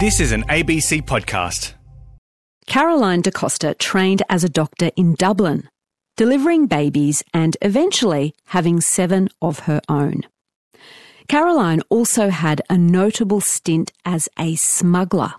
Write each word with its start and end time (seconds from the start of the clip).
This 0.00 0.18
is 0.18 0.32
an 0.32 0.44
ABC 0.44 1.02
podcast. 1.02 1.74
Caroline 2.66 3.20
de 3.20 3.30
Costa 3.30 3.74
trained 3.74 4.22
as 4.30 4.42
a 4.42 4.48
doctor 4.48 4.90
in 4.96 5.14
Dublin, 5.14 5.68
delivering 6.16 6.68
babies 6.68 7.22
and 7.34 7.54
eventually 7.60 8.34
having 8.46 8.80
seven 8.80 9.28
of 9.42 9.58
her 9.68 9.82
own. 9.90 10.22
Caroline 11.28 11.82
also 11.90 12.30
had 12.30 12.62
a 12.70 12.78
notable 12.78 13.42
stint 13.42 13.92
as 14.06 14.26
a 14.38 14.54
smuggler 14.54 15.34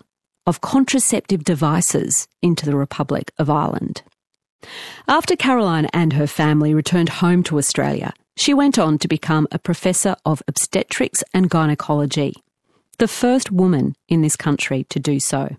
of 0.46 0.60
contraceptive 0.60 1.42
devices 1.42 2.28
into 2.40 2.64
the 2.64 2.76
Republic 2.76 3.32
of 3.38 3.50
Ireland. 3.50 4.02
After 5.08 5.34
Caroline 5.34 5.88
and 5.92 6.12
her 6.12 6.28
family 6.28 6.72
returned 6.72 7.08
home 7.08 7.42
to 7.44 7.58
Australia, 7.58 8.12
she 8.36 8.54
went 8.54 8.78
on 8.78 8.98
to 8.98 9.08
become 9.08 9.48
a 9.50 9.58
professor 9.58 10.14
of 10.24 10.40
obstetrics 10.46 11.24
and 11.34 11.50
gynecology, 11.50 12.34
the 13.02 13.08
first 13.08 13.50
woman 13.50 13.96
in 14.06 14.22
this 14.22 14.36
country 14.36 14.84
to 14.84 15.00
do 15.00 15.18
so. 15.18 15.56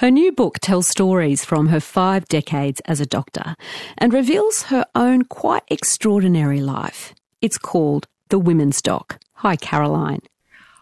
Her 0.00 0.10
new 0.10 0.30
book 0.32 0.58
tells 0.58 0.86
stories 0.86 1.42
from 1.42 1.68
her 1.68 1.80
five 1.80 2.28
decades 2.28 2.82
as 2.84 3.00
a 3.00 3.06
doctor 3.06 3.56
and 3.96 4.12
reveals 4.12 4.64
her 4.64 4.84
own 4.94 5.24
quite 5.24 5.62
extraordinary 5.68 6.60
life. 6.60 7.14
It's 7.40 7.56
called 7.56 8.06
The 8.28 8.38
Women's 8.38 8.82
Doc. 8.82 9.18
Hi, 9.36 9.56
Caroline. 9.56 10.20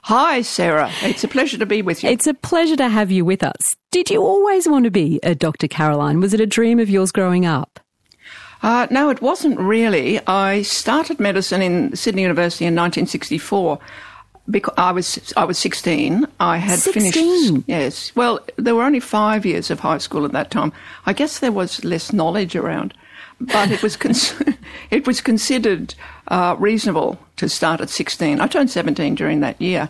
Hi, 0.02 0.42
Sarah. 0.42 0.90
It's 1.02 1.22
a 1.22 1.28
pleasure 1.28 1.58
to 1.58 1.66
be 1.66 1.82
with 1.82 2.02
you. 2.02 2.10
It's 2.10 2.26
a 2.26 2.34
pleasure 2.34 2.74
to 2.78 2.88
have 2.88 3.12
you 3.12 3.24
with 3.24 3.44
us. 3.44 3.76
Did 3.92 4.10
you 4.10 4.24
always 4.24 4.66
want 4.66 4.86
to 4.86 4.90
be 4.90 5.20
a 5.22 5.36
Dr. 5.36 5.68
Caroline? 5.68 6.18
Was 6.18 6.34
it 6.34 6.40
a 6.40 6.46
dream 6.46 6.80
of 6.80 6.90
yours 6.90 7.12
growing 7.12 7.46
up? 7.46 7.78
Uh, 8.60 8.88
no, 8.90 9.08
it 9.08 9.22
wasn't 9.22 9.60
really. 9.60 10.18
I 10.26 10.62
started 10.62 11.20
medicine 11.20 11.62
in 11.62 11.94
Sydney 11.94 12.22
University 12.22 12.64
in 12.64 12.74
1964. 12.74 13.78
Because 14.50 14.74
I 14.76 14.90
was 14.90 15.32
I 15.36 15.44
was 15.44 15.58
16. 15.58 16.26
I 16.40 16.56
had 16.56 16.80
16? 16.80 17.12
finished. 17.12 17.68
Yes. 17.68 18.14
Well, 18.16 18.40
there 18.56 18.74
were 18.74 18.82
only 18.82 19.00
five 19.00 19.46
years 19.46 19.70
of 19.70 19.80
high 19.80 19.98
school 19.98 20.24
at 20.24 20.32
that 20.32 20.50
time. 20.50 20.72
I 21.06 21.12
guess 21.12 21.38
there 21.38 21.52
was 21.52 21.84
less 21.84 22.12
knowledge 22.12 22.56
around, 22.56 22.92
but 23.40 23.70
it 23.70 23.82
was 23.82 23.96
cons- 23.96 24.34
it 24.90 25.06
was 25.06 25.20
considered 25.20 25.94
uh, 26.28 26.56
reasonable 26.58 27.18
to 27.36 27.48
start 27.48 27.80
at 27.80 27.90
16. 27.90 28.40
I 28.40 28.46
turned 28.48 28.70
17 28.70 29.14
during 29.14 29.40
that 29.40 29.60
year, 29.60 29.88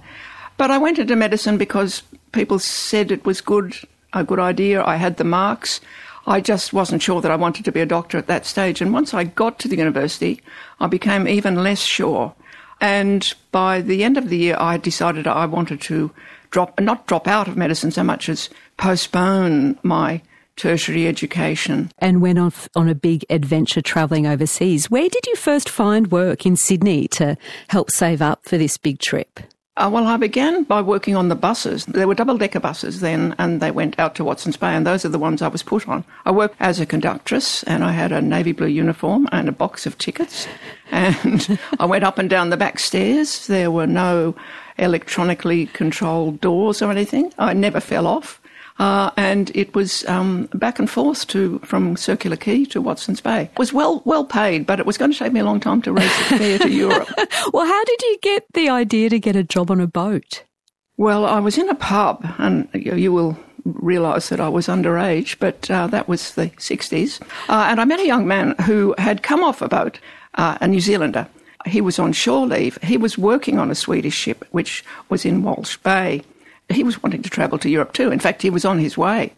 but 0.58 0.70
I 0.70 0.78
went 0.78 0.98
into 0.98 1.16
medicine 1.16 1.56
because 1.56 2.02
people 2.32 2.58
said 2.58 3.10
it 3.10 3.24
was 3.24 3.40
good 3.40 3.74
a 4.12 4.24
good 4.24 4.38
idea. 4.38 4.84
I 4.84 4.96
had 4.96 5.16
the 5.16 5.24
marks. 5.24 5.80
I 6.26 6.40
just 6.40 6.72
wasn't 6.72 7.02
sure 7.02 7.20
that 7.20 7.30
I 7.30 7.36
wanted 7.36 7.64
to 7.64 7.72
be 7.72 7.80
a 7.80 7.86
doctor 7.86 8.18
at 8.18 8.26
that 8.28 8.46
stage. 8.46 8.80
And 8.80 8.92
once 8.92 9.12
I 9.12 9.24
got 9.24 9.58
to 9.60 9.68
the 9.68 9.76
university, 9.76 10.40
I 10.78 10.86
became 10.86 11.26
even 11.26 11.62
less 11.62 11.80
sure. 11.80 12.34
And 12.82 13.32
by 13.52 13.80
the 13.80 14.02
end 14.02 14.18
of 14.18 14.28
the 14.28 14.36
year, 14.36 14.56
I 14.58 14.76
decided 14.76 15.28
I 15.28 15.46
wanted 15.46 15.80
to 15.82 16.10
drop, 16.50 16.78
not 16.80 17.06
drop 17.06 17.28
out 17.28 17.46
of 17.46 17.56
medicine 17.56 17.92
so 17.92 18.02
much 18.02 18.28
as 18.28 18.50
postpone 18.76 19.78
my 19.84 20.20
tertiary 20.56 21.06
education. 21.06 21.92
And 22.00 22.20
went 22.20 22.40
off 22.40 22.68
on 22.74 22.88
a 22.88 22.94
big 22.96 23.24
adventure 23.30 23.82
travelling 23.82 24.26
overseas. 24.26 24.90
Where 24.90 25.08
did 25.08 25.26
you 25.28 25.36
first 25.36 25.68
find 25.68 26.10
work 26.10 26.44
in 26.44 26.56
Sydney 26.56 27.06
to 27.08 27.36
help 27.68 27.90
save 27.92 28.20
up 28.20 28.44
for 28.44 28.58
this 28.58 28.76
big 28.76 28.98
trip? 28.98 29.38
Uh, 29.74 29.88
well, 29.90 30.06
I 30.06 30.18
began 30.18 30.64
by 30.64 30.82
working 30.82 31.16
on 31.16 31.30
the 31.30 31.34
buses. 31.34 31.86
There 31.86 32.06
were 32.06 32.14
double 32.14 32.36
decker 32.36 32.60
buses 32.60 33.00
then, 33.00 33.34
and 33.38 33.62
they 33.62 33.70
went 33.70 33.98
out 33.98 34.14
to 34.16 34.24
Watson's 34.24 34.58
Bay, 34.58 34.74
and 34.74 34.86
those 34.86 35.02
are 35.06 35.08
the 35.08 35.18
ones 35.18 35.40
I 35.40 35.48
was 35.48 35.62
put 35.62 35.88
on. 35.88 36.04
I 36.26 36.30
worked 36.30 36.56
as 36.60 36.78
a 36.78 36.84
conductress, 36.84 37.62
and 37.62 37.82
I 37.82 37.92
had 37.92 38.12
a 38.12 38.20
navy 38.20 38.52
blue 38.52 38.66
uniform 38.66 39.30
and 39.32 39.48
a 39.48 39.52
box 39.52 39.86
of 39.86 39.96
tickets. 39.98 40.46
And 40.94 41.58
I 41.80 41.86
went 41.86 42.04
up 42.04 42.18
and 42.18 42.28
down 42.28 42.50
the 42.50 42.56
back 42.58 42.78
stairs. 42.78 43.46
There 43.46 43.70
were 43.70 43.86
no 43.86 44.34
electronically 44.76 45.64
controlled 45.68 46.42
doors 46.42 46.82
or 46.82 46.90
anything. 46.90 47.32
I 47.38 47.54
never 47.54 47.80
fell 47.80 48.06
off. 48.06 48.41
Uh, 48.82 49.12
and 49.16 49.52
it 49.54 49.72
was 49.76 50.04
um, 50.08 50.48
back 50.54 50.80
and 50.80 50.90
forth 50.90 51.24
to 51.28 51.60
from 51.60 51.96
Circular 51.96 52.34
Quay 52.34 52.64
to 52.64 52.82
Watson's 52.82 53.20
Bay. 53.20 53.42
It 53.42 53.58
was 53.58 53.72
well 53.72 54.02
well 54.04 54.24
paid, 54.24 54.66
but 54.66 54.80
it 54.80 54.86
was 54.86 54.98
going 54.98 55.12
to 55.12 55.18
take 55.18 55.32
me 55.32 55.38
a 55.38 55.44
long 55.44 55.60
time 55.60 55.82
to 55.82 55.92
race 55.92 56.18
the 56.18 56.36
fare 56.36 56.58
to 56.58 56.68
Europe. 56.68 57.08
Well, 57.52 57.66
how 57.66 57.84
did 57.84 58.02
you 58.02 58.18
get 58.22 58.44
the 58.54 58.68
idea 58.70 59.08
to 59.10 59.20
get 59.20 59.36
a 59.36 59.44
job 59.44 59.70
on 59.70 59.80
a 59.80 59.86
boat? 59.86 60.42
Well, 60.96 61.24
I 61.24 61.38
was 61.38 61.58
in 61.58 61.68
a 61.68 61.76
pub, 61.76 62.26
and 62.38 62.68
you 62.74 62.96
you 62.96 63.12
will 63.12 63.36
realise 63.64 64.30
that 64.30 64.40
I 64.40 64.48
was 64.48 64.66
underage, 64.66 65.36
but 65.38 65.70
uh, 65.70 65.86
that 65.88 66.08
was 66.08 66.34
the 66.34 66.48
60s. 66.50 67.20
Uh, 67.48 67.66
and 67.68 67.80
I 67.80 67.84
met 67.84 68.00
a 68.00 68.06
young 68.06 68.26
man 68.26 68.56
who 68.66 68.96
had 68.98 69.22
come 69.22 69.44
off 69.44 69.62
a 69.62 69.68
boat, 69.68 70.00
uh, 70.34 70.58
a 70.60 70.66
New 70.66 70.80
Zealander. 70.80 71.28
He 71.66 71.80
was 71.80 72.00
on 72.00 72.12
shore 72.12 72.46
leave. 72.46 72.78
He 72.82 72.96
was 72.96 73.16
working 73.16 73.60
on 73.60 73.70
a 73.70 73.76
Swedish 73.76 74.16
ship, 74.16 74.44
which 74.50 74.84
was 75.08 75.24
in 75.24 75.44
Walsh 75.44 75.76
Bay. 75.76 76.22
He 76.72 76.84
was 76.84 77.02
wanting 77.02 77.22
to 77.22 77.30
travel 77.30 77.58
to 77.58 77.70
Europe 77.70 77.92
too. 77.92 78.10
In 78.10 78.18
fact, 78.18 78.42
he 78.42 78.50
was 78.50 78.64
on 78.64 78.78
his 78.78 78.96
way. 78.98 79.32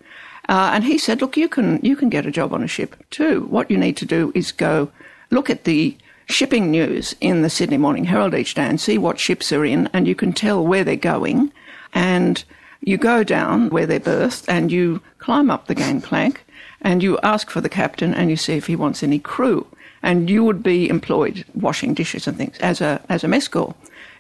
Uh, 0.49 0.73
and 0.75 0.85
he 0.85 0.99
said, 0.99 1.21
look, 1.21 1.37
you 1.37 1.49
can, 1.49 1.81
you 1.83 1.97
can 1.97 2.11
get 2.11 2.27
a 2.27 2.31
job 2.31 2.53
on 2.53 2.63
a 2.63 2.69
ship 2.69 2.97
too. 3.11 3.47
What 3.49 3.71
you 3.71 3.79
need 3.79 3.97
to 3.99 4.07
do 4.07 4.31
is 4.35 4.53
go 4.53 4.91
look 5.31 5.49
at 5.49 5.65
the 5.65 5.97
shipping 6.27 6.71
news 6.71 7.15
in 7.21 7.43
the 7.43 7.51
Sydney 7.51 7.79
Morning 7.79 8.05
Herald 8.05 8.35
each 8.35 8.55
day 8.55 8.67
and 8.67 8.81
see 8.81 8.99
what 8.99 9.21
ships 9.21 9.53
are 9.53 9.65
in, 9.65 9.89
and 9.93 10.07
you 10.07 10.15
can 10.15 10.33
tell 10.33 10.65
where 10.65 10.85
they're 10.85 10.97
going. 10.97 11.53
And 11.95 12.45
you 12.81 12.99
go 12.99 13.25
down 13.25 13.71
where 13.71 13.87
they're 13.87 14.01
berthed 14.01 14.45
and 14.49 14.71
you 14.71 15.01
climb 15.19 15.51
up 15.51 15.67
the 15.67 15.75
gangplank 15.75 16.45
and 16.83 17.03
you 17.03 17.19
ask 17.23 17.49
for 17.49 17.63
the 17.63 17.69
captain 17.69 18.13
and 18.13 18.29
you 18.29 18.37
see 18.37 18.55
if 18.55 18.67
he 18.67 18.77
wants 18.77 19.03
any 19.03 19.19
crew. 19.19 19.67
And 20.03 20.29
you 20.29 20.45
would 20.45 20.63
be 20.63 20.89
employed 20.91 21.47
washing 21.55 21.95
dishes 21.95 22.27
and 22.27 22.37
things 22.37 22.59
as 22.59 22.83
a, 22.83 23.01
as 23.09 23.25
a 23.25 23.29
mess 23.29 23.49
girl 23.49 23.75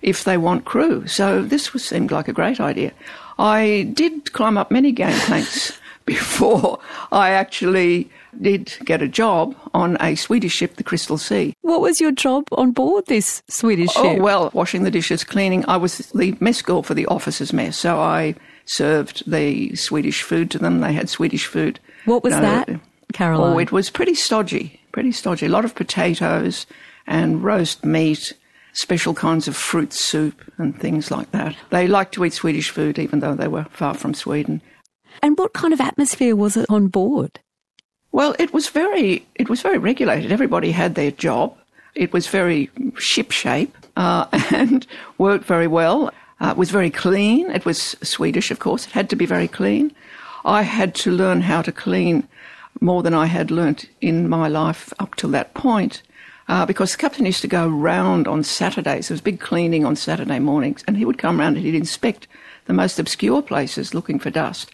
if 0.05 0.25
they 0.25 0.37
want 0.37 0.67
crew. 0.67 1.07
So 1.09 1.43
this 1.43 1.73
was, 1.73 1.85
seemed 1.85 2.13
like 2.13 2.29
a 2.29 2.33
great 2.33 2.61
idea. 2.61 2.93
I 3.39 3.91
did 3.95 4.33
climb 4.33 4.57
up 4.57 4.71
many 4.71 4.93
gangplanks 4.93 5.73
before 6.05 6.79
I 7.11 7.31
actually 7.31 8.11
did 8.41 8.77
get 8.85 9.01
a 9.01 9.09
job 9.09 9.57
on 9.73 9.97
a 10.01 10.15
Swedish 10.15 10.53
ship, 10.53 10.77
the 10.77 10.85
Crystal 10.85 11.17
Sea. 11.17 11.55
What 11.63 11.81
was 11.81 12.01
your 12.01 12.13
job 12.13 12.47
on 12.53 12.73
board 12.73 13.07
this 13.07 13.43
Swedish 13.49 13.91
oh, 13.97 14.03
ship? 14.03 14.21
Oh, 14.21 14.23
well, 14.23 14.51
washing 14.53 14.83
the 14.85 14.91
dishes, 14.91 15.25
cleaning. 15.25 15.65
I 15.67 15.79
was 15.79 15.99
the 15.99 16.37
mess 16.39 16.61
girl 16.61 16.83
for 16.83 16.95
the 16.95 17.07
officers' 17.07 17.53
mess, 17.53 17.79
so 17.79 17.99
I 17.99 18.35
served 18.67 19.29
the 19.31 19.75
Swedish 19.75 20.23
food 20.23 20.51
to 20.51 20.59
them. 20.59 20.81
They 20.81 20.93
had 20.93 21.09
Swedish 21.09 21.47
food. 21.47 21.81
What 22.05 22.23
was 22.23 22.35
No, 22.35 22.43
that, 22.43 22.69
oh, 22.69 22.81
Caroline? 23.15 23.55
Oh, 23.55 23.59
it 23.59 23.73
was 23.73 23.89
pretty 23.89 24.15
stodgy, 24.15 24.81
pretty 24.93 25.13
stodgy. 25.13 25.47
A 25.47 25.49
lot 25.49 25.65
of 25.65 25.75
potatoes 25.75 26.67
and 27.07 27.43
roast 27.43 27.85
meat, 27.85 28.35
special 28.75 29.15
kinds 29.15 29.49
of 29.49 29.57
fruit 29.57 29.93
soup 29.93 30.41
and 30.59 30.79
things 30.79 31.11
like 31.11 31.31
that. 31.31 31.57
They 31.71 31.87
liked 31.89 32.13
to 32.15 32.25
eat 32.25 32.35
Swedish 32.35 32.71
food, 32.71 32.99
even 32.99 33.21
though 33.21 33.35
they 33.35 33.49
were 33.49 33.65
far 33.71 33.95
from 33.95 34.15
Sweden. 34.15 34.61
and 35.23 35.39
what 35.39 35.55
kind 35.55 35.73
of 35.73 35.81
atmosphere 35.81 36.37
was 36.37 36.57
it 36.57 36.67
on 36.69 36.89
board? 36.89 37.41
Well, 38.13 38.35
it 38.39 38.53
was 38.53 38.69
very, 38.69 39.27
it 39.35 39.49
was 39.49 39.63
very 39.63 39.79
regulated. 39.79 40.31
Everybody 40.31 40.71
had 40.71 40.95
their 40.95 41.11
job. 41.11 41.57
It 41.95 42.13
was 42.13 42.27
very 42.27 42.71
ship 42.99 43.31
shape 43.31 43.77
uh, 43.97 44.27
and 44.53 44.87
worked 45.19 45.45
very 45.45 45.67
well. 45.67 46.13
Uh, 46.41 46.51
it 46.51 46.57
was 46.57 46.71
very 46.71 46.91
clean. 46.91 47.51
It 47.51 47.65
was 47.65 47.97
Swedish, 48.03 48.51
of 48.51 48.59
course. 48.59 48.87
It 48.87 48.93
had 48.93 49.09
to 49.11 49.17
be 49.17 49.27
very 49.27 49.49
clean. 49.49 49.95
I 50.45 50.63
had 50.63 50.95
to 50.97 51.11
learn 51.11 51.41
how 51.41 51.63
to 51.63 51.73
clean 51.73 52.29
more 52.81 53.03
than 53.03 53.15
I 53.15 53.27
had 53.27 53.51
learnt 53.51 53.87
in 54.01 54.29
my 54.29 54.49
life 54.49 54.93
up 54.99 55.15
till 55.15 55.31
that 55.31 55.55
point. 55.55 56.03
Uh, 56.47 56.67
because 56.67 56.93
the 56.93 56.99
captain 56.99 57.25
used 57.25 57.41
to 57.41 57.49
go 57.49 57.67
round 57.67 58.29
on 58.29 58.43
Saturdays. 58.43 59.09
There 59.09 59.15
was 59.15 59.21
big 59.21 59.41
cleaning 59.41 59.85
on 59.85 59.97
Saturday 59.97 60.39
mornings, 60.39 60.85
and 60.87 60.97
he 60.97 61.05
would 61.05 61.19
come 61.19 61.41
round 61.41 61.57
and 61.57 61.65
he'd 61.65 61.75
inspect 61.75 62.27
the 62.67 62.73
most 62.73 62.99
obscure 62.99 63.43
places 63.43 63.95
looking 63.95 64.19
for 64.19 64.31
dust. 64.31 64.71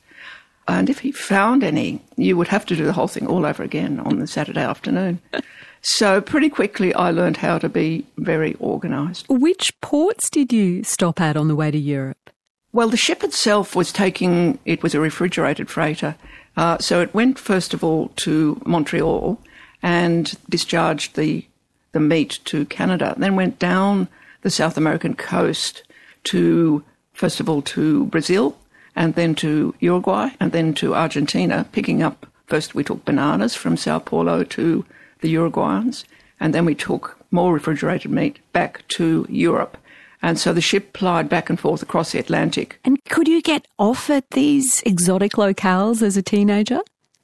And 0.68 0.88
if 0.88 1.00
he 1.00 1.12
found 1.12 1.64
any, 1.64 2.00
you 2.16 2.36
would 2.36 2.48
have 2.48 2.66
to 2.66 2.76
do 2.76 2.84
the 2.84 2.92
whole 2.92 3.08
thing 3.08 3.26
all 3.26 3.44
over 3.44 3.62
again 3.62 4.00
on 4.00 4.18
the 4.18 4.26
Saturday 4.26 4.62
afternoon. 4.62 5.20
so 5.82 6.20
pretty 6.20 6.48
quickly, 6.48 6.94
I 6.94 7.10
learned 7.10 7.38
how 7.38 7.58
to 7.58 7.68
be 7.68 8.06
very 8.18 8.56
organised. 8.60 9.28
Which 9.28 9.72
ports 9.80 10.30
did 10.30 10.52
you 10.52 10.84
stop 10.84 11.20
at 11.20 11.36
on 11.36 11.48
the 11.48 11.56
way 11.56 11.70
to 11.70 11.78
Europe? 11.78 12.30
Well, 12.72 12.88
the 12.88 12.96
ship 12.96 13.24
itself 13.24 13.74
was 13.74 13.92
taking, 13.92 14.60
it 14.64 14.82
was 14.82 14.94
a 14.94 15.00
refrigerated 15.00 15.68
freighter. 15.68 16.14
Uh, 16.56 16.78
so 16.78 17.00
it 17.00 17.14
went 17.14 17.38
first 17.38 17.74
of 17.74 17.82
all 17.82 18.08
to 18.16 18.60
Montreal 18.64 19.40
and 19.82 20.36
discharged 20.48 21.16
the, 21.16 21.44
the 21.92 22.00
meat 22.00 22.38
to 22.46 22.64
Canada, 22.66 23.14
then 23.16 23.36
went 23.36 23.58
down 23.58 24.08
the 24.42 24.50
South 24.50 24.76
American 24.76 25.14
coast 25.14 25.82
to, 26.24 26.82
first 27.12 27.40
of 27.40 27.48
all, 27.48 27.62
to 27.62 28.06
Brazil 28.06 28.56
and 28.96 29.14
then 29.14 29.34
to 29.36 29.74
Uruguay 29.80 30.30
and 30.40 30.52
then 30.52 30.74
to 30.74 30.94
Argentina, 30.94 31.66
picking 31.72 32.02
up, 32.02 32.26
first 32.46 32.74
we 32.74 32.84
took 32.84 33.04
bananas 33.04 33.54
from 33.54 33.76
Sao 33.76 33.98
Paulo 33.98 34.44
to 34.44 34.84
the 35.20 35.34
Uruguayans, 35.34 36.04
and 36.40 36.54
then 36.54 36.64
we 36.64 36.74
took 36.74 37.18
more 37.30 37.52
refrigerated 37.52 38.10
meat 38.10 38.38
back 38.52 38.86
to 38.88 39.26
Europe. 39.28 39.76
And 40.22 40.38
so 40.38 40.52
the 40.52 40.60
ship 40.60 40.92
plied 40.92 41.28
back 41.28 41.48
and 41.48 41.58
forth 41.58 41.82
across 41.82 42.12
the 42.12 42.18
Atlantic. 42.18 42.78
And 42.84 43.02
could 43.08 43.26
you 43.26 43.40
get 43.40 43.66
off 43.78 44.10
at 44.10 44.28
these 44.30 44.82
exotic 44.82 45.32
locales 45.32 46.02
as 46.02 46.16
a 46.16 46.22
teenager? 46.22 46.80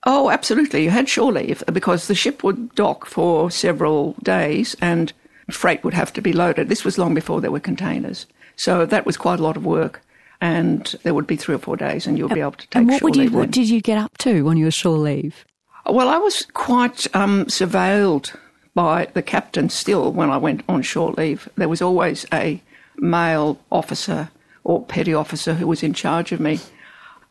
Oh, 0.06 0.30
absolutely. 0.30 0.84
You 0.84 0.90
had 0.90 1.08
shore 1.08 1.32
leave 1.32 1.62
because 1.72 2.06
the 2.06 2.14
ship 2.14 2.44
would 2.44 2.74
dock 2.76 3.04
for 3.06 3.50
several 3.50 4.14
days 4.22 4.76
and 4.80 5.12
freight 5.50 5.82
would 5.82 5.94
have 5.94 6.12
to 6.12 6.22
be 6.22 6.32
loaded. 6.32 6.68
This 6.68 6.84
was 6.84 6.96
long 6.96 7.12
before 7.12 7.40
there 7.40 7.50
were 7.50 7.60
containers. 7.60 8.26
So 8.54 8.86
that 8.86 9.04
was 9.04 9.16
quite 9.16 9.40
a 9.40 9.42
lot 9.42 9.56
of 9.56 9.66
work. 9.66 10.00
and 10.40 10.94
there 11.02 11.14
would 11.14 11.26
be 11.26 11.36
three 11.36 11.54
or 11.54 11.58
four 11.58 11.76
days, 11.76 12.06
and 12.06 12.18
you'll 12.18 12.28
be 12.28 12.40
able 12.40 12.52
to 12.52 12.66
take 12.68 12.76
and 12.76 12.88
what 12.88 12.98
shore 13.00 13.06
would 13.06 13.16
you? 13.16 13.22
leave 13.22 13.34
What 13.34 13.50
did 13.50 13.68
you 13.68 13.80
get 13.80 13.98
up 13.98 14.18
to 14.18 14.48
on 14.48 14.56
your 14.56 14.70
shore 14.70 14.98
leave? 14.98 15.44
Well, 15.86 16.08
I 16.08 16.18
was 16.18 16.46
quite 16.52 17.06
um, 17.14 17.46
surveilled 17.46 18.36
by 18.74 19.08
the 19.14 19.22
captain 19.22 19.70
still 19.70 20.12
when 20.12 20.30
I 20.30 20.36
went 20.36 20.62
on 20.68 20.82
shore 20.82 21.12
leave. 21.12 21.48
There 21.56 21.68
was 21.68 21.80
always 21.80 22.26
a 22.32 22.62
male 22.96 23.58
officer 23.70 24.30
or 24.64 24.84
petty 24.84 25.14
officer 25.14 25.54
who 25.54 25.66
was 25.66 25.82
in 25.82 25.94
charge 25.94 26.32
of 26.32 26.40
me. 26.40 26.60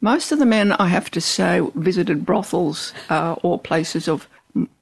Most 0.01 0.31
of 0.31 0.39
the 0.39 0.45
men, 0.45 0.74
I 0.74 0.88
have 0.88 1.09
to 1.12 1.21
say, 1.21 1.62
visited 1.75 2.25
brothels 2.25 2.94
uh, 3.09 3.36
or 3.44 3.59
places 3.59 4.07
of 4.07 4.27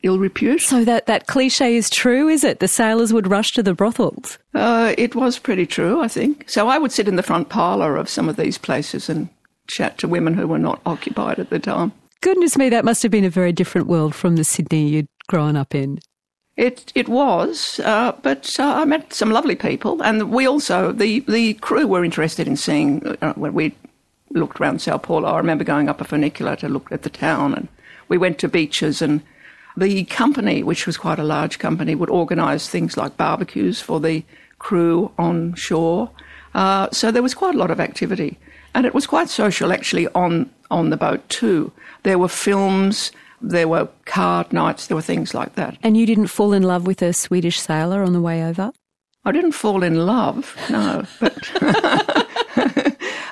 ill 0.03 0.19
repute. 0.19 0.61
So 0.61 0.83
that 0.85 1.07
that 1.07 1.27
cliche 1.27 1.75
is 1.75 1.89
true, 1.89 2.27
is 2.27 2.43
it? 2.43 2.59
The 2.59 2.67
sailors 2.67 3.11
would 3.11 3.27
rush 3.27 3.51
to 3.53 3.63
the 3.63 3.73
brothels. 3.73 4.37
Uh, 4.53 4.93
it 4.97 5.15
was 5.15 5.39
pretty 5.39 5.65
true, 5.65 6.01
I 6.01 6.07
think. 6.07 6.49
So 6.49 6.67
I 6.67 6.77
would 6.77 6.91
sit 6.91 7.07
in 7.07 7.15
the 7.15 7.23
front 7.23 7.49
parlour 7.49 7.97
of 7.97 8.09
some 8.09 8.29
of 8.29 8.35
these 8.35 8.57
places 8.57 9.09
and 9.09 9.29
chat 9.67 9.97
to 9.99 10.07
women 10.07 10.33
who 10.33 10.47
were 10.47 10.59
not 10.59 10.81
occupied 10.85 11.39
at 11.39 11.49
the 11.49 11.59
time. 11.59 11.91
Goodness 12.21 12.57
me, 12.57 12.69
that 12.69 12.85
must 12.85 13.03
have 13.03 13.11
been 13.11 13.25
a 13.25 13.29
very 13.29 13.51
different 13.51 13.87
world 13.87 14.15
from 14.15 14.35
the 14.35 14.43
Sydney 14.43 14.87
you'd 14.87 15.07
grown 15.27 15.55
up 15.55 15.75
in. 15.75 15.99
It 16.55 16.91
it 16.93 17.09
was, 17.09 17.79
uh, 17.83 18.13
but 18.21 18.59
uh, 18.59 18.63
I 18.63 18.85
met 18.85 19.11
some 19.11 19.31
lovely 19.31 19.55
people, 19.55 20.03
and 20.03 20.31
we 20.31 20.47
also 20.47 20.91
the 20.91 21.21
the 21.21 21.55
crew 21.55 21.87
were 21.87 22.05
interested 22.05 22.47
in 22.47 22.57
seeing 22.57 23.17
uh, 23.21 23.33
when 23.33 23.53
we 23.55 23.75
looked 24.33 24.59
around 24.59 24.81
Sao 24.81 24.97
Paulo. 24.97 25.29
I 25.29 25.37
remember 25.37 25.63
going 25.63 25.89
up 25.89 26.01
a 26.01 26.03
funicular 26.03 26.55
to 26.57 26.69
look 26.69 26.91
at 26.91 27.03
the 27.03 27.09
town, 27.09 27.53
and 27.53 27.67
we 28.07 28.17
went 28.17 28.39
to 28.39 28.47
beaches. 28.47 29.01
And 29.01 29.21
the 29.77 30.03
company, 30.05 30.63
which 30.63 30.85
was 30.85 30.97
quite 30.97 31.19
a 31.19 31.23
large 31.23 31.59
company, 31.59 31.95
would 31.95 32.09
organise 32.09 32.67
things 32.67 32.97
like 32.97 33.17
barbecues 33.17 33.81
for 33.81 33.99
the 33.99 34.23
crew 34.59 35.11
on 35.17 35.53
shore. 35.55 36.09
Uh, 36.53 36.89
so 36.91 37.11
there 37.11 37.23
was 37.23 37.33
quite 37.33 37.55
a 37.55 37.57
lot 37.57 37.71
of 37.71 37.79
activity, 37.79 38.37
and 38.73 38.85
it 38.85 38.93
was 38.93 39.07
quite 39.07 39.29
social 39.29 39.71
actually 39.71 40.07
on 40.09 40.49
on 40.71 40.89
the 40.89 40.97
boat 40.97 41.27
too. 41.29 41.71
There 42.03 42.17
were 42.17 42.29
films. 42.29 43.11
There 43.45 43.67
were 43.67 43.89
card 44.05 44.53
nights, 44.53 44.87
there 44.87 44.95
were 44.95 45.01
things 45.01 45.33
like 45.33 45.55
that. 45.55 45.77
And 45.83 45.97
you 45.97 46.05
didn't 46.05 46.27
fall 46.27 46.53
in 46.53 46.63
love 46.63 46.87
with 46.87 47.01
a 47.01 47.11
Swedish 47.11 47.59
sailor 47.59 48.01
on 48.01 48.13
the 48.13 48.21
way 48.21 48.41
over? 48.41 48.71
I 49.25 49.33
didn't 49.33 49.51
fall 49.51 49.83
in 49.83 50.05
love, 50.05 50.55
no, 50.69 51.03
but 51.19 51.33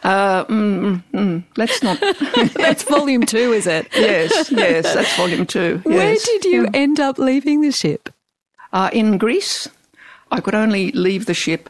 uh, 0.03 0.45
mm, 0.45 1.03
mm, 1.13 1.44
let's 1.57 1.83
not. 1.83 2.00
That's 2.56 2.83
volume 2.83 3.25
two, 3.25 3.53
is 3.53 3.68
it? 3.68 3.88
yes, 3.94 4.51
yes, 4.51 4.94
that's 4.94 5.15
volume 5.15 5.45
two. 5.45 5.80
Where 5.83 6.15
did 6.15 6.45
you 6.45 6.68
end 6.74 7.00
up 7.00 7.19
leaving 7.19 7.62
the 7.62 7.71
ship? 7.71 8.09
Uh, 8.74 8.89
in 8.94 9.18
Greece, 9.18 9.68
I 10.31 10.39
could 10.42 10.56
only 10.56 10.92
leave 10.94 11.25
the 11.25 11.33
ship 11.33 11.69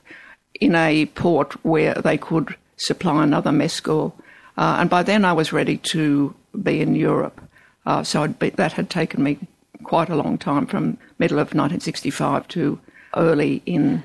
in 0.62 0.75
a 0.75 1.07
port 1.07 1.54
where 1.66 1.95
they 1.95 2.18
could 2.18 2.56
supply 2.78 3.24
another 3.24 3.51
mescal, 3.51 4.16
uh, 4.57 4.77
and 4.80 4.89
by 4.89 5.04
then 5.04 5.25
I 5.25 5.34
was 5.34 5.51
ready 5.51 5.77
to 5.77 6.34
be 6.63 6.81
in 6.81 6.95
Europe. 6.95 7.42
Uh, 7.86 8.04
so 8.04 8.27
be, 8.27 8.51
that 8.51 8.74
had 8.74 8.89
taken 8.89 9.24
me 9.24 9.39
quite 9.84 10.10
a 10.10 10.16
long 10.16 10.38
time, 10.38 10.68
from 10.68 10.98
middle 11.18 11.39
of 11.39 11.48
1965 11.48 12.48
to 12.50 12.80
early 13.16 13.62
in 13.66 14.04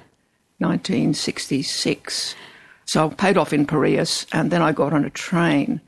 1966. 0.58 2.34
So 2.86 3.08
I 3.08 3.14
paid 3.14 3.36
off 3.36 3.52
in 3.52 3.66
Piraeus, 3.66 4.26
and 4.32 4.50
then 4.50 4.62
I 4.62 4.72
got 4.72 4.92
on 4.92 5.04
a 5.04 5.10
train. 5.10 5.80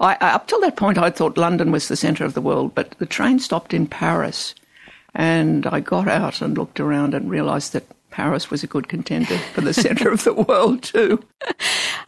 I, 0.00 0.16
I, 0.20 0.30
up 0.32 0.48
till 0.48 0.60
that 0.62 0.76
point, 0.76 0.98
I 0.98 1.10
thought 1.10 1.38
London 1.38 1.70
was 1.70 1.88
the 1.88 1.96
centre 1.96 2.24
of 2.24 2.34
the 2.34 2.40
world, 2.40 2.74
but 2.74 2.92
the 2.92 3.06
train 3.06 3.38
stopped 3.38 3.74
in 3.74 3.86
Paris, 3.86 4.54
and 5.14 5.66
I 5.66 5.80
got 5.80 6.08
out 6.08 6.40
and 6.40 6.56
looked 6.56 6.80
around 6.80 7.14
and 7.14 7.30
realised 7.30 7.72
that 7.72 7.86
Paris 8.10 8.50
was 8.50 8.62
a 8.62 8.66
good 8.66 8.88
contender 8.88 9.36
for 9.52 9.60
the 9.60 9.74
centre 9.74 10.10
of 10.10 10.24
the 10.24 10.32
world 10.48 10.82
too. 10.82 11.22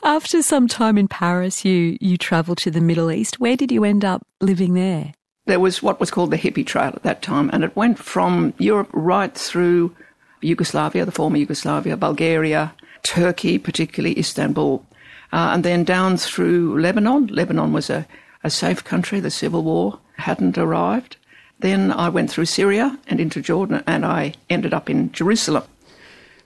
After 0.02 0.42
some 0.42 0.66
time 0.66 0.96
in 0.96 1.08
Paris, 1.08 1.64
you 1.66 1.98
you 2.00 2.16
travelled 2.16 2.58
to 2.58 2.70
the 2.70 2.80
Middle 2.80 3.10
East. 3.10 3.40
Where 3.40 3.56
did 3.56 3.70
you 3.70 3.84
end 3.84 4.04
up 4.06 4.26
living 4.40 4.72
there? 4.72 5.12
There 5.44 5.60
was 5.60 5.82
what 5.82 6.00
was 6.00 6.10
called 6.10 6.30
the 6.30 6.38
hippie 6.38 6.66
trail 6.66 6.92
at 6.94 7.02
that 7.02 7.20
time, 7.20 7.50
and 7.52 7.62
it 7.62 7.76
went 7.76 7.98
from 7.98 8.54
Europe 8.58 8.88
right 8.92 9.34
through 9.34 9.94
Yugoslavia, 10.40 11.04
the 11.04 11.12
former 11.12 11.36
Yugoslavia, 11.36 11.96
Bulgaria, 11.96 12.72
Turkey, 13.02 13.58
particularly 13.58 14.18
Istanbul, 14.18 14.84
uh, 15.32 15.50
and 15.52 15.64
then 15.64 15.84
down 15.84 16.16
through 16.16 16.80
Lebanon. 16.80 17.26
Lebanon 17.28 17.72
was 17.72 17.90
a, 17.90 18.06
a 18.42 18.50
safe 18.50 18.84
country, 18.84 19.20
the 19.20 19.30
civil 19.30 19.62
war 19.62 19.98
hadn't 20.16 20.58
arrived. 20.58 21.16
Then 21.60 21.92
I 21.92 22.08
went 22.08 22.30
through 22.30 22.46
Syria 22.46 22.98
and 23.08 23.20
into 23.20 23.40
Jordan, 23.40 23.82
and 23.86 24.04
I 24.06 24.34
ended 24.48 24.72
up 24.72 24.88
in 24.88 25.12
Jerusalem. 25.12 25.64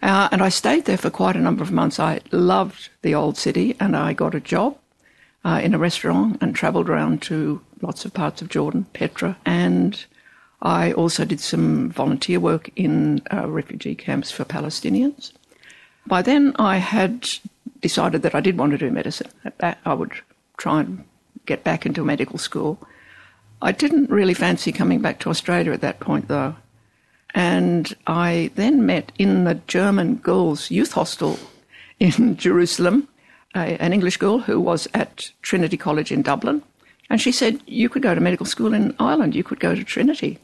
Uh, 0.02 0.28
and 0.32 0.42
I 0.42 0.48
stayed 0.48 0.86
there 0.86 0.96
for 0.96 1.10
quite 1.10 1.36
a 1.36 1.40
number 1.40 1.62
of 1.62 1.70
months. 1.70 2.00
I 2.00 2.20
loved 2.32 2.88
the 3.02 3.14
old 3.14 3.36
city, 3.36 3.76
and 3.78 3.96
I 3.96 4.12
got 4.12 4.34
a 4.34 4.40
job 4.40 4.76
uh, 5.44 5.60
in 5.62 5.74
a 5.74 5.78
restaurant 5.78 6.38
and 6.40 6.54
travelled 6.54 6.88
around 6.88 7.22
to 7.22 7.60
lots 7.80 8.04
of 8.04 8.14
parts 8.14 8.42
of 8.42 8.48
Jordan, 8.48 8.86
Petra, 8.92 9.36
and 9.44 10.04
I 10.62 10.92
also 10.92 11.24
did 11.24 11.40
some 11.40 11.90
volunteer 11.90 12.38
work 12.38 12.70
in 12.76 13.22
uh, 13.32 13.48
refugee 13.48 13.96
camps 13.96 14.30
for 14.30 14.44
Palestinians. 14.44 15.32
By 16.06 16.22
then, 16.22 16.54
I 16.58 16.76
had 16.76 17.28
decided 17.80 18.22
that 18.22 18.34
I 18.34 18.40
did 18.40 18.58
want 18.58 18.72
to 18.72 18.78
do 18.78 18.90
medicine. 18.90 19.30
I 19.60 19.94
would 19.94 20.12
try 20.56 20.80
and 20.80 21.04
get 21.46 21.64
back 21.64 21.86
into 21.86 22.04
medical 22.04 22.38
school. 22.38 22.78
I 23.60 23.72
didn't 23.72 24.10
really 24.10 24.34
fancy 24.34 24.72
coming 24.72 25.00
back 25.00 25.20
to 25.20 25.30
Australia 25.30 25.72
at 25.72 25.80
that 25.80 26.00
point, 26.00 26.28
though. 26.28 26.56
And 27.34 27.94
I 28.06 28.50
then 28.56 28.84
met 28.84 29.12
in 29.18 29.44
the 29.44 29.54
German 29.66 30.16
girls' 30.16 30.70
youth 30.70 30.92
hostel 30.92 31.38
in 31.98 32.36
Jerusalem 32.46 33.08
a, 33.54 33.80
an 33.80 33.92
English 33.92 34.16
girl 34.16 34.38
who 34.38 34.60
was 34.60 34.88
at 34.94 35.30
Trinity 35.42 35.76
College 35.76 36.12
in 36.12 36.22
Dublin. 36.22 36.62
And 37.10 37.20
she 37.20 37.32
said, 37.32 37.60
You 37.66 37.88
could 37.88 38.02
go 38.02 38.14
to 38.14 38.20
medical 38.20 38.46
school 38.46 38.74
in 38.74 38.94
Ireland, 38.98 39.34
you 39.34 39.44
could 39.44 39.60
go 39.60 39.74
to 39.74 39.84
Trinity. 39.84 40.38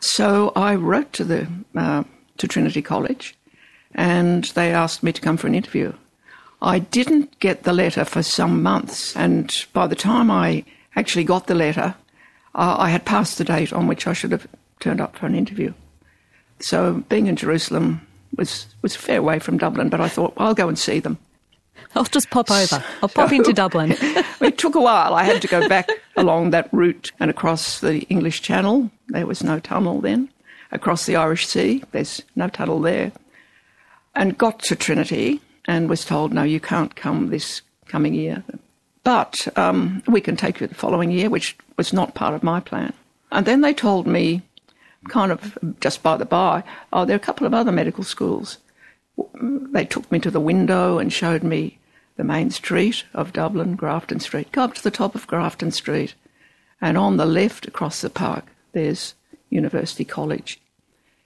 So 0.00 0.52
I 0.56 0.74
wrote 0.74 1.12
to, 1.14 1.24
the, 1.24 1.48
uh, 1.74 2.04
to 2.38 2.48
Trinity 2.48 2.82
College 2.82 3.34
and 3.96 4.44
they 4.54 4.72
asked 4.72 5.02
me 5.02 5.12
to 5.12 5.20
come 5.20 5.36
for 5.36 5.48
an 5.48 5.54
interview. 5.54 5.92
I 6.62 6.78
didn't 6.78 7.38
get 7.40 7.64
the 7.64 7.72
letter 7.72 8.04
for 8.04 8.22
some 8.22 8.62
months, 8.62 9.16
and 9.16 9.66
by 9.72 9.86
the 9.86 9.96
time 9.96 10.30
I 10.30 10.64
actually 10.94 11.24
got 11.24 11.48
the 11.48 11.54
letter, 11.54 11.94
uh, 12.54 12.76
I 12.78 12.90
had 12.90 13.04
passed 13.04 13.38
the 13.38 13.44
date 13.44 13.72
on 13.72 13.86
which 13.86 14.06
I 14.06 14.12
should 14.12 14.32
have 14.32 14.46
turned 14.80 15.00
up 15.00 15.16
for 15.16 15.26
an 15.26 15.34
interview. 15.34 15.72
So 16.60 17.04
being 17.08 17.26
in 17.26 17.36
Jerusalem 17.36 18.06
was, 18.36 18.66
was 18.82 18.94
a 18.94 18.98
fair 18.98 19.22
way 19.22 19.38
from 19.38 19.58
Dublin, 19.58 19.88
but 19.88 20.00
I 20.00 20.08
thought, 20.08 20.36
well, 20.36 20.48
I'll 20.48 20.54
go 20.54 20.68
and 20.68 20.78
see 20.78 21.00
them. 21.00 21.18
I'll 21.94 22.04
just 22.04 22.30
pop 22.30 22.50
over. 22.50 22.82
I'll 23.02 23.08
pop 23.08 23.32
into 23.32 23.52
Dublin. 23.54 23.94
it 24.40 24.58
took 24.58 24.74
a 24.74 24.80
while. 24.80 25.14
I 25.14 25.24
had 25.24 25.42
to 25.42 25.48
go 25.48 25.68
back 25.68 25.88
along 26.16 26.50
that 26.50 26.68
route 26.72 27.12
and 27.20 27.30
across 27.30 27.80
the 27.80 28.02
English 28.04 28.42
Channel. 28.42 28.90
There 29.08 29.26
was 29.26 29.42
no 29.42 29.58
tunnel 29.60 30.00
then. 30.00 30.28
Across 30.72 31.06
the 31.06 31.16
Irish 31.16 31.46
Sea, 31.46 31.82
there's 31.92 32.22
no 32.34 32.48
tunnel 32.48 32.80
there. 32.80 33.12
And 34.16 34.36
got 34.36 34.58
to 34.60 34.74
Trinity 34.74 35.40
and 35.66 35.88
was 35.88 36.04
told, 36.04 36.32
no, 36.32 36.42
you 36.42 36.58
can't 36.58 36.96
come 36.96 37.28
this 37.28 37.62
coming 37.86 38.14
year. 38.14 38.42
But 39.04 39.46
um, 39.56 40.02
we 40.08 40.20
can 40.20 40.36
take 40.36 40.60
you 40.60 40.66
the 40.66 40.74
following 40.74 41.12
year, 41.12 41.30
which 41.30 41.56
was 41.76 41.92
not 41.92 42.14
part 42.14 42.34
of 42.34 42.42
my 42.42 42.58
plan. 42.58 42.92
And 43.30 43.46
then 43.46 43.60
they 43.60 43.74
told 43.74 44.06
me, 44.06 44.42
kind 45.08 45.30
of 45.30 45.58
just 45.80 46.02
by 46.02 46.16
the 46.16 46.24
by, 46.24 46.64
oh, 46.92 47.04
there 47.04 47.14
are 47.14 47.16
a 47.16 47.20
couple 47.20 47.46
of 47.46 47.54
other 47.54 47.70
medical 47.70 48.02
schools. 48.02 48.58
They 49.40 49.84
took 49.84 50.10
me 50.10 50.18
to 50.20 50.30
the 50.30 50.40
window 50.40 50.98
and 50.98 51.12
showed 51.12 51.42
me 51.42 51.78
the 52.16 52.24
main 52.24 52.50
street 52.50 53.04
of 53.14 53.32
Dublin, 53.32 53.76
Grafton 53.76 54.20
Street. 54.20 54.50
Go 54.52 54.62
up 54.62 54.74
to 54.74 54.82
the 54.82 54.90
top 54.90 55.14
of 55.14 55.26
Grafton 55.26 55.70
Street, 55.70 56.14
and 56.80 56.96
on 56.96 57.16
the 57.16 57.26
left 57.26 57.66
across 57.66 58.00
the 58.00 58.10
park, 58.10 58.46
there's 58.72 59.14
University 59.50 60.04
College. 60.04 60.60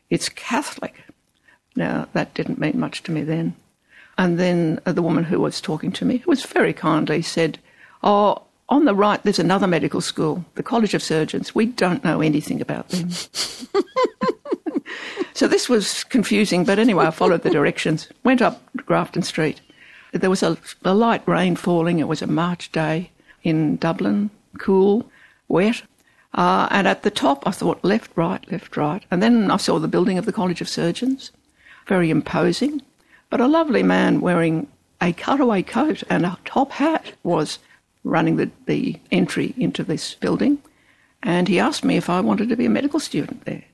It's 0.09 0.29
Catholic. 0.29 0.95
Now, 1.77 2.09
that 2.13 2.35
didn't 2.35 2.59
mean 2.59 2.79
much 2.79 3.03
to 3.05 3.13
me 3.13 3.23
then. 3.23 3.55
And 4.19 4.39
then 4.39 4.81
the 4.85 5.03
woman 5.03 5.25
who 5.25 5.41
was 5.41 5.61
talking 5.61 5.93
to 5.93 6.05
me, 6.05 6.19
who 6.19 6.31
was 6.31 6.45
very 6.45 6.73
kindly, 6.73 7.23
said, 7.23 7.59
Oh, 8.03 8.43
on 8.69 8.85
the 8.85 8.95
right, 8.95 9.23
there's 9.23 9.39
another 9.39 9.67
medical 9.67 10.01
school, 10.01 10.45
the 10.55 10.63
College 10.63 10.95
of 10.95 11.03
Surgeons. 11.03 11.55
We 11.55 11.67
don't 11.67 12.05
know 12.05 12.21
anything 12.21 12.61
about 12.61 12.89
them. 12.91 13.11
so 15.35 15.49
this 15.49 15.69
was 15.69 16.05
confusing, 16.05 16.65
but 16.65 16.79
anyway, 16.79 17.07
I 17.07 17.11
followed 17.11 17.43
the 17.43 17.51
directions, 17.51 18.09
went 18.23 18.41
up 18.41 18.63
Grafton 18.77 19.23
Street. 19.23 19.61
There 20.13 20.31
was 20.31 20.43
a, 20.43 20.57
a 20.85 20.95
light 20.95 21.27
rain 21.27 21.57
falling. 21.57 21.99
It 21.99 22.09
was 22.09 22.23
a 22.23 22.27
March 22.27 22.71
day 22.73 23.11
in 23.43 23.77
Dublin, 23.77 24.31
cool, 24.59 25.11
wet. 25.49 25.83
Uh, 26.35 26.69
and 26.71 26.87
at 26.87 27.03
the 27.03 27.11
top, 27.11 27.47
I 27.47 27.51
thought 27.51 27.83
left, 27.85 28.11
right, 28.17 28.51
left, 28.53 28.77
right. 28.77 29.03
And 29.11 29.23
then 29.23 29.51
I 29.51 29.57
saw 29.57 29.79
the 29.79 29.89
building 29.89 30.19
of 30.19 30.27
the 30.27 30.33
College 30.33 30.61
of 30.61 30.69
Surgeons, 30.69 31.33
very 31.91 32.09
imposing. 32.09 32.81
But 33.31 33.41
a 33.41 33.49
lovely 33.49 33.83
man 33.83 34.21
wearing 34.21 34.69
a 35.01 35.13
cutaway 35.13 35.65
coat 35.65 36.05
and 36.09 36.25
a 36.25 36.39
top 36.45 36.71
hat 36.71 37.15
was 37.25 37.59
running 38.05 38.37
the, 38.37 38.49
the 38.67 39.01
entry 39.11 39.55
into 39.57 39.83
this 39.83 40.15
building. 40.15 40.63
And 41.21 41.49
he 41.49 41.59
asked 41.59 41.85
me 41.85 41.97
if 41.97 42.09
I 42.09 42.21
wanted 42.21 42.49
to 42.49 42.57
be 42.57 42.67
a 42.67 42.71
medical 42.71 43.01
student 43.01 43.45
there. 43.45 43.65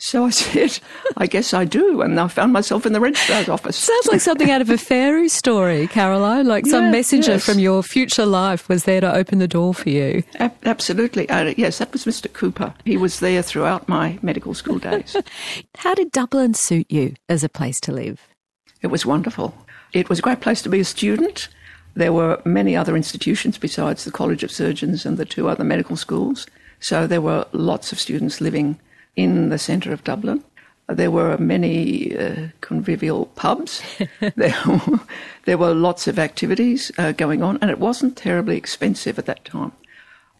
So 0.00 0.24
I 0.26 0.30
said, 0.30 0.78
I 1.16 1.26
guess 1.26 1.52
I 1.52 1.64
do. 1.64 2.02
And 2.02 2.18
I 2.20 2.28
found 2.28 2.52
myself 2.52 2.86
in 2.86 2.92
the 2.92 3.00
registrar's 3.00 3.48
office. 3.48 3.76
Sounds 3.76 4.06
like 4.06 4.20
something 4.20 4.48
out 4.50 4.60
of 4.60 4.70
a 4.70 4.78
fairy 4.78 5.28
story, 5.28 5.88
Caroline. 5.88 6.46
Like 6.46 6.66
some 6.66 6.84
Yeah, 6.84 6.90
messenger 6.92 7.32
yes. 7.32 7.44
from 7.44 7.58
your 7.58 7.82
future 7.82 8.24
life 8.24 8.68
was 8.68 8.84
there 8.84 9.00
to 9.00 9.12
open 9.12 9.40
the 9.40 9.48
door 9.48 9.74
for 9.74 9.88
you. 9.90 10.22
Ab- 10.36 10.54
absolutely. 10.64 11.28
Uh, 11.28 11.52
yes, 11.56 11.78
that 11.78 11.92
was 11.92 12.04
Mr. 12.04 12.32
Cooper. 12.32 12.72
He 12.84 12.96
was 12.96 13.18
there 13.18 13.42
throughout 13.42 13.88
my 13.88 14.18
medical 14.22 14.54
school 14.54 14.78
days. 14.78 15.16
How 15.78 15.94
did 15.94 16.12
Dublin 16.12 16.54
suit 16.54 16.86
you 16.90 17.14
as 17.28 17.42
a 17.42 17.48
place 17.48 17.80
to 17.80 17.92
live? 17.92 18.20
It 18.82 18.88
was 18.88 19.04
wonderful. 19.04 19.52
It 19.92 20.08
was 20.08 20.20
a 20.20 20.22
great 20.22 20.40
place 20.40 20.62
to 20.62 20.68
be 20.68 20.78
a 20.80 20.84
student. 20.84 21.48
There 21.94 22.12
were 22.12 22.40
many 22.44 22.76
other 22.76 22.94
institutions 22.94 23.58
besides 23.58 24.04
the 24.04 24.12
College 24.12 24.44
of 24.44 24.52
Surgeons 24.52 25.04
and 25.04 25.16
the 25.16 25.24
two 25.24 25.48
other 25.48 25.64
medical 25.64 25.96
schools. 25.96 26.46
So 26.78 27.08
there 27.08 27.20
were 27.20 27.46
lots 27.50 27.90
of 27.90 27.98
students 27.98 28.40
living 28.40 28.78
in 29.18 29.48
the 29.48 29.58
centre 29.58 29.92
of 29.92 30.04
Dublin. 30.04 30.44
There 30.86 31.10
were 31.10 31.36
many 31.36 32.16
uh, 32.16 32.48
convivial 32.60 33.26
pubs. 33.26 33.82
there, 34.36 34.54
were, 34.64 35.00
there 35.44 35.58
were 35.58 35.74
lots 35.74 36.06
of 36.06 36.18
activities 36.18 36.92
uh, 36.96 37.12
going 37.12 37.42
on, 37.42 37.58
and 37.60 37.70
it 37.70 37.80
wasn't 37.80 38.16
terribly 38.16 38.56
expensive 38.56 39.18
at 39.18 39.26
that 39.26 39.44
time. 39.44 39.72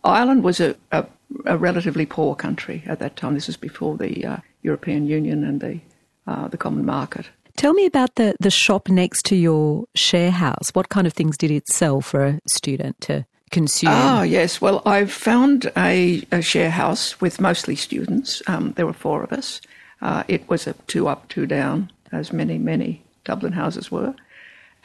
Ireland 0.04 0.44
was 0.44 0.60
a, 0.60 0.76
a, 0.92 1.04
a 1.44 1.58
relatively 1.58 2.06
poor 2.06 2.36
country 2.36 2.84
at 2.86 3.00
that 3.00 3.16
time. 3.16 3.34
This 3.34 3.48
was 3.48 3.56
before 3.56 3.96
the 3.96 4.24
uh, 4.24 4.36
European 4.62 5.06
Union 5.06 5.42
and 5.42 5.60
the, 5.60 5.80
uh, 6.28 6.46
the 6.46 6.56
common 6.56 6.86
market. 6.86 7.26
Tell 7.56 7.74
me 7.74 7.84
about 7.84 8.14
the, 8.14 8.36
the 8.38 8.52
shop 8.52 8.88
next 8.88 9.26
to 9.26 9.36
your 9.36 9.86
share 9.96 10.30
house. 10.30 10.70
What 10.72 10.88
kind 10.88 11.06
of 11.06 11.12
things 11.12 11.36
did 11.36 11.50
it 11.50 11.68
sell 11.68 12.00
for 12.00 12.24
a 12.24 12.40
student 12.54 13.00
to 13.02 13.26
consume? 13.48 13.90
Ah, 13.92 14.22
yes. 14.22 14.60
Well, 14.60 14.82
I 14.84 15.06
found 15.06 15.70
a, 15.76 16.22
a 16.30 16.42
share 16.42 16.70
house 16.70 17.20
with 17.20 17.40
mostly 17.40 17.76
students. 17.76 18.42
Um, 18.46 18.72
there 18.72 18.86
were 18.86 18.92
four 18.92 19.22
of 19.22 19.32
us. 19.32 19.60
Uh, 20.00 20.22
it 20.28 20.48
was 20.48 20.66
a 20.66 20.74
two 20.86 21.08
up, 21.08 21.28
two 21.28 21.46
down, 21.46 21.90
as 22.12 22.32
many, 22.32 22.58
many 22.58 23.02
Dublin 23.24 23.52
houses 23.52 23.90
were. 23.90 24.14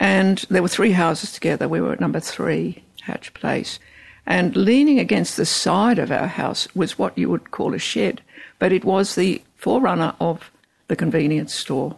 And 0.00 0.38
there 0.50 0.62
were 0.62 0.68
three 0.68 0.92
houses 0.92 1.32
together. 1.32 1.68
We 1.68 1.80
were 1.80 1.92
at 1.92 2.00
number 2.00 2.20
three, 2.20 2.82
Hatch 3.02 3.32
Place. 3.34 3.78
And 4.26 4.56
leaning 4.56 4.98
against 4.98 5.36
the 5.36 5.46
side 5.46 5.98
of 5.98 6.10
our 6.10 6.26
house 6.26 6.66
was 6.74 6.98
what 6.98 7.16
you 7.16 7.28
would 7.30 7.50
call 7.50 7.74
a 7.74 7.78
shed, 7.78 8.22
but 8.58 8.72
it 8.72 8.84
was 8.84 9.14
the 9.14 9.42
forerunner 9.56 10.14
of 10.20 10.50
the 10.88 10.96
convenience 10.96 11.54
store. 11.54 11.96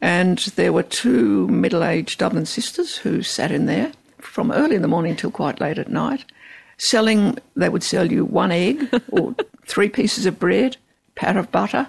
And 0.00 0.38
there 0.56 0.72
were 0.72 0.82
two 0.82 1.48
middle 1.48 1.82
aged 1.82 2.18
Dublin 2.18 2.46
sisters 2.46 2.96
who 2.96 3.22
sat 3.22 3.50
in 3.50 3.66
there 3.66 3.92
from 4.26 4.52
early 4.52 4.76
in 4.76 4.82
the 4.82 4.88
morning 4.88 5.16
till 5.16 5.30
quite 5.30 5.60
late 5.60 5.78
at 5.78 5.88
night, 5.88 6.24
selling, 6.78 7.38
they 7.54 7.68
would 7.68 7.82
sell 7.82 8.10
you 8.10 8.24
one 8.24 8.52
egg 8.52 8.88
or 9.10 9.34
three 9.66 9.88
pieces 9.88 10.26
of 10.26 10.38
bread, 10.38 10.76
pat 11.14 11.36
of 11.36 11.50
butter, 11.50 11.86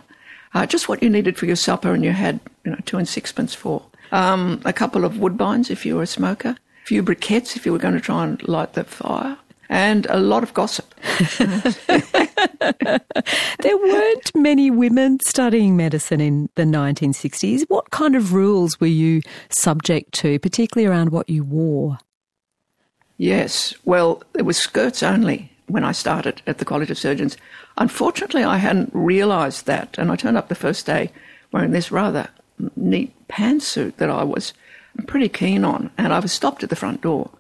uh, 0.53 0.65
just 0.65 0.87
what 0.87 1.03
you 1.03 1.09
needed 1.09 1.37
for 1.37 1.45
your 1.45 1.55
supper, 1.55 1.93
and 1.93 2.03
you 2.03 2.11
had 2.11 2.39
you 2.63 2.71
know 2.71 2.77
two 2.85 2.97
and 2.97 3.07
sixpence 3.07 3.53
for. 3.53 3.83
Um, 4.11 4.61
a 4.63 4.71
couple 4.71 5.03
of 5.03 5.15
woodbines 5.15 5.69
if 5.69 5.85
you 5.85 5.97
were 5.97 6.03
a 6.03 6.07
smoker, 6.07 6.55
a 6.83 6.85
few 6.85 7.03
briquettes 7.03 7.57
if 7.57 7.65
you 7.65 7.73
were 7.73 7.79
going 7.79 7.93
to 7.93 7.99
try 7.99 8.23
and 8.23 8.45
light 8.47 8.73
the 8.73 8.85
fire, 8.85 9.37
and 9.67 10.07
a 10.09 10.17
lot 10.17 10.43
of 10.43 10.53
gossip. 10.53 10.93
There 13.59 13.77
weren't 13.77 14.35
many 14.35 14.69
women 14.69 15.17
studying 15.25 15.75
medicine 15.75 16.21
in 16.21 16.49
the 16.55 16.63
1960s. 16.63 17.63
What 17.67 17.89
kind 17.89 18.15
of 18.15 18.33
rules 18.33 18.79
were 18.79 18.87
you 18.87 19.21
subject 19.49 20.13
to, 20.15 20.39
particularly 20.39 20.87
around 20.87 21.09
what 21.09 21.29
you 21.29 21.43
wore? 21.43 21.97
Yes, 23.17 23.73
well, 23.83 24.21
it 24.35 24.43
was 24.43 24.57
skirts 24.57 25.01
only 25.01 25.51
when 25.65 25.83
I 25.83 25.91
started 25.91 26.41
at 26.45 26.59
the 26.59 26.65
College 26.65 26.91
of 26.91 26.99
Surgeons. 26.99 27.35
Unfortunately, 27.77 28.43
I 28.43 28.57
hadn't 28.57 28.91
realised 28.93 29.65
that, 29.65 29.97
and 29.97 30.11
I 30.11 30.15
turned 30.15 30.37
up 30.37 30.47
the 30.47 30.55
first 30.55 30.85
day 30.85 31.11
wearing 31.51 31.71
this 31.71 31.91
rather 31.91 32.29
neat 32.75 33.13
pantsuit 33.27 33.97
that 33.97 34.09
I 34.09 34.23
was 34.23 34.53
pretty 35.07 35.29
keen 35.29 35.65
on, 35.65 35.89
and 35.97 36.13
I 36.13 36.19
was 36.19 36.31
stopped 36.31 36.63
at 36.63 36.69
the 36.69 36.75
front 36.75 37.01
door 37.01 37.31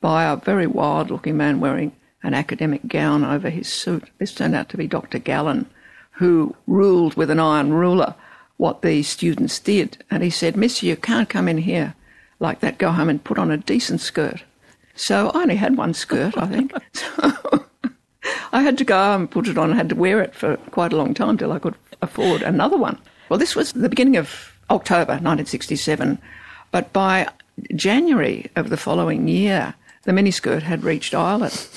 by 0.00 0.24
a 0.24 0.36
very 0.36 0.66
wild-looking 0.66 1.36
man 1.36 1.60
wearing 1.60 1.92
an 2.22 2.34
academic 2.34 2.88
gown 2.88 3.24
over 3.24 3.50
his 3.50 3.68
suit. 3.68 4.04
This 4.18 4.34
turned 4.34 4.54
out 4.54 4.68
to 4.70 4.76
be 4.76 4.86
Dr. 4.86 5.18
Gallen, 5.18 5.66
who 6.12 6.56
ruled 6.66 7.14
with 7.14 7.30
an 7.30 7.40
iron 7.40 7.72
ruler 7.72 8.14
what 8.56 8.80
the 8.80 9.02
students 9.02 9.58
did, 9.58 10.02
and 10.10 10.22
he 10.22 10.30
said, 10.30 10.56
"Miss, 10.56 10.82
you 10.82 10.96
can't 10.96 11.28
come 11.28 11.46
in 11.46 11.58
here 11.58 11.94
like 12.40 12.60
that. 12.60 12.78
Go 12.78 12.90
home 12.90 13.10
and 13.10 13.22
put 13.22 13.38
on 13.38 13.50
a 13.50 13.58
decent 13.58 14.00
skirt." 14.00 14.42
So 14.96 15.30
I 15.34 15.42
only 15.42 15.56
had 15.56 15.76
one 15.76 15.94
skirt, 15.94 16.36
I 16.36 16.46
think. 16.46 16.72
So 16.92 17.64
I 18.52 18.62
had 18.62 18.76
to 18.78 18.84
go 18.84 19.14
and 19.14 19.30
put 19.30 19.46
it 19.46 19.56
on. 19.56 19.72
I 19.72 19.76
had 19.76 19.88
to 19.90 19.94
wear 19.94 20.20
it 20.20 20.34
for 20.34 20.56
quite 20.70 20.92
a 20.92 20.96
long 20.96 21.14
time 21.14 21.38
till 21.38 21.52
I 21.52 21.60
could 21.60 21.74
afford 22.02 22.42
another 22.42 22.76
one. 22.76 22.98
Well, 23.28 23.38
this 23.38 23.54
was 23.54 23.72
the 23.72 23.88
beginning 23.88 24.16
of 24.16 24.52
October 24.70 25.12
1967, 25.12 26.18
but 26.72 26.92
by 26.92 27.28
January 27.74 28.50
of 28.56 28.70
the 28.70 28.76
following 28.76 29.28
year, 29.28 29.74
the 30.02 30.12
miniskirt 30.12 30.62
had 30.62 30.84
reached 30.84 31.14
Ireland. 31.14 31.68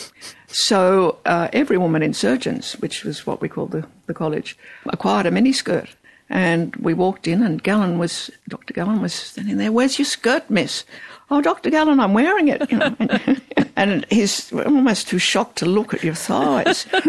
So 0.48 1.18
uh, 1.26 1.50
every 1.54 1.78
woman 1.78 2.02
in 2.02 2.14
surgeons, 2.14 2.74
which 2.74 3.04
was 3.04 3.28
what 3.28 3.42
we 3.42 3.50
called 3.50 3.72
the, 3.72 3.86
the 4.08 4.14
college, 4.14 4.58
acquired 4.88 5.26
a 5.26 5.32
miniskirt. 5.32 5.90
And 6.30 6.76
we 6.76 6.94
walked 6.94 7.28
in, 7.28 7.42
and 7.42 7.62
Gallen 7.62 7.98
was, 7.98 8.30
Dr. 8.48 8.74
Gallen 8.74 9.02
was 9.02 9.14
standing 9.14 9.58
there. 9.58 9.72
Where's 9.72 9.98
your 9.98 10.06
skirt, 10.06 10.50
miss? 10.50 10.84
Oh, 11.32 11.42
Dr. 11.42 11.70
Gallen, 11.70 12.00
I'm 12.00 12.14
wearing 12.14 12.48
it. 12.48 12.70
You 12.72 12.78
know, 12.78 12.96
and, 13.76 14.06
he's 14.10 14.52
almost 14.52 15.08
too 15.08 15.20
shocked 15.20 15.58
to 15.60 15.66
look 15.66 15.94
at 15.94 16.04
your 16.04 16.16
thighs. 16.16 16.88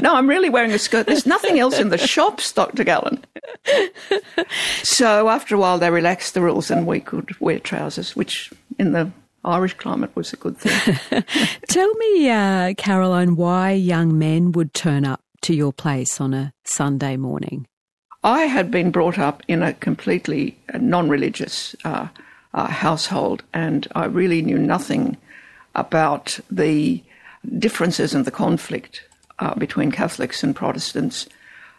no, 0.00 0.14
I'm 0.14 0.28
really 0.28 0.48
wearing 0.48 0.72
a 0.72 0.78
skirt. 0.78 1.06
There's 1.06 1.26
nothing 1.26 1.58
else 1.58 1.78
in 1.78 1.90
the 1.90 1.98
shops, 1.98 2.50
Dr. 2.52 2.82
Gallen. 2.82 3.22
So 4.82 5.28
after 5.28 5.54
a 5.54 5.58
while, 5.58 5.78
they 5.78 5.90
relaxed 5.90 6.34
the 6.34 6.40
rules, 6.40 6.70
and 6.70 6.86
we 6.86 7.00
could 7.00 7.38
wear 7.40 7.58
trousers, 7.58 8.16
which 8.16 8.50
in 8.78 8.92
the 8.92 9.10
Irish 9.44 9.74
climate 9.74 10.14
was 10.14 10.32
a 10.32 10.36
good 10.36 10.56
thing. 10.56 10.96
Tell 11.68 11.94
me, 11.94 12.30
uh, 12.30 12.74
Caroline, 12.76 13.36
why 13.36 13.72
young 13.72 14.18
men 14.18 14.52
would 14.52 14.72
turn 14.72 15.04
up 15.04 15.20
to 15.42 15.54
your 15.54 15.72
place 15.72 16.20
on 16.20 16.32
a 16.32 16.52
Sunday 16.64 17.16
morning. 17.16 17.66
I 18.22 18.42
had 18.42 18.70
been 18.70 18.90
brought 18.90 19.18
up 19.18 19.42
in 19.46 19.62
a 19.62 19.74
completely 19.74 20.58
non 20.80 21.10
religious 21.10 21.76
uh, 21.84 22.08
uh, 22.54 22.68
household, 22.68 23.42
and 23.52 23.86
I 23.94 24.06
really 24.06 24.40
knew 24.40 24.58
nothing 24.58 25.16
about 25.74 26.38
the 26.50 27.02
differences 27.58 28.14
and 28.14 28.24
the 28.24 28.30
conflict 28.30 29.02
uh, 29.40 29.54
between 29.54 29.90
Catholics 29.90 30.42
and 30.42 30.54
Protestants. 30.54 31.28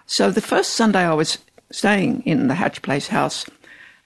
So 0.05 0.29
the 0.29 0.41
first 0.41 0.73
Sunday 0.73 0.99
I 0.99 1.13
was 1.13 1.39
staying 1.71 2.21
in 2.23 2.47
the 2.47 2.55
Hatch 2.55 2.81
Place 2.81 3.07
house, 3.07 3.45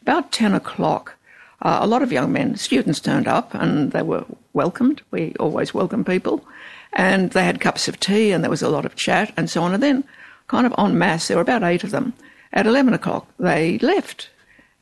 about 0.02 0.32
10 0.32 0.54
o'clock, 0.54 1.16
uh, 1.62 1.80
a 1.82 1.88
lot 1.88 2.02
of 2.02 2.12
young 2.12 2.32
men, 2.32 2.56
students 2.56 3.00
turned 3.00 3.28
up 3.28 3.54
and 3.54 3.92
they 3.92 4.02
were 4.02 4.26
welcomed. 4.54 5.02
We 5.12 5.34
always 5.40 5.74
welcome 5.74 6.06
people. 6.06 6.46
And 6.94 7.32
they 7.32 7.44
had 7.44 7.60
cups 7.60 7.88
of 7.88 8.00
tea 8.00 8.32
and 8.32 8.44
there 8.44 8.50
was 8.50 8.62
a 8.62 8.70
lot 8.70 8.86
of 8.86 8.96
chat 8.96 9.34
and 9.36 9.50
so 9.50 9.64
on. 9.64 9.74
And 9.74 9.84
then, 9.84 10.04
kind 10.48 10.66
of 10.66 10.74
en 10.78 10.98
masse, 10.98 11.28
there 11.28 11.38
were 11.38 11.42
about 11.42 11.64
eight 11.64 11.84
of 11.84 11.92
them. 11.92 12.14
At 12.54 12.66
11 12.66 12.94
o'clock, 12.94 13.28
they 13.38 13.78
left. 13.80 14.30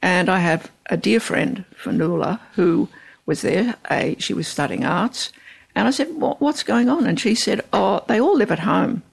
And 0.08 0.30
I 0.30 0.40
have 0.40 0.72
a 0.86 0.96
dear 0.96 1.20
friend, 1.20 1.66
Fanula, 1.84 2.40
who 2.54 2.88
was 3.26 3.42
there. 3.42 3.76
A, 3.92 4.16
she 4.20 4.34
was 4.34 4.48
studying 4.48 4.86
arts. 4.86 5.34
And 5.76 5.86
I 5.86 5.92
said, 5.92 6.16
what, 6.16 6.40
What's 6.40 6.64
going 6.64 6.88
on? 6.88 7.06
And 7.06 7.20
she 7.20 7.36
said, 7.36 7.60
Oh, 7.74 8.02
they 8.08 8.22
all 8.22 8.38
live 8.38 8.50
at 8.50 8.60
home. 8.60 9.04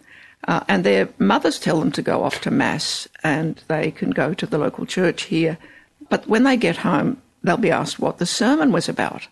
Uh, 0.47 0.61
and 0.69 0.85
their 0.85 1.09
mothers 1.19 1.59
tell 1.59 1.81
them 1.81 1.91
to 1.91 2.01
go 2.01 2.23
off 2.23 2.41
to 2.43 2.53
Mass 2.53 3.09
and 3.25 3.61
they 3.67 3.91
can 3.91 4.11
go 4.11 4.35
to 4.35 4.47
the 4.47 4.57
local 4.57 4.87
church 4.87 5.23
here. 5.23 5.59
But 6.11 6.29
when 6.29 6.45
they 6.45 6.57
get 6.57 6.77
home, 6.77 7.21
they'll 7.43 7.57
be 7.57 7.73
asked 7.73 7.99
what 7.99 8.19
the 8.19 8.25
sermon 8.25 8.71
was 8.71 8.89
about. 8.89 9.27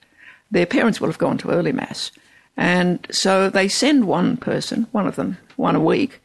Their 0.51 0.67
parents 0.67 1.01
will 1.01 1.11
have 1.11 1.19
gone 1.19 1.39
to 1.39 1.51
early 1.51 1.71
Mass. 1.71 2.11
And 2.57 3.07
so 3.13 3.49
they 3.49 3.69
send 3.69 4.09
one 4.09 4.37
person, 4.37 4.89
one 4.91 5.07
of 5.07 5.15
them, 5.15 5.39
one 5.55 5.77
a 5.77 5.81
week, 5.81 6.21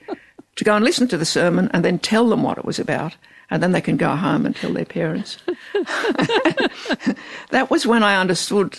to 0.56 0.64
go 0.64 0.76
and 0.76 0.84
listen 0.84 1.08
to 1.10 1.18
the 1.18 1.26
sermon 1.26 1.70
and 1.74 1.86
then 1.86 2.00
tell 2.00 2.28
them 2.28 2.42
what 2.42 2.58
it 2.58 2.66
was 2.66 2.80
about. 2.80 3.16
And 3.50 3.64
then 3.64 3.72
they 3.72 3.82
can 3.82 3.98
go 3.98 4.16
home 4.16 4.46
and 4.46 4.56
tell 4.56 4.74
their 4.74 4.86
parents. 4.86 5.38
that 7.52 7.68
was 7.70 7.88
when 7.88 8.04
I 8.04 8.20
understood 8.20 8.78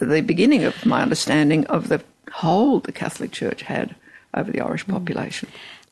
the 0.00 0.22
beginning 0.22 0.64
of 0.64 0.86
my 0.86 1.02
understanding 1.02 1.66
of 1.66 1.88
the 1.88 2.02
hold 2.32 2.84
the 2.84 2.92
Catholic 2.92 3.32
Church 3.32 3.62
had 3.62 3.94
over 4.34 4.50
the 4.50 4.60
Irish 4.60 4.86
mm. 4.86 4.92
population. 4.92 5.48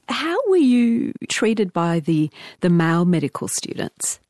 How 0.08 0.36
were 0.48 0.56
you 0.56 1.12
treated 1.28 1.72
by 1.72 2.00
the, 2.00 2.30
the 2.60 2.70
male 2.70 3.04
medical 3.04 3.48
students? 3.48 4.20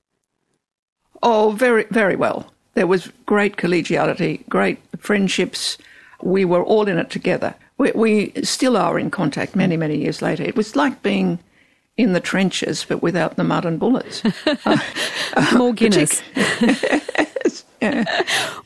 Oh, 1.23 1.51
very, 1.53 1.85
very 1.91 2.17
well. 2.17 2.51
There 2.75 2.87
was 2.87 3.11
great 3.27 3.57
collegiality, 3.57 4.47
great 4.49 4.79
friendships. 4.99 5.79
We 6.23 6.45
were 6.45 6.63
all 6.63 6.89
in 6.89 6.99
it 6.99 7.11
together. 7.11 7.55
We, 7.79 7.93
we 7.93 8.33
still 8.43 8.77
are 8.77 8.99
in 8.99 9.11
contact 9.11 9.57
many, 9.57 9.77
many 9.77 9.97
years 9.99 10.23
later. 10.23 10.43
It 10.43 10.57
was 10.57 10.77
like 10.77 11.03
being 11.03 11.39
in 11.97 12.13
the 12.13 12.21
trenches, 12.21 12.85
but 12.89 13.03
without 13.03 13.37
the 13.37 13.45
mud 13.45 13.65
and 13.65 13.79
bullets. 13.81 14.23
More 15.55 15.73
Guinness. 15.75 16.23
Yeah. 17.81 18.05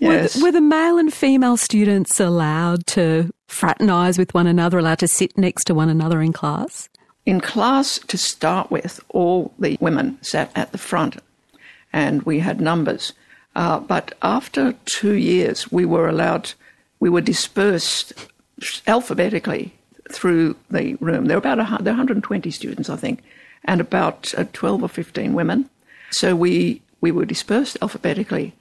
Were, 0.01 0.13
Yes. 0.13 0.35
the, 0.35 0.43
were 0.45 0.53
the 0.53 0.61
male 0.61 0.99
and 0.99 1.13
female 1.13 1.57
students 1.57 2.19
allowed 2.21 2.87
to 2.89 3.31
fraternise 3.49 4.19
with 4.19 4.33
one 4.35 4.47
another, 4.47 4.79
allowed 4.79 5.01
to 5.01 5.09
sit 5.09 5.37
next 5.37 5.65
to 5.65 5.75
one 5.75 5.89
another 5.89 6.21
in 6.23 6.33
class? 6.33 6.89
in 7.27 7.39
class 7.39 7.99
to 8.09 8.17
start 8.17 8.71
with, 8.71 8.99
all 9.11 9.53
the 9.59 9.77
women 9.79 10.17
sat 10.23 10.51
at 10.57 10.73
the 10.73 10.79
front 10.79 11.17
and 11.93 12.23
we 12.23 12.39
had 12.39 12.61
numbers. 12.63 13.13
Uh, 13.55 13.79
but 13.79 14.15
after 14.23 14.75
two 14.87 15.13
years, 15.13 15.71
we 15.71 15.85
were 15.85 16.09
allowed, 16.09 16.51
we 16.99 17.11
were 17.11 17.21
dispersed 17.21 18.15
alphabetically 18.87 19.73
through 20.11 20.57
the 20.71 20.95
room. 20.97 21.27
There 21.27 21.37
were 21.37 21.53
about 21.53 21.59
a, 21.59 21.83
there 21.83 21.93
were 21.93 21.99
120 21.99 22.51
students, 22.51 22.91
I 22.91 22.97
think, 22.97 23.23
and 23.65 23.81
about 23.81 24.35
uh, 24.37 24.45
12 24.53 24.83
or 24.83 24.89
15 24.89 25.35
women. 25.35 25.69
So 26.11 26.35
we, 26.35 26.83
we 27.01 27.13
were 27.13 27.25
dispersed 27.25 27.79
alphabetically. 27.83 28.55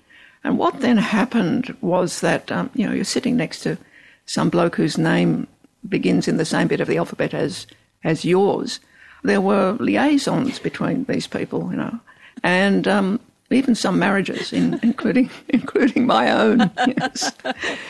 And 0.43 0.57
what 0.57 0.79
then 0.79 0.97
happened 0.97 1.75
was 1.81 2.21
that, 2.21 2.51
um, 2.51 2.69
you 2.73 2.87
know, 2.87 2.93
you're 2.93 3.03
sitting 3.03 3.35
next 3.35 3.61
to 3.61 3.77
some 4.25 4.49
bloke 4.49 4.75
whose 4.75 4.97
name 4.97 5.47
begins 5.87 6.27
in 6.27 6.37
the 6.37 6.45
same 6.45 6.67
bit 6.67 6.79
of 6.79 6.87
the 6.87 6.97
alphabet 6.97 7.33
as, 7.33 7.67
as 8.03 8.23
yours. 8.23 8.79
There 9.23 9.41
were 9.41 9.75
liaisons 9.79 10.59
between 10.59 11.03
these 11.05 11.27
people, 11.27 11.69
you 11.71 11.77
know, 11.77 11.99
and 12.41 12.87
um, 12.87 13.19
even 13.51 13.75
some 13.75 13.99
marriages, 13.99 14.53
in, 14.53 14.79
including 14.83 15.29
including 15.49 16.05
my 16.05 16.31
own. 16.31 16.71
Yes. 16.77 17.31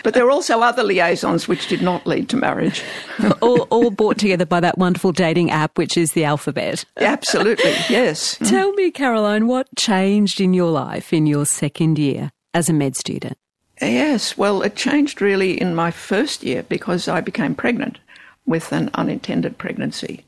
But 0.04 0.13
there 0.13 0.25
were 0.25 0.32
also 0.32 0.62
other 0.62 0.84
liaisons 0.84 1.48
which 1.48 1.68
did 1.68 1.82
not 1.82 2.06
lead 2.08 2.30
to 2.30 2.38
marriage. 2.38 2.84
all, 3.42 3.62
all 3.63 3.92
brought 3.92 4.18
together 4.18 4.46
by 4.46 4.60
that 4.60 4.78
wonderful 4.78 5.12
dating 5.12 5.51
app, 5.51 5.78
which 5.78 5.98
is 5.98 6.13
the 6.13 6.24
alphabet. 6.24 6.86
Absolutely, 6.98 7.72
yes. 7.89 8.38
Mm. 8.39 8.50
Tell 8.50 8.72
me, 8.74 8.89
Caroline, 8.89 9.48
what 9.48 9.68
changed 9.78 10.39
in 10.39 10.54
your 10.54 10.72
life 10.72 11.12
in 11.12 11.25
your 11.25 11.46
second 11.46 12.00
year 12.00 12.32
as 12.54 12.70
a 12.70 12.74
med 12.74 12.96
student? 12.96 13.38
Yes, 13.82 14.38
well, 14.38 14.62
it 14.62 14.75
changed 14.75 15.22
really 15.22 15.60
in 15.60 15.75
my 15.75 15.92
first 15.92 16.44
year 16.44 16.63
because 16.63 17.08
I 17.08 17.22
became 17.22 17.56
pregnant 17.56 17.98
with 18.46 18.72
an 18.72 18.89
unintended 18.94 19.58
pregnancy 19.58 20.25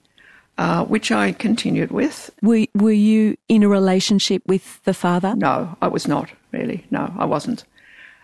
uh, 0.57 0.85
which 0.85 1.11
I 1.11 1.31
continued 1.31 1.91
with. 1.91 2.29
Were, 2.41 2.65
were 2.75 2.91
you 2.91 3.37
in 3.47 3.63
a 3.63 3.69
relationship 3.69 4.43
with 4.45 4.83
the 4.83 4.93
father? 4.93 5.35
No, 5.35 5.77
I 5.81 5.87
was 5.87 6.07
not 6.07 6.29
really. 6.51 6.85
No, 6.91 7.13
I 7.17 7.25
wasn't. 7.25 7.63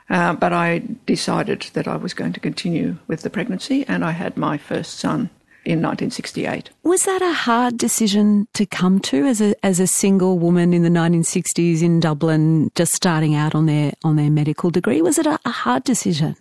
Uh, 0.10 0.34
but 0.34 0.54
I 0.54 0.84
decided 1.06 1.68
that 1.74 1.88
I 1.88 1.98
was 1.98 2.14
going 2.14 2.34
to 2.34 2.40
continue 2.40 2.98
with 3.08 3.22
the 3.22 3.30
pregnancy, 3.30 3.86
and 3.88 4.06
I 4.06 4.12
had 4.12 4.38
my 4.38 4.58
first 4.58 5.00
son 5.00 5.30
in 5.66 5.82
1968. 5.82 6.70
Was 6.84 7.04
that 7.04 7.22
a 7.22 7.34
hard 7.34 7.78
decision 7.78 8.48
to 8.54 8.66
come 8.66 9.00
to 9.02 9.26
as 9.26 9.42
a 9.42 9.54
as 9.66 9.82
a 9.82 9.88
single 9.88 10.40
woman 10.40 10.74
in 10.74 10.84
the 10.84 10.90
1960s 10.90 11.82
in 11.82 12.00
Dublin, 12.00 12.72
just 12.76 12.94
starting 12.94 13.36
out 13.36 13.54
on 13.54 13.66
their 13.66 13.92
on 14.04 14.16
their 14.16 14.30
medical 14.30 14.70
degree? 14.70 15.02
Was 15.02 15.18
it 15.18 15.26
a, 15.26 15.38
a 15.44 15.50
hard 15.50 15.84
decision? 15.84 16.38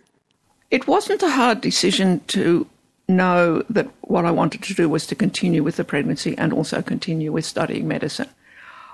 It 0.71 0.87
wasn't 0.87 1.23
a 1.23 1.29
hard 1.29 1.59
decision 1.59 2.21
to 2.27 2.65
know 3.07 3.63
that 3.69 3.87
what 4.01 4.25
I 4.25 4.31
wanted 4.31 4.63
to 4.63 4.73
do 4.73 4.89
was 4.89 5.07
to 5.07 5.15
continue 5.15 5.63
with 5.63 5.77
the 5.77 5.83
pregnancy 5.83 6.37
and 6.37 6.51
also 6.51 6.81
continue 6.81 7.31
with 7.31 7.45
studying 7.45 7.87
medicine. 7.87 8.29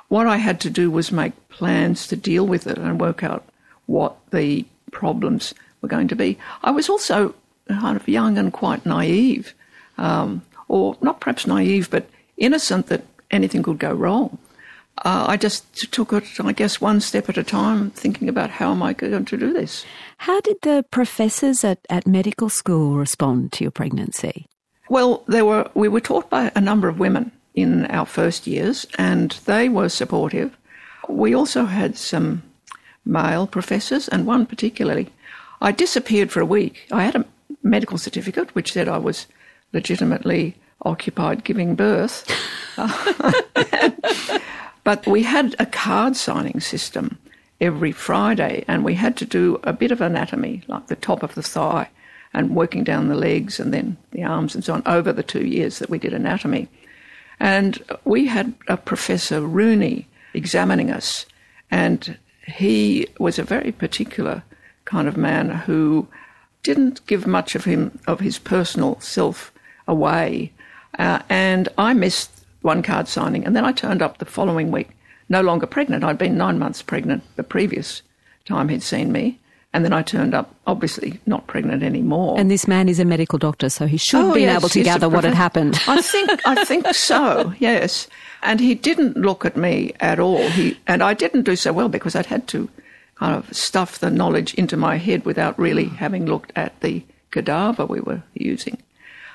What 0.08 0.28
I 0.28 0.38
had 0.38 0.60
to 0.62 0.70
do 0.70 0.92
was 0.92 1.12
make 1.12 1.50
plans 1.50 2.08
to 2.08 2.16
deal 2.16 2.46
with 2.46 2.68
it 2.68 2.78
and 2.78 3.02
work 3.02 3.24
out 3.24 3.44
what 3.88 4.16
the 4.32 4.66
problems 4.92 5.54
were 5.82 5.90
going 5.90 6.08
to 6.10 6.16
be. 6.16 6.38
I 6.64 6.72
was 6.72 6.90
also 6.90 7.34
kind 7.68 7.98
of 7.98 8.08
young 8.08 8.38
and 8.38 8.54
quite 8.54 8.86
naive, 8.86 9.54
um, 9.98 10.44
or 10.68 10.98
not 11.02 11.20
perhaps 11.20 11.48
naive, 11.48 11.90
but 11.90 12.08
innocent 12.38 12.88
that 12.88 13.04
anything 13.32 13.64
could 13.64 13.80
go 13.80 13.94
wrong. 13.94 14.38
Uh, 15.00 15.26
I 15.28 15.38
just 15.38 15.92
took 15.92 16.14
it, 16.14 16.24
I 16.40 16.52
guess, 16.54 16.80
one 16.80 17.02
step 17.02 17.28
at 17.28 17.38
a 17.38 17.44
time, 17.44 17.90
thinking 17.92 18.30
about 18.30 18.52
how 18.52 18.72
am 18.72 18.84
I 18.84 18.94
going 18.94 19.26
to 19.26 19.38
do 19.38 19.52
this. 19.52 19.86
How 20.18 20.40
did 20.42 20.58
the 20.62 20.86
professors 20.92 21.64
at, 21.64 21.80
at 21.90 22.08
medical 22.08 22.50
school 22.50 22.96
respond 22.96 23.52
to 23.54 23.64
your 23.64 23.72
pregnancy? 23.72 24.48
Well, 24.90 25.24
there 25.28 25.46
were 25.46 25.70
we 25.74 25.88
were 25.88 26.00
taught 26.00 26.30
by 26.30 26.52
a 26.56 26.62
number 26.62 26.88
of 26.88 27.00
women 27.00 27.32
in 27.56 27.86
our 27.88 28.06
first 28.06 28.46
years, 28.48 28.86
and 28.98 29.32
they 29.46 29.68
were 29.68 29.90
supportive. 29.90 30.56
We 31.10 31.34
also 31.34 31.66
had 31.66 31.98
some 31.98 32.44
male 33.06 33.48
professors, 33.48 34.08
and 34.08 34.26
one 34.26 34.46
particularly. 34.46 35.12
I 35.62 35.72
disappeared 35.72 36.32
for 36.32 36.42
a 36.42 36.46
week. 36.46 36.88
I 36.92 37.04
had 37.04 37.16
a 37.16 37.26
medical 37.64 37.98
certificate 37.98 38.54
which 38.54 38.74
said 38.74 38.88
I 38.88 38.98
was 38.98 39.28
legitimately 39.72 40.56
occupied 40.84 41.44
giving 41.44 41.76
birth. 41.76 42.30
but 44.84 45.06
we 45.08 45.24
had 45.24 45.56
a 45.60 45.66
card 45.66 46.16
signing 46.16 46.60
system 46.60 47.18
every 47.62 47.92
Friday, 47.92 48.66
and 48.68 48.84
we 48.84 48.96
had 48.96 49.16
to 49.18 49.26
do 49.26 49.60
a 49.64 49.74
bit 49.74 49.92
of 49.92 50.02
anatomy, 50.02 50.62
like 50.68 50.88
the 50.88 50.96
top 50.96 51.24
of 51.24 51.36
the 51.36 51.44
thigh, 51.44 51.90
and 52.34 52.56
working 52.56 52.84
down 52.84 53.08
the 53.08 53.16
legs 53.16 53.60
and 53.60 53.74
then 53.74 53.96
the 54.12 54.24
arms 54.24 54.56
and 54.56 54.64
so 54.64 54.74
on 54.74 54.84
over 54.86 55.14
the 55.14 55.24
two 55.24 55.46
years 55.46 55.80
that 55.80 55.90
we 55.90 56.00
did 56.00 56.14
anatomy. 56.14 56.68
And 57.40 57.84
we 58.04 58.28
had 58.28 58.54
a 58.68 58.78
Professor 58.78 59.42
Rooney 59.42 60.08
examining 60.34 60.92
us, 60.92 61.26
and 61.72 62.18
he 62.46 63.08
was 63.20 63.40
a 63.40 63.44
very 63.44 63.72
particular 63.72 64.44
kind 64.86 65.08
of 65.08 65.16
man 65.16 65.50
who 65.50 66.08
didn't 66.64 67.06
give 67.08 67.28
much 67.28 67.56
of 67.56 67.66
him 67.66 68.00
of 68.08 68.20
his 68.20 68.40
personal 68.40 69.00
self 69.00 69.52
away. 69.88 70.52
Uh, 70.98 71.20
and 71.30 71.70
I 71.78 71.94
missed 71.94 72.33
one 72.64 72.82
card 72.82 73.08
signing, 73.08 73.46
and 73.46 73.56
then 73.56 73.66
I 73.66 73.72
turned 73.72 74.02
up 74.02 74.18
the 74.18 74.26
following 74.26 74.72
week 74.72 74.90
no 75.30 75.42
longer 75.42 75.66
pregnant. 75.66 76.04
I'd 76.04 76.18
been 76.18 76.38
nine 76.38 76.60
months 76.60 76.82
pregnant 76.82 77.24
the 77.36 77.44
previous 77.44 78.02
time 78.46 78.70
he'd 78.70 78.84
seen 78.84 79.12
me. 79.12 79.40
And 79.76 79.84
then 79.84 79.92
I 79.92 80.04
turned 80.04 80.36
up, 80.36 80.54
obviously 80.68 81.20
not 81.26 81.48
pregnant 81.48 81.82
anymore. 81.82 82.40
And 82.40 82.52
this 82.52 82.68
man 82.68 82.88
is 82.88 83.00
a 83.00 83.06
medical 83.06 83.40
doctor, 83.40 83.70
so 83.70 83.88
he 83.88 83.98
should 83.98 84.24
oh, 84.24 84.34
be 84.34 84.42
yes, 84.42 84.60
able 84.60 84.70
to 84.70 84.84
gather 84.84 85.10
what 85.10 85.24
had 85.24 85.34
happened. 85.34 85.82
I 85.88 86.00
think, 86.02 86.30
I 86.46 86.64
think 86.64 86.94
so. 86.94 87.54
Yes, 87.58 88.08
and 88.44 88.60
he 88.60 88.76
didn't 88.76 89.18
look 89.18 89.46
at 89.46 89.58
me 89.58 89.94
at 90.00 90.20
all. 90.20 90.48
He 90.50 90.78
and 90.86 91.02
I 91.02 91.16
didn't 91.16 91.42
do 91.42 91.56
so 91.56 91.74
well 91.74 91.90
because 91.90 92.16
I'd 92.16 92.28
had 92.28 92.48
to 92.50 92.70
kind 93.16 93.36
of 93.36 93.52
stuff 93.56 93.98
the 93.98 94.12
knowledge 94.12 94.54
into 94.54 94.78
my 94.78 94.98
head 94.98 95.26
without 95.26 95.58
really 95.58 95.86
having 95.86 96.28
looked 96.28 96.52
at 96.56 96.80
the 96.82 97.04
cadaver 97.32 97.88
we 97.88 98.00
were 98.00 98.22
using. 98.36 98.78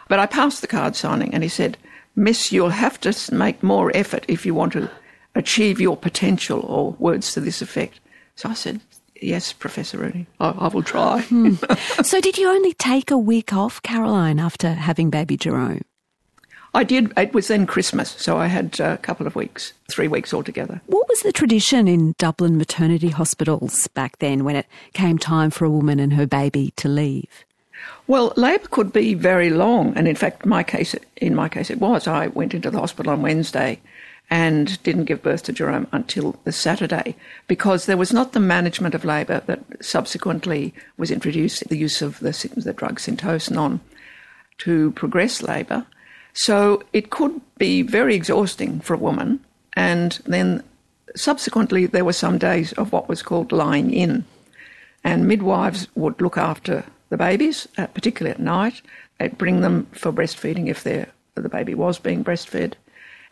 But 0.06 0.20
I 0.20 0.26
passed 0.26 0.60
the 0.60 0.68
card 0.68 0.94
signing, 0.94 1.34
and 1.34 1.42
he 1.42 1.48
said, 1.48 1.76
"Miss, 2.18 2.52
you'll 2.52 2.70
have 2.70 3.00
to 3.00 3.14
make 3.34 3.62
more 3.62 3.90
effort 3.94 4.24
if 4.28 4.44
you 4.44 4.54
want 4.54 4.72
to 4.74 4.90
achieve 5.34 5.80
your 5.80 5.96
potential, 5.96 6.60
or 6.60 6.96
words 6.98 7.32
to 7.32 7.40
this 7.40 7.62
effect. 7.62 8.00
So 8.34 8.48
I 8.48 8.54
said, 8.54 8.80
Yes, 9.20 9.52
Professor 9.52 9.98
Rooney, 9.98 10.26
I, 10.38 10.50
I 10.50 10.68
will 10.68 10.82
try. 10.82 11.22
Hmm. 11.22 11.54
so, 12.02 12.20
did 12.20 12.38
you 12.38 12.48
only 12.48 12.72
take 12.74 13.10
a 13.10 13.18
week 13.18 13.52
off, 13.52 13.82
Caroline, 13.82 14.38
after 14.38 14.74
having 14.74 15.10
baby 15.10 15.36
Jerome? 15.36 15.82
I 16.74 16.84
did. 16.84 17.12
It 17.16 17.34
was 17.34 17.48
then 17.48 17.66
Christmas, 17.66 18.10
so 18.10 18.36
I 18.36 18.46
had 18.46 18.78
a 18.78 18.98
couple 18.98 19.26
of 19.26 19.34
weeks, 19.34 19.72
three 19.90 20.06
weeks 20.06 20.34
altogether. 20.34 20.80
What 20.86 21.08
was 21.08 21.22
the 21.22 21.32
tradition 21.32 21.88
in 21.88 22.14
Dublin 22.18 22.58
maternity 22.58 23.08
hospitals 23.08 23.88
back 23.88 24.18
then 24.18 24.44
when 24.44 24.54
it 24.54 24.66
came 24.92 25.18
time 25.18 25.50
for 25.50 25.64
a 25.64 25.70
woman 25.70 25.98
and 25.98 26.12
her 26.12 26.26
baby 26.26 26.72
to 26.76 26.88
leave? 26.88 27.44
Well, 28.06 28.32
labour 28.36 28.68
could 28.68 28.92
be 28.92 29.14
very 29.14 29.50
long, 29.50 29.96
and 29.96 30.08
in 30.08 30.16
fact, 30.16 30.46
my 30.46 30.62
case, 30.62 30.94
in 31.16 31.34
my 31.34 31.48
case, 31.48 31.70
it 31.70 31.78
was. 31.78 32.06
I 32.06 32.28
went 32.28 32.54
into 32.54 32.70
the 32.70 32.80
hospital 32.80 33.12
on 33.12 33.22
Wednesday 33.22 33.80
and 34.30 34.82
didn't 34.82 35.04
give 35.04 35.22
birth 35.22 35.42
to 35.44 35.52
Jerome 35.52 35.86
until 35.92 36.38
the 36.44 36.52
Saturday 36.52 37.16
because 37.46 37.86
there 37.86 37.96
was 37.96 38.12
not 38.12 38.32
the 38.32 38.40
management 38.40 38.94
of 38.94 39.04
labour 39.04 39.42
that 39.46 39.60
subsequently 39.80 40.74
was 40.96 41.10
introduced, 41.10 41.68
the 41.68 41.78
use 41.78 42.02
of 42.02 42.18
the, 42.20 42.32
the 42.56 42.72
drug 42.72 42.98
Syntocinon 42.98 43.80
to 44.58 44.90
progress 44.92 45.42
labour. 45.42 45.86
So 46.34 46.82
it 46.92 47.10
could 47.10 47.40
be 47.56 47.82
very 47.82 48.14
exhausting 48.14 48.80
for 48.80 48.94
a 48.94 48.98
woman. 48.98 49.40
And 49.74 50.18
then 50.26 50.62
subsequently, 51.16 51.86
there 51.86 52.04
were 52.04 52.12
some 52.12 52.38
days 52.38 52.72
of 52.74 52.92
what 52.92 53.08
was 53.08 53.22
called 53.22 53.50
lying 53.50 53.92
in. 53.92 54.24
And 55.04 55.26
midwives 55.26 55.88
would 55.94 56.20
look 56.20 56.36
after 56.36 56.84
the 57.08 57.16
babies, 57.16 57.68
uh, 57.76 57.86
particularly 57.86 58.34
at 58.34 58.40
night. 58.40 58.82
They'd 59.18 59.38
bring 59.38 59.60
them 59.60 59.86
for 59.92 60.12
breastfeeding 60.12 60.68
if 60.68 60.84
the 60.84 61.08
baby 61.48 61.74
was 61.74 61.98
being 61.98 62.24
breastfed. 62.24 62.74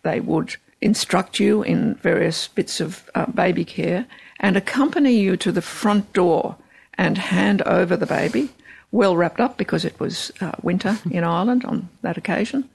They 0.02 0.20
would 0.20 0.56
instruct 0.80 1.40
you 1.40 1.62
in 1.62 1.94
various 1.96 2.48
bits 2.48 2.80
of 2.80 3.08
uh, 3.14 3.26
baby 3.26 3.64
care 3.64 4.06
and 4.38 4.56
accompany 4.56 5.16
you 5.16 5.36
to 5.38 5.52
the 5.52 5.62
front 5.62 6.12
door 6.12 6.56
and 6.98 7.18
hand 7.18 7.62
over 7.62 7.96
the 7.96 8.06
baby, 8.06 8.50
well 8.90 9.16
wrapped 9.16 9.40
up 9.40 9.56
because 9.56 9.84
it 9.84 9.98
was 9.98 10.32
uh, 10.40 10.52
winter 10.62 10.98
in 11.10 11.24
Ireland 11.24 11.64
on 11.64 11.88
that 12.02 12.16
occasion. 12.16 12.68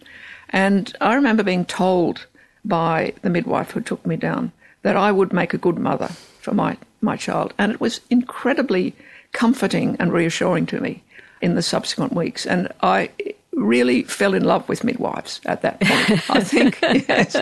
And 0.50 0.96
I 1.00 1.16
remember 1.16 1.44
being 1.44 1.66
told 1.66 2.28
by 2.66 3.14
the 3.22 3.30
midwife 3.30 3.72
who 3.72 3.82
took 3.82 4.06
me 4.06 4.18
down 4.18 4.52
that 4.84 4.98
I 4.98 5.12
would 5.12 5.34
make 5.34 5.54
a 5.54 5.60
good 5.60 5.78
mother 5.78 6.10
for 6.42 6.54
my, 6.54 6.78
my 7.02 7.16
child. 7.16 7.54
And 7.58 7.72
it 7.72 7.80
was 7.80 8.02
incredibly 8.10 8.96
comforting 9.32 9.96
and 10.00 10.12
reassuring 10.12 10.66
to 10.68 10.80
me 10.80 11.04
in 11.42 11.56
the 11.56 11.62
subsequent 11.62 12.14
weeks. 12.14 12.46
And 12.46 12.68
I 12.82 13.10
really 13.54 14.04
fell 14.04 14.34
in 14.34 14.44
love 14.44 14.68
with 14.70 14.84
midwives 14.84 15.42
at 15.46 15.62
that 15.62 15.80
point, 15.82 16.30
I 16.30 16.40
think. 16.44 16.80
yes. 16.82 17.36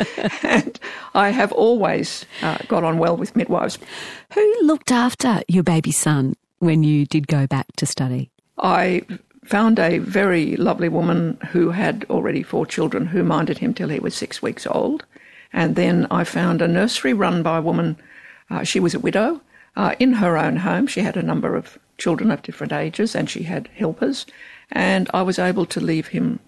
And 0.43 0.79
I 1.13 1.29
have 1.29 1.51
always 1.51 2.25
uh, 2.41 2.57
got 2.67 2.83
on 2.83 2.97
well 2.97 3.15
with 3.15 3.35
midwives. 3.35 3.77
Who 4.33 4.55
looked 4.63 4.91
after 4.91 5.41
your 5.47 5.63
baby 5.63 5.91
son 5.91 6.35
when 6.59 6.83
you 6.83 7.05
did 7.05 7.27
go 7.27 7.45
back 7.45 7.67
to 7.77 7.85
study? 7.85 8.31
I 8.57 9.03
found 9.45 9.79
a 9.79 9.99
very 9.99 10.55
lovely 10.57 10.89
woman 10.89 11.37
who 11.51 11.69
had 11.71 12.05
already 12.09 12.43
four 12.43 12.65
children 12.65 13.05
who 13.05 13.23
minded 13.23 13.57
him 13.57 13.73
till 13.73 13.89
he 13.89 13.99
was 13.99 14.15
six 14.15 14.41
weeks 14.41 14.67
old. 14.67 15.05
And 15.53 15.75
then 15.75 16.05
I 16.11 16.23
found 16.23 16.61
a 16.61 16.67
nursery 16.67 17.13
run 17.13 17.41
by 17.43 17.57
a 17.57 17.61
woman. 17.61 17.97
Uh, 18.49 18.63
she 18.63 18.79
was 18.79 18.93
a 18.93 18.99
widow 18.99 19.41
uh, 19.75 19.95
in 19.99 20.13
her 20.13 20.37
own 20.37 20.57
home. 20.57 20.87
She 20.87 21.01
had 21.01 21.17
a 21.17 21.23
number 21.23 21.55
of 21.55 21.77
children 21.97 22.31
of 22.31 22.41
different 22.41 22.73
ages 22.73 23.15
and 23.15 23.29
she 23.29 23.43
had 23.43 23.67
helpers. 23.75 24.25
And 24.71 25.09
I 25.13 25.21
was 25.21 25.39
able 25.39 25.65
to 25.67 25.79
leave 25.79 26.07
him 26.07 26.39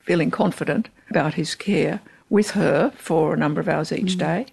feeling 0.00 0.30
confident 0.30 0.88
about 1.10 1.34
his 1.34 1.54
care 1.54 2.00
with 2.28 2.50
her 2.52 2.92
for 2.96 3.34
a 3.34 3.38
number 3.38 3.60
of 3.60 3.68
hours 3.68 3.92
each 3.92 4.16
mm. 4.16 4.18
day. 4.18 4.46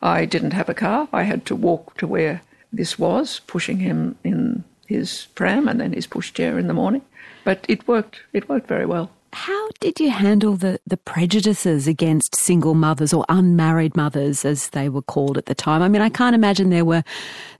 I 0.00 0.24
didn't 0.24 0.52
have 0.52 0.68
a 0.68 0.74
car. 0.74 1.08
I 1.12 1.24
had 1.24 1.44
to 1.46 1.56
walk 1.56 1.96
to 1.98 2.06
where 2.06 2.42
this 2.72 2.98
was, 2.98 3.40
pushing 3.46 3.78
him 3.78 4.16
in 4.22 4.64
his 4.86 5.26
pram 5.34 5.68
and 5.68 5.80
then 5.80 5.92
his 5.92 6.06
pushchair 6.06 6.58
in 6.58 6.68
the 6.68 6.74
morning. 6.74 7.02
But 7.44 7.64
it 7.68 7.88
worked. 7.88 8.20
It 8.32 8.48
worked 8.48 8.68
very 8.68 8.86
well. 8.86 9.10
How 9.32 9.68
did 9.80 10.00
you 10.00 10.10
handle 10.10 10.56
the, 10.56 10.80
the 10.86 10.96
prejudices 10.96 11.86
against 11.86 12.34
single 12.34 12.74
mothers 12.74 13.12
or 13.12 13.24
unmarried 13.28 13.96
mothers, 13.96 14.44
as 14.44 14.70
they 14.70 14.88
were 14.88 15.02
called 15.02 15.36
at 15.36 15.46
the 15.46 15.54
time? 15.54 15.82
I 15.82 15.88
mean, 15.88 16.02
I 16.02 16.08
can't 16.08 16.34
imagine 16.34 16.70
there 16.70 16.84
were 16.84 17.04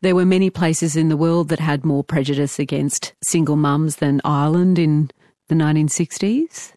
there 0.01 0.15
were 0.15 0.25
many 0.25 0.51
places 0.51 0.97
in 0.97 1.09
the 1.09 1.17
world 1.17 1.49
that 1.49 1.61
had 1.61 1.85
more 1.85 2.03
prejudice 2.03 2.59
against 2.59 3.13
single 3.23 3.57
mums 3.57 3.97
than 3.97 4.21
Ireland 4.25 4.79
in 4.79 5.11
the 5.49 5.55
1960s. 5.55 6.73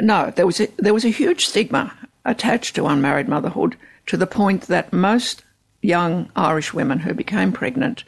No, 0.00 0.32
there 0.34 0.46
was 0.46 0.60
a, 0.60 0.68
there 0.76 0.94
was 0.94 1.04
a 1.04 1.10
huge 1.10 1.46
stigma 1.46 1.92
attached 2.24 2.74
to 2.76 2.86
unmarried 2.86 3.28
motherhood 3.28 3.76
to 4.06 4.16
the 4.16 4.26
point 4.26 4.62
that 4.62 4.92
most 4.92 5.44
young 5.82 6.30
Irish 6.36 6.72
women 6.72 6.98
who 6.98 7.14
became 7.14 7.52
pregnant 7.52 8.04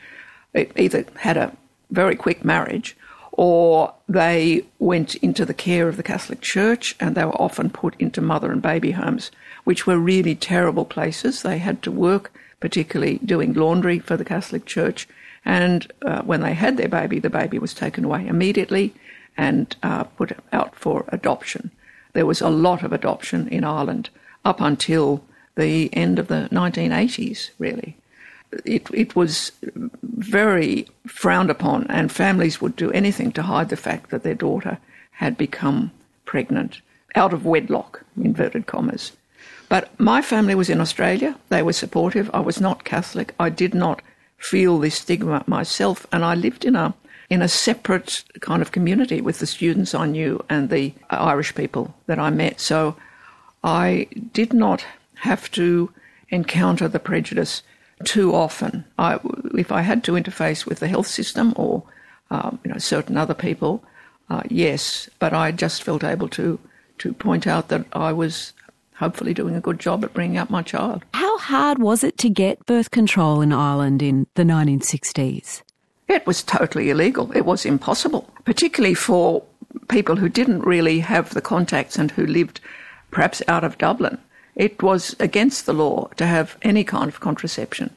either 0.55 1.05
had 1.16 1.37
a 1.37 1.57
very 1.90 2.16
quick 2.16 2.44
marriage 2.44 2.97
or 3.37 3.92
they 4.09 4.64
went 4.79 5.16
into 5.16 5.44
the 5.44 5.55
care 5.55 5.88
of 5.88 5.97
the 5.97 6.05
Catholic 6.05 6.40
Church 6.40 6.94
and 7.01 7.16
they 7.16 7.25
were 7.25 7.42
often 7.42 7.68
put 7.68 7.97
into 7.99 8.20
mother 8.20 8.53
and 8.53 8.62
baby 8.62 8.92
homes, 8.92 9.33
which 9.64 9.88
were 9.88 9.99
really 9.99 10.37
terrible 10.37 10.85
places. 10.85 11.42
They 11.42 11.59
had 11.59 11.83
to 11.83 11.90
work, 11.90 12.33
particularly 12.61 13.18
doing 13.25 13.53
laundry 13.53 13.99
for 13.99 14.16
the 14.16 14.25
Catholic 14.25 14.66
Church. 14.66 15.09
And 15.44 15.90
uh, 16.03 16.23
when 16.23 16.42
they 16.42 16.55
had 16.55 16.77
their 16.77 16.88
baby, 16.88 17.18
the 17.18 17.29
baby 17.29 17.59
was 17.59 17.75
taken 17.75 18.05
away 18.05 18.25
immediately 18.29 18.94
and 19.37 19.75
uh, 19.83 20.05
put 20.05 20.38
out 20.53 20.77
for 20.77 21.05
adoption. 21.09 21.73
There 22.12 22.27
was 22.27 22.40
a 22.40 22.49
lot 22.49 22.85
of 22.85 22.92
adoption 22.92 23.49
in 23.49 23.64
Ireland 23.64 24.11
up 24.44 24.61
until 24.61 25.25
the 25.57 25.92
end 25.92 26.20
of 26.20 26.29
the 26.29 26.49
1980s, 26.53 27.51
really. 27.59 27.97
It, 28.64 28.88
it 28.93 29.17
was 29.17 29.53
very 30.03 30.87
frowned 31.07 31.51
upon, 31.51 31.87
and 31.88 32.11
families 32.11 32.61
would 32.61 32.77
do 32.77 32.90
anything 32.93 33.33
to 33.33 33.43
hide 33.43 33.69
the 33.69 33.77
fact 33.77 34.11
that 34.11 34.23
their 34.23 34.35
daughter 34.35 34.79
had 35.12 35.37
become 35.37 35.90
pregnant 36.25 36.81
out 37.14 37.33
of 37.33 37.45
wedlock, 37.45 38.03
inverted 38.17 38.67
commas. 38.67 39.12
But 39.69 39.99
my 39.99 40.23
family 40.23 40.55
was 40.55 40.69
in 40.69 40.81
Australia. 40.81 41.37
They 41.49 41.62
were 41.62 41.73
supportive. 41.73 42.31
I 42.35 42.40
was 42.40 42.61
not 42.61 42.85
Catholic. 42.85 43.35
I 43.38 43.49
did 43.49 43.75
not 43.75 44.03
feel 44.38 44.79
this 44.79 44.97
stigma 44.97 45.43
myself, 45.47 46.07
and 46.12 46.25
I 46.25 46.35
lived 46.35 46.64
in 46.64 46.77
a 46.77 46.95
in 47.31 47.40
a 47.40 47.49
separate 47.49 48.23
kind 48.40 48.61
of 48.61 48.71
community 48.71 49.21
with 49.21 49.38
the 49.38 49.47
students 49.47 49.95
I 49.95 50.07
knew 50.07 50.45
and 50.51 50.69
the 50.69 50.93
Irish 51.09 51.55
people 51.55 51.95
that 52.07 52.19
I 52.19 52.29
met. 52.29 52.61
So 52.61 52.97
I 53.64 54.09
did 54.33 54.53
not 54.53 54.85
have 55.21 55.51
to 55.53 55.90
encounter 56.29 56.87
the 56.87 56.99
prejudice 56.99 57.62
too 58.04 58.35
often. 58.35 58.85
I, 58.98 59.20
if 59.57 59.70
I 59.70 59.83
had 59.83 60.02
to 60.04 60.12
interface 60.12 60.66
with 60.66 60.80
the 60.80 60.88
health 60.88 61.07
system 61.07 61.52
or 61.57 61.83
um, 62.30 62.59
you 62.64 62.72
know 62.72 62.78
certain 62.78 63.16
other 63.16 63.35
people, 63.35 63.85
uh, 64.30 64.42
yes, 64.48 65.09
but 65.18 65.33
I 65.33 65.52
just 65.52 65.83
felt 65.83 66.04
able 66.04 66.28
to 66.30 66.59
to 66.98 67.12
point 67.12 67.46
out 67.46 67.68
that 67.68 67.87
I 67.92 68.12
was 68.12 68.52
hopefully 68.96 69.35
doing 69.35 69.57
a 69.57 69.61
good 69.61 69.78
job 69.78 70.04
at 70.04 70.14
bringing 70.14 70.38
up 70.38 70.50
my 70.50 70.62
child. 70.62 71.04
How 71.14 71.38
hard 71.38 71.78
was 71.78 72.04
it 72.04 72.16
to 72.18 72.30
get 72.30 72.64
birth 72.66 72.90
control 72.90 73.40
in 73.40 73.52
Ireland 73.52 74.02
in 74.02 74.26
the 74.35 74.44
1960s? 74.44 75.62
It 76.07 76.26
was 76.26 76.42
totally 76.42 76.90
illegal. 76.90 77.33
It 77.33 77.44
was 77.44 77.66
impossible, 77.66 78.30
particularly 78.44 78.94
for 78.94 79.42
people 79.88 80.16
who 80.16 80.28
didn't 80.28 80.61
really 80.61 81.00
have 81.00 81.35
the 81.35 81.40
contacts 81.40 81.96
and 81.96 82.11
who 82.11 82.26
lived 82.26 82.61
perhaps 83.11 83.42
out 83.48 83.64
of 83.64 83.78
Dublin. 83.78 84.18
It 84.57 84.83
was 84.83 85.17
against 85.19 85.67
the 85.67 85.73
law 85.73 86.09
to 86.17 86.27
have 86.27 86.57
any 86.62 86.85
kind 86.85 87.09
of 87.09 87.21
contraception. 87.21 87.90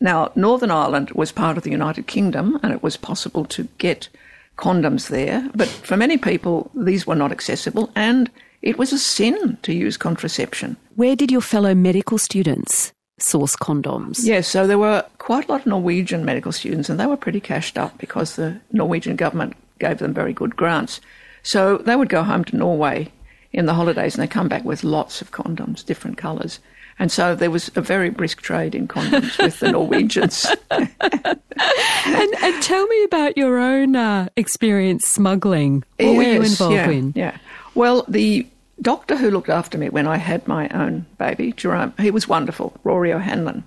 Now, 0.00 0.32
Northern 0.34 0.70
Ireland 0.70 1.10
was 1.12 1.32
part 1.32 1.56
of 1.56 1.64
the 1.64 1.70
United 1.70 2.06
Kingdom 2.06 2.58
and 2.62 2.72
it 2.72 2.82
was 2.82 2.96
possible 2.96 3.44
to 3.46 3.68
get 3.78 4.08
condoms 4.56 5.08
there, 5.08 5.48
but 5.54 5.68
for 5.68 5.96
many 5.96 6.18
people, 6.18 6.70
these 6.74 7.06
were 7.06 7.14
not 7.14 7.32
accessible 7.32 7.90
and 7.94 8.30
it 8.62 8.78
was 8.78 8.92
a 8.92 8.98
sin 8.98 9.58
to 9.62 9.72
use 9.72 9.96
contraception. 9.96 10.76
Where 10.96 11.16
did 11.16 11.30
your 11.30 11.40
fellow 11.40 11.74
medical 11.74 12.18
students 12.18 12.92
source 13.18 13.56
condoms? 13.56 14.20
Yes, 14.22 14.48
so 14.48 14.66
there 14.66 14.78
were 14.78 15.04
quite 15.18 15.48
a 15.48 15.52
lot 15.52 15.60
of 15.60 15.66
Norwegian 15.66 16.24
medical 16.24 16.52
students, 16.52 16.88
and 16.88 16.98
they 16.98 17.06
were 17.06 17.16
pretty 17.16 17.40
cashed 17.40 17.78
up 17.78 17.96
because 17.98 18.36
the 18.36 18.60
Norwegian 18.72 19.16
government 19.16 19.56
gave 19.78 19.98
them 19.98 20.12
very 20.12 20.32
good 20.32 20.56
grants. 20.56 21.00
So 21.42 21.78
they 21.78 21.96
would 21.96 22.08
go 22.08 22.22
home 22.22 22.44
to 22.46 22.56
Norway 22.56 23.12
in 23.52 23.66
the 23.66 23.74
holidays 23.74 24.14
and 24.14 24.22
they 24.22 24.28
come 24.28 24.48
back 24.48 24.64
with 24.64 24.84
lots 24.84 25.22
of 25.22 25.30
condoms, 25.30 25.84
different 25.84 26.18
colours. 26.18 26.60
And 26.98 27.12
so 27.12 27.34
there 27.34 27.50
was 27.50 27.70
a 27.76 27.80
very 27.80 28.10
brisk 28.10 28.42
trade 28.42 28.74
in 28.74 28.88
condoms 28.88 29.38
with 29.42 29.60
the 29.60 29.70
Norwegians. 29.70 30.46
and, 30.70 30.90
and, 31.00 32.62
tell 32.62 32.86
me 32.86 33.04
about 33.04 33.36
your 33.36 33.58
own 33.58 33.94
uh, 33.94 34.28
experience 34.36 35.06
smuggling. 35.06 35.84
What 35.98 36.06
yes, 36.06 36.16
were 36.16 36.22
you 36.24 36.42
involved 36.42 36.74
yeah, 36.74 36.90
in? 36.90 37.12
Yeah. 37.14 37.38
Well, 37.74 38.04
the 38.08 38.46
doctor 38.82 39.16
who 39.16 39.30
looked 39.30 39.48
after 39.48 39.78
me 39.78 39.90
when 39.90 40.08
I 40.08 40.16
had 40.16 40.46
my 40.48 40.68
own 40.70 41.06
baby, 41.18 41.52
Jerome, 41.52 41.94
he 41.98 42.10
was 42.10 42.26
wonderful, 42.26 42.72
Rory 42.82 43.12
O'Hanlon. 43.12 43.64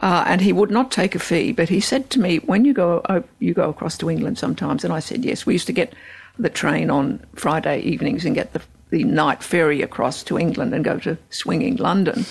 Uh, 0.00 0.24
and 0.26 0.40
he 0.40 0.52
would 0.52 0.70
not 0.70 0.92
take 0.92 1.14
a 1.14 1.18
fee, 1.18 1.52
but 1.52 1.68
he 1.68 1.80
said 1.80 2.08
to 2.10 2.20
me, 2.20 2.36
"When 2.38 2.64
you 2.64 2.72
go, 2.72 3.00
oh, 3.08 3.24
you 3.40 3.52
go 3.52 3.68
across 3.68 3.98
to 3.98 4.08
England 4.08 4.38
sometimes." 4.38 4.84
And 4.84 4.92
I 4.92 5.00
said, 5.00 5.24
"Yes." 5.24 5.44
We 5.44 5.54
used 5.54 5.66
to 5.66 5.72
get 5.72 5.92
the 6.38 6.48
train 6.48 6.88
on 6.88 7.18
Friday 7.34 7.80
evenings 7.80 8.24
and 8.24 8.32
get 8.32 8.52
the 8.52 8.62
the 8.90 9.04
night 9.04 9.42
ferry 9.42 9.82
across 9.82 10.22
to 10.24 10.38
England 10.38 10.74
and 10.74 10.84
go 10.84 10.98
to 11.00 11.18
swinging 11.30 11.76
London. 11.76 12.24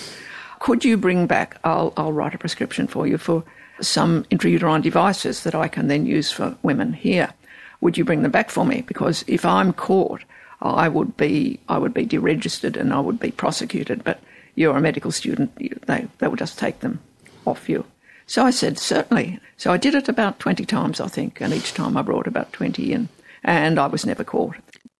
Could 0.60 0.84
you 0.84 0.96
bring 0.96 1.26
back? 1.26 1.58
I'll 1.64 1.92
I'll 1.96 2.12
write 2.12 2.34
a 2.34 2.38
prescription 2.38 2.86
for 2.86 3.06
you 3.06 3.18
for 3.18 3.44
some 3.80 4.24
intrauterine 4.24 4.82
devices 4.82 5.44
that 5.44 5.54
I 5.54 5.68
can 5.68 5.88
then 5.88 6.04
use 6.04 6.32
for 6.32 6.56
women 6.62 6.92
here. 6.92 7.32
Would 7.80 7.96
you 7.96 8.04
bring 8.04 8.22
them 8.22 8.32
back 8.32 8.50
for 8.50 8.64
me? 8.64 8.82
Because 8.82 9.24
if 9.28 9.44
I'm 9.44 9.72
caught 9.72 10.24
I 10.60 10.88
would 10.88 11.16
be 11.16 11.60
I 11.68 11.78
would 11.78 11.94
be 11.94 12.06
deregistered 12.06 12.76
and 12.76 12.92
I 12.92 13.00
would 13.00 13.20
be 13.20 13.30
prosecuted. 13.30 14.02
But 14.04 14.20
you're 14.54 14.76
a 14.76 14.80
medical 14.80 15.12
student; 15.12 15.54
they 15.86 16.08
they 16.18 16.28
would 16.28 16.38
just 16.38 16.58
take 16.58 16.80
them 16.80 17.00
off 17.46 17.68
you. 17.68 17.84
So 18.26 18.44
I 18.44 18.50
said 18.50 18.78
certainly. 18.78 19.40
So 19.56 19.72
I 19.72 19.76
did 19.76 19.94
it 19.94 20.08
about 20.08 20.38
twenty 20.38 20.64
times, 20.64 21.00
I 21.00 21.08
think, 21.08 21.40
and 21.40 21.54
each 21.54 21.74
time 21.74 21.96
I 21.96 22.02
brought 22.02 22.26
about 22.26 22.52
twenty 22.52 22.92
in, 22.92 23.08
and 23.44 23.78
I 23.78 23.86
was 23.86 24.04
never 24.04 24.24
caught. 24.24 24.56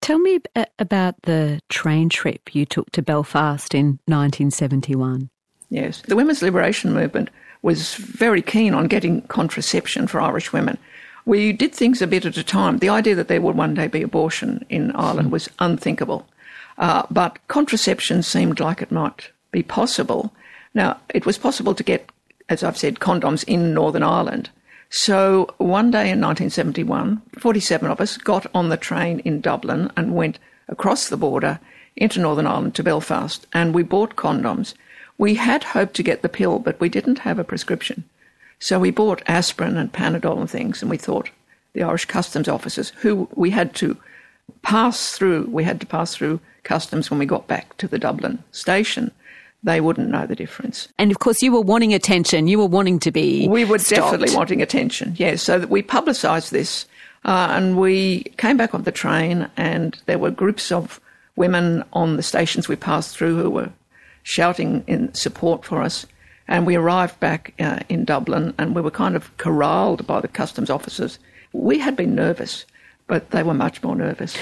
Tell 0.08 0.18
me 0.18 0.40
about 0.78 1.20
the 1.22 1.60
train 1.68 2.08
trip 2.08 2.54
you 2.54 2.64
took 2.64 2.90
to 2.92 3.02
Belfast 3.02 3.74
in 3.74 3.98
1971. 4.06 5.28
Yes, 5.68 6.00
the 6.02 6.16
women's 6.16 6.40
liberation 6.40 6.94
movement 6.94 7.28
was 7.60 7.94
very 7.96 8.40
keen 8.40 8.72
on 8.72 8.86
getting 8.86 9.20
contraception 9.22 10.06
for 10.06 10.20
Irish 10.20 10.52
women 10.52 10.78
we 11.28 11.52
did 11.52 11.74
things 11.74 12.00
a 12.00 12.06
bit 12.06 12.24
at 12.24 12.38
a 12.38 12.42
time. 12.42 12.78
The 12.78 12.88
idea 12.88 13.14
that 13.14 13.28
there 13.28 13.42
would 13.42 13.54
one 13.54 13.74
day 13.74 13.86
be 13.86 14.00
abortion 14.00 14.64
in 14.70 14.92
Ireland 14.92 15.30
was 15.30 15.50
unthinkable. 15.58 16.26
Uh, 16.78 17.02
but 17.10 17.38
contraception 17.48 18.22
seemed 18.22 18.60
like 18.60 18.80
it 18.80 18.90
might 18.90 19.30
be 19.50 19.62
possible. 19.62 20.32
Now, 20.72 20.98
it 21.10 21.26
was 21.26 21.36
possible 21.36 21.74
to 21.74 21.82
get, 21.82 22.08
as 22.48 22.64
I've 22.64 22.78
said, 22.78 22.98
condoms 22.98 23.44
in 23.44 23.74
Northern 23.74 24.02
Ireland. 24.02 24.48
So 24.90 25.54
one 25.58 25.90
day 25.90 26.10
in 26.10 26.20
1971, 26.20 27.20
47 27.38 27.90
of 27.90 28.00
us 28.00 28.16
got 28.16 28.46
on 28.54 28.70
the 28.70 28.76
train 28.76 29.20
in 29.20 29.40
Dublin 29.40 29.92
and 29.96 30.14
went 30.14 30.38
across 30.68 31.08
the 31.08 31.16
border 31.16 31.60
into 31.96 32.20
Northern 32.20 32.46
Ireland 32.46 32.74
to 32.76 32.82
Belfast, 32.82 33.46
and 33.52 33.74
we 33.74 33.82
bought 33.82 34.16
condoms. 34.16 34.74
We 35.18 35.34
had 35.34 35.64
hoped 35.64 35.94
to 35.96 36.02
get 36.02 36.22
the 36.22 36.28
pill, 36.28 36.58
but 36.58 36.80
we 36.80 36.88
didn't 36.88 37.20
have 37.20 37.38
a 37.38 37.44
prescription. 37.44 38.04
So 38.60 38.78
we 38.78 38.90
bought 38.90 39.22
aspirin 39.26 39.76
and 39.76 39.92
Panadol 39.92 40.40
and 40.40 40.50
things, 40.50 40.80
and 40.80 40.90
we 40.90 40.96
thought 40.96 41.30
the 41.74 41.82
Irish 41.82 42.06
customs 42.06 42.48
officers, 42.48 42.90
who 43.00 43.28
we 43.34 43.50
had 43.50 43.74
to 43.76 43.96
pass 44.62 45.12
through, 45.12 45.48
we 45.50 45.64
had 45.64 45.80
to 45.80 45.86
pass 45.86 46.14
through 46.14 46.40
customs 46.62 47.10
when 47.10 47.18
we 47.18 47.26
got 47.26 47.46
back 47.46 47.76
to 47.76 47.88
the 47.88 47.98
Dublin 47.98 48.42
station. 48.52 49.10
They 49.64 49.80
wouldn't 49.80 50.10
know 50.10 50.24
the 50.24 50.36
difference. 50.36 50.88
And 50.98 51.10
of 51.10 51.18
course, 51.18 51.42
you 51.42 51.52
were 51.52 51.60
wanting 51.60 51.92
attention. 51.92 52.46
You 52.46 52.58
were 52.58 52.66
wanting 52.66 53.00
to 53.00 53.10
be. 53.10 53.48
We 53.48 53.64
were 53.64 53.78
stopped. 53.78 54.12
definitely 54.12 54.36
wanting 54.36 54.62
attention, 54.62 55.14
yes. 55.16 55.42
So 55.42 55.58
that 55.58 55.68
we 55.68 55.82
publicised 55.82 56.52
this, 56.52 56.86
uh, 57.24 57.48
and 57.50 57.76
we 57.76 58.22
came 58.36 58.56
back 58.56 58.72
on 58.72 58.84
the 58.84 58.92
train, 58.92 59.48
and 59.56 60.00
there 60.06 60.18
were 60.18 60.30
groups 60.30 60.70
of 60.70 61.00
women 61.38 61.84
on 61.92 62.16
the 62.16 62.22
stations 62.22 62.68
we 62.68 62.76
passed 62.76 63.16
through 63.16 63.40
who 63.40 63.50
were 63.50 63.70
shouting 64.24 64.84
in 64.86 65.14
support 65.14 65.64
for 65.64 65.80
us. 65.80 66.04
And 66.48 66.66
we 66.66 66.76
arrived 66.76 67.18
back 67.20 67.54
uh, 67.58 67.80
in 67.88 68.04
Dublin 68.04 68.54
and 68.58 68.74
we 68.74 68.82
were 68.82 68.90
kind 68.90 69.16
of 69.16 69.34
corralled 69.36 70.06
by 70.06 70.20
the 70.20 70.28
customs 70.28 70.70
officers. 70.70 71.18
We 71.52 71.78
had 71.78 71.96
been 71.96 72.14
nervous, 72.14 72.66
but 73.06 73.30
they 73.30 73.42
were 73.42 73.54
much 73.54 73.82
more 73.82 73.96
nervous. 73.96 74.36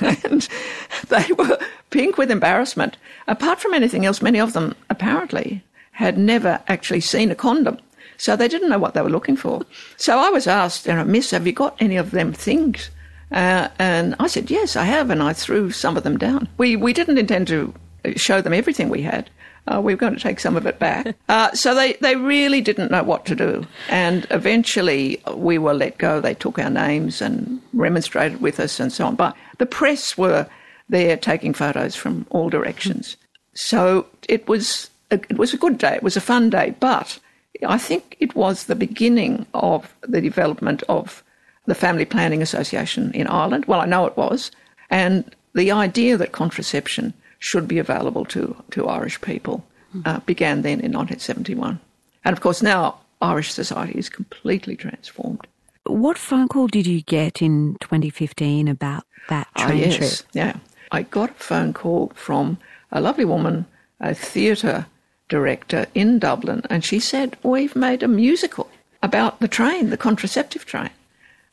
And 0.00 0.48
they 1.08 1.26
were 1.38 1.58
pink 1.90 2.18
with 2.18 2.30
embarrassment. 2.30 2.96
Apart 3.28 3.60
from 3.60 3.74
anything 3.74 4.06
else, 4.06 4.22
many 4.22 4.40
of 4.40 4.52
them 4.52 4.74
apparently 4.90 5.62
had 5.92 6.18
never 6.18 6.60
actually 6.68 7.00
seen 7.00 7.30
a 7.30 7.34
condom. 7.34 7.78
So 8.16 8.36
they 8.36 8.48
didn't 8.48 8.70
know 8.70 8.78
what 8.78 8.94
they 8.94 9.02
were 9.02 9.10
looking 9.10 9.36
for. 9.36 9.62
So 9.96 10.18
I 10.18 10.30
was 10.30 10.46
asked, 10.46 10.86
you 10.86 10.94
know, 10.94 11.04
Miss, 11.04 11.30
have 11.32 11.46
you 11.46 11.52
got 11.52 11.76
any 11.80 11.96
of 11.96 12.12
them 12.12 12.32
things? 12.32 12.90
Uh, 13.32 13.68
and 13.78 14.14
I 14.20 14.26
said, 14.26 14.50
yes, 14.50 14.76
I 14.76 14.84
have. 14.84 15.10
And 15.10 15.22
I 15.22 15.32
threw 15.32 15.70
some 15.70 15.96
of 15.96 16.04
them 16.04 16.18
down. 16.18 16.48
We, 16.58 16.76
we 16.76 16.92
didn't 16.92 17.18
intend 17.18 17.48
to 17.48 17.74
show 18.16 18.40
them 18.40 18.52
everything 18.52 18.88
we 18.88 19.02
had. 19.02 19.30
Uh, 19.66 19.80
we 19.80 19.92
were 19.92 19.98
going 19.98 20.14
to 20.14 20.20
take 20.20 20.40
some 20.40 20.56
of 20.56 20.66
it 20.66 20.78
back. 20.78 21.14
Uh, 21.28 21.50
so 21.52 21.74
they, 21.74 21.94
they 21.94 22.14
really 22.14 22.60
didn't 22.60 22.90
know 22.90 23.02
what 23.02 23.24
to 23.24 23.34
do. 23.34 23.66
And 23.88 24.26
eventually 24.30 25.22
we 25.34 25.56
were 25.56 25.72
let 25.72 25.96
go. 25.96 26.20
They 26.20 26.34
took 26.34 26.58
our 26.58 26.68
names 26.68 27.22
and 27.22 27.62
remonstrated 27.72 28.42
with 28.42 28.60
us 28.60 28.78
and 28.78 28.92
so 28.92 29.06
on. 29.06 29.16
But 29.16 29.34
the 29.56 29.64
press 29.64 30.18
were 30.18 30.46
there 30.90 31.16
taking 31.16 31.54
photos 31.54 31.96
from 31.96 32.26
all 32.28 32.50
directions. 32.50 33.16
So 33.54 34.06
it 34.28 34.46
was 34.46 34.90
a, 35.10 35.14
it 35.30 35.38
was 35.38 35.54
a 35.54 35.56
good 35.56 35.78
day. 35.78 35.94
It 35.94 36.02
was 36.02 36.18
a 36.18 36.20
fun 36.20 36.50
day. 36.50 36.74
But 36.80 37.18
I 37.66 37.78
think 37.78 38.16
it 38.20 38.36
was 38.36 38.64
the 38.64 38.74
beginning 38.74 39.46
of 39.54 39.90
the 40.02 40.20
development 40.20 40.82
of 40.90 41.22
the 41.64 41.74
Family 41.74 42.04
Planning 42.04 42.42
Association 42.42 43.10
in 43.12 43.26
Ireland. 43.26 43.64
Well, 43.64 43.80
I 43.80 43.86
know 43.86 44.04
it 44.04 44.18
was. 44.18 44.50
And 44.90 45.34
the 45.54 45.70
idea 45.70 46.18
that 46.18 46.32
contraception 46.32 47.14
should 47.42 47.66
be 47.66 47.80
available 47.80 48.24
to, 48.24 48.54
to 48.70 48.86
Irish 48.86 49.20
people 49.20 49.64
uh, 50.04 50.20
began 50.20 50.62
then 50.62 50.78
in 50.78 50.92
1971. 50.92 51.80
And 52.24 52.32
of 52.32 52.40
course, 52.40 52.62
now 52.62 53.00
Irish 53.20 53.52
society 53.52 53.98
is 53.98 54.08
completely 54.08 54.76
transformed. 54.76 55.46
What 55.84 56.18
phone 56.18 56.46
call 56.46 56.68
did 56.68 56.86
you 56.86 57.02
get 57.02 57.42
in 57.42 57.76
2015 57.80 58.68
about 58.68 59.04
that 59.28 59.48
ah, 59.56 59.66
train 59.66 59.78
yes, 59.78 59.96
trip? 59.96 60.30
Yeah. 60.32 60.56
I 60.92 61.02
got 61.02 61.30
a 61.30 61.34
phone 61.34 61.72
call 61.72 62.12
from 62.14 62.58
a 62.92 63.00
lovely 63.00 63.24
woman, 63.24 63.66
a 63.98 64.14
theatre 64.14 64.86
director 65.28 65.86
in 65.94 66.20
Dublin, 66.20 66.62
and 66.70 66.84
she 66.84 67.00
said, 67.00 67.36
We've 67.42 67.74
made 67.74 68.04
a 68.04 68.08
musical 68.08 68.70
about 69.02 69.40
the 69.40 69.48
train, 69.48 69.90
the 69.90 69.96
contraceptive 69.96 70.64
train. 70.64 70.90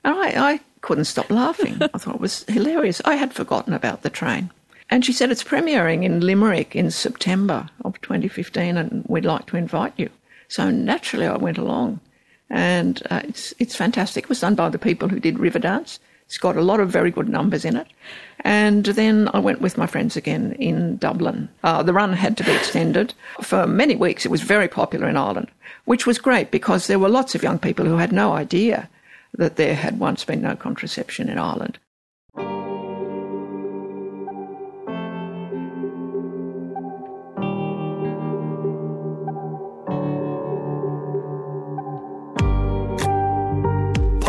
And 0.03 0.13
I, 0.13 0.51
I 0.51 0.59
couldn't 0.81 1.05
stop 1.05 1.31
laughing. 1.31 1.79
I 1.81 1.97
thought 1.97 2.15
it 2.15 2.21
was 2.21 2.43
hilarious. 2.47 3.01
I 3.05 3.15
had 3.15 3.33
forgotten 3.33 3.73
about 3.73 4.03
the 4.03 4.11
train. 4.11 4.51
And 4.89 5.05
she 5.05 5.13
said 5.13 5.29
it's 5.29 5.43
premiering 5.43 6.03
in 6.03 6.19
Limerick 6.21 6.75
in 6.75 6.89
September 6.89 7.69
of 7.85 8.01
2015, 8.01 8.75
and 8.75 9.05
we'd 9.07 9.25
like 9.25 9.45
to 9.47 9.57
invite 9.57 9.93
you. 9.97 10.09
So 10.47 10.71
naturally, 10.71 11.27
I 11.27 11.37
went 11.37 11.59
along, 11.59 11.99
and 12.49 13.01
uh, 13.11 13.21
it's 13.23 13.53
it's 13.59 13.75
fantastic. 13.75 14.23
It 14.23 14.29
was 14.29 14.39
done 14.39 14.55
by 14.55 14.69
the 14.69 14.79
people 14.79 15.07
who 15.07 15.19
did 15.19 15.37
Riverdance. 15.37 15.99
It's 16.25 16.37
got 16.37 16.57
a 16.57 16.61
lot 16.61 16.79
of 16.79 16.89
very 16.89 17.09
good 17.09 17.27
numbers 17.27 17.65
in 17.65 17.75
it. 17.75 17.87
And 18.41 18.85
then 18.85 19.29
I 19.33 19.39
went 19.39 19.61
with 19.61 19.79
my 19.79 19.87
friends 19.87 20.15
again 20.15 20.53
in 20.53 20.97
Dublin. 20.97 21.49
Uh, 21.63 21.81
the 21.81 21.93
run 21.93 22.13
had 22.13 22.37
to 22.37 22.43
be 22.43 22.51
extended 22.51 23.15
for 23.41 23.65
many 23.65 23.95
weeks. 23.95 24.25
It 24.25 24.31
was 24.31 24.41
very 24.41 24.67
popular 24.67 25.09
in 25.09 25.17
Ireland, 25.17 25.49
which 25.85 26.05
was 26.05 26.19
great 26.19 26.51
because 26.51 26.85
there 26.85 26.99
were 26.99 27.09
lots 27.09 27.33
of 27.33 27.41
young 27.41 27.57
people 27.57 27.85
who 27.85 27.97
had 27.97 28.11
no 28.11 28.33
idea 28.33 28.89
that 29.33 29.55
there 29.55 29.75
had 29.75 29.99
once 29.99 30.23
been 30.23 30.41
no 30.41 30.55
contraception 30.55 31.29
in 31.29 31.39
Ireland. 31.39 31.79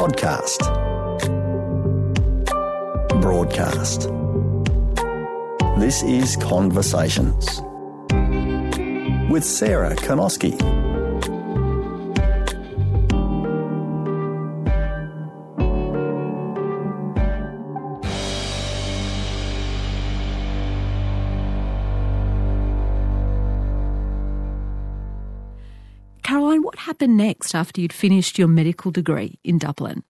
Podcast. 0.01 0.61
Broadcast. 3.21 4.09
This 5.79 6.03
is 6.03 6.37
Conversations 6.37 7.61
with 9.31 9.45
Sarah 9.45 9.95
Kanowski. 9.97 10.80
Happened 27.01 27.17
next 27.17 27.55
after 27.55 27.81
you'd 27.81 27.95
finished 27.95 28.39
your 28.39 28.47
medical 28.47 28.91
degree 28.91 29.39
in 29.43 29.57
Dublin? 29.57 30.03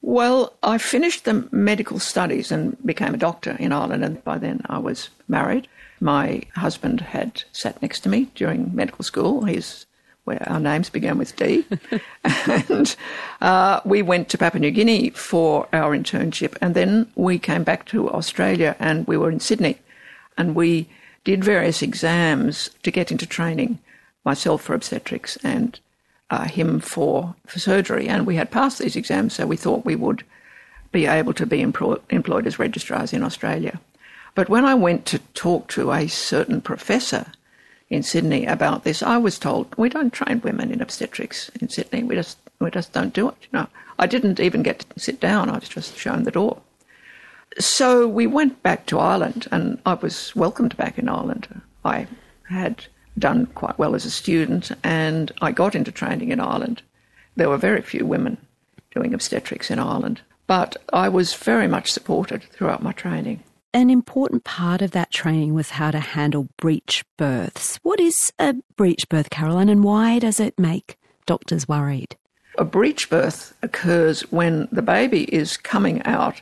Well, 0.00 0.52
I 0.62 0.78
finished 0.78 1.24
the 1.24 1.48
medical 1.50 1.98
studies 1.98 2.52
and 2.52 2.76
became 2.86 3.14
a 3.14 3.18
doctor 3.18 3.56
in 3.58 3.72
Ireland, 3.72 4.04
and 4.04 4.22
by 4.22 4.38
then 4.38 4.60
I 4.66 4.78
was 4.78 5.08
married. 5.26 5.66
My 5.98 6.42
husband 6.54 7.00
had 7.00 7.42
sat 7.50 7.82
next 7.82 8.00
to 8.00 8.08
me 8.08 8.28
during 8.36 8.72
medical 8.72 9.02
school. 9.02 9.44
He's 9.44 9.86
where 10.22 10.48
our 10.48 10.60
names 10.60 10.88
began 10.88 11.18
with 11.18 11.34
D. 11.34 11.64
and 12.24 12.94
uh, 13.40 13.80
we 13.84 14.00
went 14.00 14.28
to 14.28 14.38
Papua 14.38 14.60
New 14.60 14.70
Guinea 14.70 15.10
for 15.10 15.66
our 15.72 15.98
internship, 15.98 16.56
and 16.60 16.76
then 16.76 17.10
we 17.16 17.40
came 17.40 17.64
back 17.64 17.86
to 17.86 18.08
Australia 18.08 18.76
and 18.78 19.04
we 19.08 19.16
were 19.16 19.32
in 19.32 19.40
Sydney. 19.40 19.78
And 20.38 20.54
we 20.54 20.88
did 21.24 21.42
various 21.42 21.82
exams 21.82 22.70
to 22.84 22.92
get 22.92 23.10
into 23.10 23.26
training 23.26 23.80
myself 24.24 24.62
for 24.62 24.74
obstetrics 24.74 25.36
and 25.42 25.80
uh, 26.30 26.44
him 26.44 26.80
for, 26.80 27.34
for 27.46 27.58
surgery. 27.58 28.08
And 28.08 28.26
we 28.26 28.36
had 28.36 28.50
passed 28.50 28.78
these 28.78 28.96
exams, 28.96 29.34
so 29.34 29.46
we 29.46 29.56
thought 29.56 29.84
we 29.84 29.96
would 29.96 30.24
be 30.92 31.06
able 31.06 31.34
to 31.34 31.46
be 31.46 31.60
employ- 31.60 31.98
employed 32.10 32.46
as 32.46 32.58
registrars 32.58 33.12
in 33.12 33.22
Australia. 33.22 33.80
But 34.34 34.48
when 34.48 34.64
I 34.64 34.74
went 34.74 35.06
to 35.06 35.18
talk 35.34 35.68
to 35.68 35.92
a 35.92 36.08
certain 36.08 36.60
professor 36.60 37.26
in 37.88 38.02
Sydney 38.02 38.46
about 38.46 38.84
this, 38.84 39.02
I 39.02 39.18
was 39.18 39.38
told 39.38 39.76
we 39.76 39.88
don't 39.88 40.12
train 40.12 40.40
women 40.42 40.70
in 40.72 40.80
obstetrics 40.80 41.50
in 41.60 41.68
Sydney. 41.68 42.02
We 42.02 42.14
just 42.14 42.38
we 42.60 42.70
just 42.70 42.92
don't 42.92 43.12
do 43.12 43.28
it. 43.28 43.36
You 43.42 43.58
know, 43.58 43.66
I 43.98 44.06
didn't 44.06 44.40
even 44.40 44.62
get 44.62 44.80
to 44.80 45.00
sit 45.00 45.20
down. 45.20 45.50
I 45.50 45.58
was 45.58 45.68
just 45.68 45.96
shown 45.96 46.24
the 46.24 46.30
door. 46.30 46.60
So 47.58 48.08
we 48.08 48.26
went 48.26 48.62
back 48.62 48.86
to 48.86 48.98
Ireland, 48.98 49.46
and 49.52 49.80
I 49.86 49.94
was 49.94 50.34
welcomed 50.34 50.76
back 50.76 50.98
in 50.98 51.08
Ireland. 51.08 51.60
I 51.84 52.08
had 52.48 52.86
done 53.18 53.46
quite 53.46 53.78
well 53.78 53.94
as 53.94 54.04
a 54.04 54.10
student, 54.10 54.70
and 54.82 55.32
I 55.40 55.52
got 55.52 55.74
into 55.74 55.92
training 55.92 56.30
in 56.30 56.40
Ireland. 56.40 56.82
There 57.36 57.48
were 57.48 57.56
very 57.56 57.82
few 57.82 58.06
women 58.06 58.38
doing 58.94 59.14
obstetrics 59.14 59.70
in 59.70 59.78
Ireland, 59.78 60.20
but 60.46 60.76
I 60.92 61.08
was 61.08 61.34
very 61.34 61.68
much 61.68 61.92
supported 61.92 62.42
throughout 62.44 62.82
my 62.82 62.92
training. 62.92 63.42
An 63.72 63.90
important 63.90 64.44
part 64.44 64.82
of 64.82 64.92
that 64.92 65.10
training 65.10 65.52
was 65.52 65.70
how 65.70 65.90
to 65.90 65.98
handle 65.98 66.48
breech 66.58 67.04
births. 67.16 67.80
What 67.82 67.98
is 67.98 68.32
a 68.38 68.54
breech 68.76 69.08
birth, 69.08 69.30
Caroline, 69.30 69.68
and 69.68 69.82
why 69.82 70.20
does 70.20 70.38
it 70.38 70.58
make 70.58 70.96
doctors 71.26 71.68
worried? 71.68 72.16
A 72.56 72.64
breech 72.64 73.10
birth 73.10 73.52
occurs 73.62 74.22
when 74.30 74.68
the 74.70 74.82
baby 74.82 75.24
is 75.34 75.56
coming 75.56 76.02
out 76.04 76.40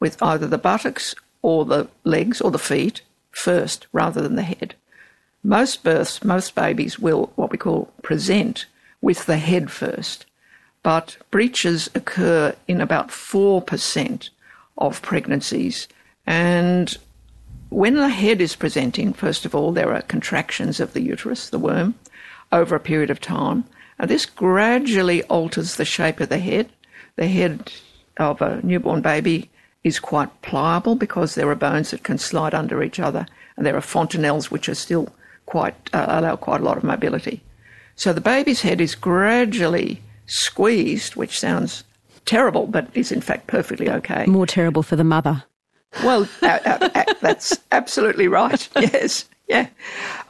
with 0.00 0.20
either 0.20 0.48
the 0.48 0.58
buttocks 0.58 1.14
or 1.40 1.64
the 1.64 1.88
legs 2.02 2.40
or 2.40 2.50
the 2.50 2.58
feet 2.58 3.02
first 3.30 3.86
rather 3.92 4.20
than 4.20 4.34
the 4.34 4.42
head. 4.42 4.74
Most 5.44 5.82
births, 5.82 6.22
most 6.22 6.54
babies 6.54 6.98
will 6.98 7.32
what 7.34 7.50
we 7.50 7.58
call 7.58 7.92
present 8.02 8.66
with 9.00 9.26
the 9.26 9.38
head 9.38 9.70
first, 9.70 10.24
but 10.82 11.16
breaches 11.30 11.90
occur 11.94 12.54
in 12.68 12.80
about 12.80 13.08
4% 13.08 14.28
of 14.78 15.02
pregnancies. 15.02 15.88
And 16.26 16.96
when 17.70 17.96
the 17.96 18.08
head 18.08 18.40
is 18.40 18.54
presenting, 18.54 19.12
first 19.12 19.44
of 19.44 19.54
all, 19.54 19.72
there 19.72 19.92
are 19.92 20.02
contractions 20.02 20.78
of 20.78 20.92
the 20.92 21.02
uterus, 21.02 21.50
the 21.50 21.58
womb, 21.58 21.94
over 22.52 22.76
a 22.76 22.80
period 22.80 23.10
of 23.10 23.20
time. 23.20 23.64
And 23.98 24.08
this 24.08 24.26
gradually 24.26 25.22
alters 25.24 25.74
the 25.74 25.84
shape 25.84 26.20
of 26.20 26.28
the 26.28 26.38
head. 26.38 26.68
The 27.16 27.26
head 27.26 27.72
of 28.16 28.40
a 28.40 28.60
newborn 28.62 29.00
baby 29.00 29.50
is 29.82 29.98
quite 29.98 30.42
pliable 30.42 30.94
because 30.94 31.34
there 31.34 31.48
are 31.48 31.56
bones 31.56 31.90
that 31.90 32.04
can 32.04 32.18
slide 32.18 32.54
under 32.54 32.82
each 32.82 33.00
other, 33.00 33.26
and 33.56 33.66
there 33.66 33.76
are 33.76 33.80
fontanelles 33.80 34.50
which 34.50 34.68
are 34.68 34.74
still 34.74 35.12
quite 35.46 35.74
uh, 35.92 36.06
allow 36.08 36.36
quite 36.36 36.60
a 36.60 36.64
lot 36.64 36.76
of 36.76 36.84
mobility. 36.84 37.40
So 37.96 38.12
the 38.12 38.20
baby's 38.20 38.62
head 38.62 38.80
is 38.80 38.94
gradually 38.94 40.00
squeezed, 40.26 41.16
which 41.16 41.38
sounds 41.38 41.84
terrible, 42.24 42.66
but 42.66 42.88
is 42.94 43.12
in 43.12 43.20
fact 43.20 43.46
perfectly 43.46 43.90
okay. 43.90 44.26
More 44.26 44.46
terrible 44.46 44.82
for 44.82 44.96
the 44.96 45.04
mother. 45.04 45.44
Well, 46.02 46.26
uh, 46.40 46.58
uh, 46.64 46.88
uh 46.94 47.14
that's 47.20 47.58
absolutely 47.70 48.28
right. 48.28 48.68
Yes, 48.80 49.26
yeah. 49.48 49.68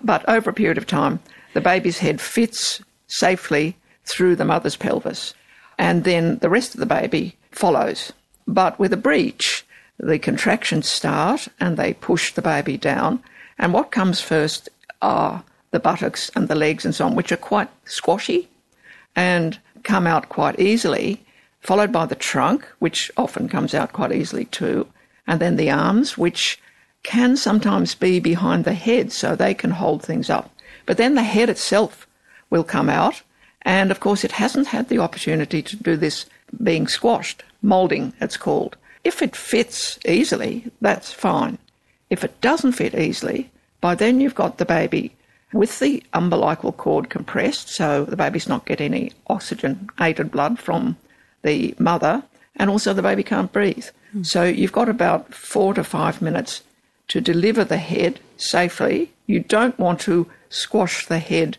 But 0.02 0.28
over 0.28 0.50
a 0.50 0.54
period 0.54 0.78
of 0.78 0.86
time, 0.86 1.20
the 1.54 1.60
baby's 1.60 1.98
head 1.98 2.20
fits 2.20 2.82
safely 3.06 3.76
through 4.04 4.36
the 4.36 4.44
mother's 4.44 4.76
pelvis, 4.76 5.34
and 5.78 6.04
then 6.04 6.38
the 6.38 6.50
rest 6.50 6.74
of 6.74 6.80
the 6.80 6.86
baby 6.86 7.36
follows. 7.52 8.12
But 8.48 8.78
with 8.78 8.92
a 8.92 8.96
breech, 8.96 9.64
the 9.98 10.18
contractions 10.18 10.88
start 10.88 11.48
and 11.60 11.76
they 11.76 11.94
push 11.94 12.32
the 12.32 12.42
baby 12.42 12.76
down. 12.76 13.22
And 13.58 13.72
what 13.72 13.92
comes 13.92 14.20
first 14.20 14.68
are 15.02 15.44
the 15.72 15.80
buttocks 15.80 16.30
and 16.34 16.48
the 16.48 16.54
legs 16.54 16.84
and 16.84 16.94
so 16.94 17.04
on, 17.06 17.14
which 17.14 17.32
are 17.32 17.36
quite 17.36 17.68
squashy 17.84 18.48
and 19.14 19.58
come 19.82 20.06
out 20.06 20.28
quite 20.28 20.58
easily. 20.58 21.20
followed 21.62 21.92
by 21.92 22.04
the 22.04 22.16
trunk, 22.16 22.66
which 22.80 23.10
often 23.16 23.48
comes 23.48 23.72
out 23.72 23.92
quite 23.92 24.12
easily 24.12 24.44
too, 24.46 24.86
and 25.26 25.40
then 25.40 25.56
the 25.56 25.70
arms, 25.70 26.18
which 26.18 26.60
can 27.04 27.36
sometimes 27.36 27.94
be 27.94 28.20
behind 28.20 28.64
the 28.64 28.74
head 28.74 29.10
so 29.12 29.34
they 29.34 29.54
can 29.54 29.70
hold 29.70 30.02
things 30.02 30.28
up. 30.28 30.50
But 30.86 30.96
then 30.96 31.14
the 31.14 31.22
head 31.22 31.48
itself 31.48 32.06
will 32.50 32.64
come 32.64 32.90
out, 32.90 33.22
and 33.62 33.90
of 33.90 34.00
course 34.00 34.24
it 34.24 34.32
hasn't 34.32 34.68
had 34.68 34.88
the 34.88 34.98
opportunity 34.98 35.62
to 35.62 35.76
do 35.76 35.96
this 35.96 36.26
being 36.62 36.88
squashed, 36.88 37.44
moulding 37.62 38.12
it's 38.20 38.36
called. 38.36 38.76
If 39.04 39.22
it 39.22 39.36
fits 39.36 39.98
easily, 40.04 40.70
that's 40.80 41.12
fine. 41.12 41.58
If 42.10 42.24
it 42.24 42.40
doesn't 42.40 42.72
fit 42.72 42.94
easily, 42.94 43.50
by 43.82 43.94
then 43.94 44.20
you've 44.20 44.34
got 44.34 44.56
the 44.56 44.64
baby 44.64 45.12
with 45.52 45.78
the 45.80 46.02
umbilical 46.14 46.72
cord 46.72 47.10
compressed, 47.10 47.68
so 47.68 48.06
the 48.06 48.16
baby's 48.16 48.48
not 48.48 48.64
getting 48.64 48.94
any 48.94 49.12
oxygen 49.26 49.90
aided 50.00 50.30
blood 50.30 50.58
from 50.58 50.96
the 51.42 51.74
mother, 51.78 52.22
and 52.56 52.70
also 52.70 52.94
the 52.94 53.02
baby 53.02 53.22
can't 53.22 53.52
breathe. 53.52 53.88
Mm. 54.14 54.24
So 54.24 54.44
you've 54.44 54.72
got 54.72 54.88
about 54.88 55.34
four 55.34 55.74
to 55.74 55.84
five 55.84 56.22
minutes 56.22 56.62
to 57.08 57.20
deliver 57.20 57.64
the 57.64 57.76
head 57.76 58.20
safely. 58.38 59.10
You 59.26 59.40
don't 59.40 59.78
want 59.78 60.00
to 60.02 60.30
squash 60.48 61.06
the 61.06 61.18
head 61.18 61.58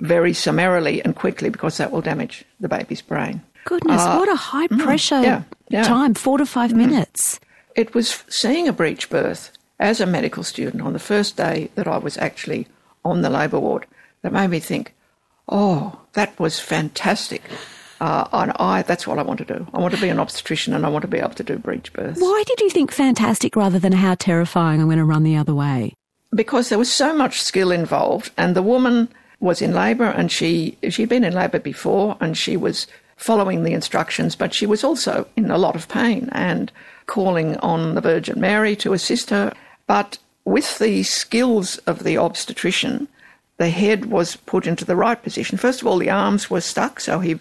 very 0.00 0.32
summarily 0.32 1.04
and 1.04 1.14
quickly 1.14 1.50
because 1.50 1.76
that 1.76 1.92
will 1.92 2.00
damage 2.00 2.44
the 2.58 2.68
baby's 2.68 3.02
brain. 3.02 3.42
Goodness, 3.64 4.02
uh, 4.02 4.16
what 4.16 4.28
a 4.28 4.36
high 4.36 4.68
mm, 4.68 4.80
pressure 4.80 5.16
mm, 5.16 5.24
yeah, 5.24 5.42
yeah. 5.68 5.82
time, 5.84 6.14
four 6.14 6.38
to 6.38 6.46
five 6.46 6.72
mm. 6.72 6.76
minutes. 6.76 7.38
It 7.76 7.94
was 7.94 8.24
seeing 8.28 8.66
a 8.66 8.72
breech 8.72 9.10
birth 9.10 9.50
as 9.84 10.00
a 10.00 10.06
medical 10.06 10.42
student 10.42 10.82
on 10.82 10.94
the 10.94 10.98
first 10.98 11.36
day 11.36 11.68
that 11.74 11.86
I 11.86 11.98
was 11.98 12.16
actually 12.16 12.66
on 13.04 13.20
the 13.20 13.28
labour 13.28 13.60
ward 13.60 13.86
that 14.22 14.32
made 14.32 14.48
me 14.48 14.58
think, 14.58 14.94
oh, 15.46 16.00
that 16.14 16.40
was 16.40 16.58
fantastic. 16.58 17.42
Uh, 18.00 18.26
and 18.32 18.52
I, 18.56 18.80
that's 18.82 19.06
what 19.06 19.18
I 19.18 19.22
want 19.22 19.38
to 19.38 19.44
do. 19.44 19.66
I 19.74 19.80
want 19.80 19.94
to 19.94 20.00
be 20.00 20.08
an 20.08 20.18
obstetrician 20.18 20.72
and 20.72 20.86
I 20.86 20.88
want 20.88 21.02
to 21.02 21.08
be 21.08 21.18
able 21.18 21.34
to 21.34 21.42
do 21.44 21.58
breech 21.58 21.92
births. 21.92 22.18
Why 22.18 22.42
did 22.46 22.60
you 22.60 22.70
think 22.70 22.92
fantastic 22.92 23.56
rather 23.56 23.78
than 23.78 23.92
how 23.92 24.14
terrifying 24.14 24.80
I'm 24.80 24.86
going 24.86 24.98
to 24.98 25.04
run 25.04 25.22
the 25.22 25.36
other 25.36 25.54
way? 25.54 25.92
Because 26.34 26.70
there 26.70 26.78
was 26.78 26.90
so 26.90 27.14
much 27.14 27.42
skill 27.42 27.70
involved 27.70 28.32
and 28.38 28.56
the 28.56 28.62
woman 28.62 29.08
was 29.38 29.60
in 29.60 29.74
labour 29.74 30.04
and 30.04 30.32
she, 30.32 30.78
she'd 30.88 31.10
been 31.10 31.24
in 31.24 31.34
labour 31.34 31.58
before 31.58 32.16
and 32.22 32.38
she 32.38 32.56
was 32.56 32.86
following 33.16 33.62
the 33.62 33.74
instructions, 33.74 34.34
but 34.34 34.54
she 34.54 34.64
was 34.64 34.82
also 34.82 35.26
in 35.36 35.50
a 35.50 35.58
lot 35.58 35.76
of 35.76 35.88
pain 35.88 36.30
and 36.32 36.72
calling 37.04 37.58
on 37.58 37.94
the 37.94 38.00
Virgin 38.00 38.40
Mary 38.40 38.74
to 38.76 38.94
assist 38.94 39.28
her. 39.28 39.52
But 39.86 40.18
with 40.44 40.78
the 40.78 41.02
skills 41.02 41.78
of 41.78 42.04
the 42.04 42.18
obstetrician, 42.18 43.08
the 43.56 43.70
head 43.70 44.06
was 44.06 44.36
put 44.36 44.66
into 44.66 44.84
the 44.84 44.96
right 44.96 45.22
position. 45.22 45.58
First 45.58 45.80
of 45.80 45.86
all, 45.86 45.98
the 45.98 46.10
arms 46.10 46.50
were 46.50 46.60
stuck, 46.60 47.00
so 47.00 47.20
he 47.20 47.38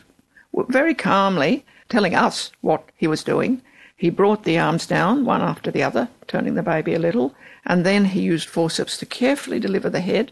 very 0.69 0.93
calmly 0.93 1.65
telling 1.89 2.15
us 2.15 2.51
what 2.61 2.83
he 2.95 3.07
was 3.07 3.23
doing. 3.23 3.61
He 3.97 4.09
brought 4.09 4.43
the 4.43 4.59
arms 4.59 4.85
down, 4.85 5.25
one 5.25 5.41
after 5.41 5.71
the 5.71 5.83
other, 5.83 6.09
turning 6.27 6.55
the 6.55 6.63
baby 6.63 6.93
a 6.93 6.99
little, 6.99 7.33
and 7.65 7.85
then 7.85 8.05
he 8.05 8.21
used 8.21 8.49
forceps 8.49 8.97
to 8.97 9.05
carefully 9.05 9.59
deliver 9.59 9.89
the 9.89 10.01
head. 10.01 10.31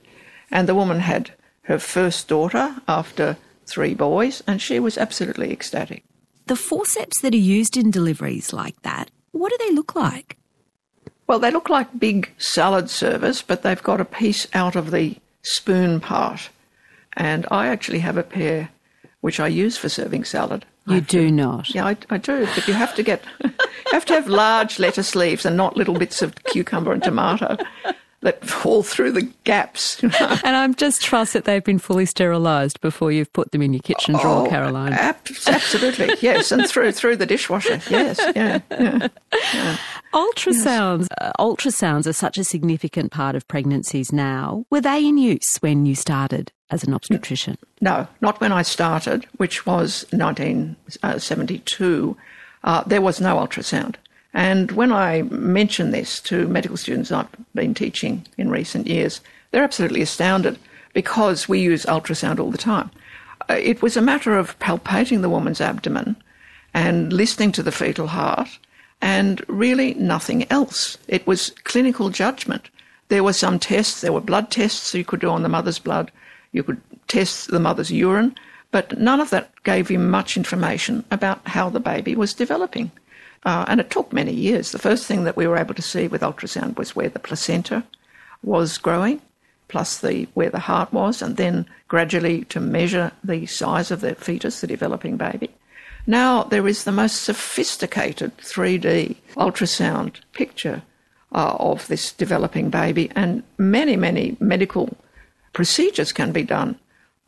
And 0.52 0.67
the 0.67 0.76
woman 0.76 1.00
had 1.00 1.32
her 1.63 1.80
first 1.80 2.28
daughter 2.28 2.76
after 2.88 3.38
three 3.65 3.93
boys, 3.93 4.43
and 4.45 4.62
she 4.62 4.80
was 4.80 4.97
absolutely 4.97 5.52
ecstatic. 5.52 6.04
The 6.47 6.56
forceps 6.56 7.21
that 7.21 7.34
are 7.34 7.38
used 7.38 7.78
in 7.78 7.91
deliveries 7.91 8.52
like 8.52 8.82
that, 8.82 9.10
what 9.32 9.52
do 9.52 9.58
they 9.60 9.74
look 9.74 9.95
like? 9.95 10.38
Well, 11.32 11.39
they 11.39 11.50
look 11.50 11.70
like 11.70 11.98
big 11.98 12.30
salad 12.38 12.89
servers, 12.89 13.41
but 13.41 13.62
they've 13.62 13.82
got 13.82 14.02
a 14.02 14.04
piece 14.04 14.50
out 14.54 14.76
of 14.76 14.91
the 14.91 15.15
spoon 15.44 16.02
part. 16.02 16.50
And 17.13 17.48
I 17.50 17.67
actually 17.67 18.00
have 18.00 18.17
a 18.17 18.24
pair 18.24 18.67
which 19.22 19.39
I 19.39 19.48
use 19.48 19.78
for 19.78 19.88
serving 19.88 20.26
salad. 20.26 20.65
You 20.88 21.00
do 21.00 21.28
to, 21.28 21.32
not. 21.32 21.74
Yeah, 21.74 21.86
I, 21.86 21.96
I, 22.10 22.17
do. 22.17 22.46
But 22.54 22.67
you 22.67 22.74
have 22.74 22.94
to 22.96 23.02
get, 23.02 23.24
you 23.46 23.50
have 23.94 24.04
to 24.08 24.13
have 24.13 24.28
large 24.28 24.78
lettuce 24.78 25.15
leaves 25.15 25.46
and 25.46 25.56
not 25.56 25.78
little 25.78 25.98
bits 25.98 26.22
of 26.22 26.36
cucumber 26.44 26.91
and 26.91 27.02
tomato 27.02 27.56
that 28.21 28.43
fall 28.45 28.84
through 28.84 29.12
the 29.12 29.23
gaps. 29.43 30.01
and 30.03 30.55
I'm 30.55 30.75
just 30.75 31.01
trust 31.01 31.34
that 31.34 31.45
they've 31.45 31.63
been 31.63 31.79
fully 31.79 32.05
sterilised 32.05 32.81
before 32.81 33.12
you've 33.12 33.34
put 33.34 33.51
them 33.51 33.62
in 33.62 33.73
your 33.73 33.81
kitchen 33.81 34.15
drawer, 34.15 34.45
oh, 34.45 34.49
Caroline. 34.49 34.93
Ab- 34.93 35.17
absolutely, 35.47 36.10
yes, 36.21 36.51
and 36.51 36.67
through 36.67 36.91
through 36.91 37.17
the 37.17 37.25
dishwasher. 37.25 37.81
Yes, 37.89 38.19
yeah, 38.36 38.60
yeah. 38.71 39.07
yeah. 39.53 39.77
Ultrasounds. 40.13 41.07
Yes. 41.10 41.17
Uh, 41.19 41.31
ultrasounds 41.39 42.05
are 42.05 42.13
such 42.13 42.38
a 42.38 42.43
significant 42.43 43.12
part 43.12 43.36
of 43.36 43.47
pregnancies 43.47 44.12
now. 44.12 44.65
Were 44.69 44.81
they 44.81 45.05
in 45.05 45.17
use 45.17 45.57
when 45.62 45.86
you 45.86 45.95
started 45.95 46.51
as 46.69 46.84
an 46.84 46.93
obstetrician? 46.93 47.57
No, 47.79 48.07
not 48.19 48.41
when 48.41 48.51
I 48.51 48.62
started, 48.62 49.25
which 49.38 49.65
was 49.65 50.05
1972. 50.12 52.17
Uh, 52.63 52.84
there 52.86 53.01
was 53.01 53.21
no 53.21 53.38
ultrasound. 53.38 53.95
And 54.34 54.72
when 54.72 54.91
I 54.91 55.24
mention 55.24 55.91
this 55.91 56.22
to 56.22 56.48
medical 56.48 56.78
students 56.78 57.12
I've 57.12 57.28
been 57.54 57.74
teaching 57.74 58.26
in 58.38 58.50
recent 58.50 58.88
years, 58.88 59.22
they're 59.52 59.63
absolutely 59.63 60.02
astounded 60.02 60.58
because 60.94 61.50
we 61.50 61.60
use 61.60 61.86
ultrasound 61.86 62.39
all 62.39 62.52
the 62.52 62.58
time. 62.58 62.89
Uh, 63.50 63.56
it 63.56 63.82
was 63.82 63.98
a 63.98 64.02
matter 64.02 64.38
of 64.38 64.58
palpating 64.60 65.22
the 65.22 65.30
woman's 65.30 65.62
abdomen 65.62 66.15
and 66.74 67.12
listening 67.12 67.52
to 67.52 67.63
the 67.63 67.72
fetal 67.72 68.08
heart 68.08 68.60
and 69.02 69.44
really 69.48 69.94
nothing 69.96 70.50
else. 70.52 70.98
It 71.08 71.26
was 71.26 71.52
clinical 71.63 72.10
judgment. 72.10 72.70
There 73.10 73.24
were 73.24 73.34
some 73.34 73.60
tests, 73.60 74.02
there 74.02 74.13
were 74.13 74.22
blood 74.22 74.52
tests 74.52 74.94
you 74.94 75.04
could 75.04 75.20
do 75.20 75.30
on 75.30 75.44
the 75.44 75.50
mother's 75.50 75.80
blood, 75.80 76.12
you 76.54 76.63
could 76.63 76.80
test 77.08 77.50
the 77.50 77.60
mother's 77.60 77.91
urine, 77.91 78.36
but 78.72 78.98
none 78.98 79.20
of 79.20 79.32
that 79.32 79.52
gave 79.63 79.91
you 79.91 80.00
much 80.00 80.38
information 80.38 81.04
about 81.12 81.46
how 81.46 81.70
the 81.70 81.80
baby 81.80 82.15
was 82.15 82.34
developing. 82.34 82.91
Uh, 83.43 83.65
and 83.67 83.80
it 83.80 83.89
took 83.89 84.13
many 84.13 84.32
years. 84.32 84.71
The 84.71 84.80
first 84.80 85.06
thing 85.08 85.23
that 85.23 85.36
we 85.36 85.47
were 85.47 85.58
able 85.58 85.73
to 85.73 85.82
see 85.82 86.08
with 86.08 86.21
ultrasound 86.21 86.77
was 86.77 86.95
where 86.95 87.10
the 87.10 87.19
placenta 87.19 87.84
was 88.43 88.77
growing, 88.77 89.21
plus 89.67 89.99
the 89.99 90.27
where 90.34 90.49
the 90.49 90.60
heart 90.60 90.93
was, 90.93 91.21
and 91.21 91.38
then 91.38 91.65
gradually 91.88 92.45
to 92.45 92.60
measure 92.60 93.12
the 93.23 93.45
size 93.47 93.89
of 93.89 94.01
the 94.01 94.15
fetus, 94.15 94.62
the 94.62 94.67
developing 94.67 95.17
baby. 95.17 95.49
Now 96.06 96.43
there 96.43 96.67
is 96.67 96.84
the 96.84 96.91
most 96.91 97.23
sophisticated 97.23 98.38
3D 98.38 99.15
ultrasound 99.36 100.15
picture 100.34 100.84
uh, 101.34 101.56
of 101.60 101.88
this 101.88 102.12
developing 102.12 102.69
baby, 102.69 103.12
and 103.15 103.43
many, 103.58 103.95
many 103.95 104.38
medical 104.39 104.95
procedures 105.54 106.12
can 106.12 106.32
be 106.32 106.43
done 106.43 106.77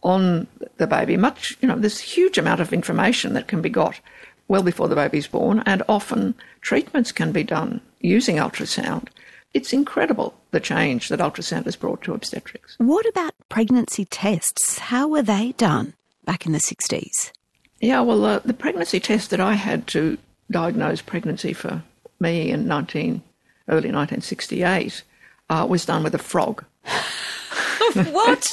on 0.04 0.47
the 0.78 0.88
baby. 0.88 1.17
Much, 1.17 1.58
you 1.62 1.67
know, 1.67 1.78
there's 1.78 1.99
a 1.99 2.04
huge 2.04 2.38
amount 2.38 2.60
of 2.60 2.73
information 2.73 3.34
that 3.34 3.47
can 3.47 3.62
be 3.62 3.69
got 3.69 3.99
well 4.47 4.63
before 4.63 4.88
the 4.88 4.95
baby's 4.95 5.27
born, 5.27 5.63
and 5.65 5.84
often 5.88 6.36
treatments 6.62 7.12
can 7.12 7.32
be 7.32 7.43
done 7.43 7.82
using 7.99 8.38
ultrasound. 8.38 9.08
It's 9.53 9.73
incredible 9.73 10.34
the 10.51 10.60
change 10.60 11.10
that 11.10 11.19
ultrasound 11.19 11.65
has 11.65 11.75
brought 11.75 12.01
to 12.03 12.13
obstetrics. 12.13 12.75
What 12.79 13.06
about 13.08 13.34
pregnancy 13.49 14.06
tests? 14.06 14.79
How 14.79 15.08
were 15.08 15.21
they 15.21 15.53
done 15.58 15.93
back 16.25 16.45
in 16.45 16.53
the 16.53 16.60
60s? 16.60 17.32
Yeah, 17.79 18.01
well, 18.01 18.25
uh, 18.25 18.39
the 18.39 18.53
pregnancy 18.53 18.99
test 18.99 19.29
that 19.29 19.39
I 19.39 19.53
had 19.53 19.88
to 19.88 20.17
diagnose 20.49 21.01
pregnancy 21.01 21.53
for 21.53 21.84
me 22.19 22.49
in 22.49 22.67
19, 22.67 23.21
early 23.67 23.91
1968 23.91 25.03
uh, 25.49 25.67
was 25.69 25.86
done 25.86 26.03
with 26.03 26.15
a 26.15 26.19
frog. 26.19 26.63
what? 27.93 28.51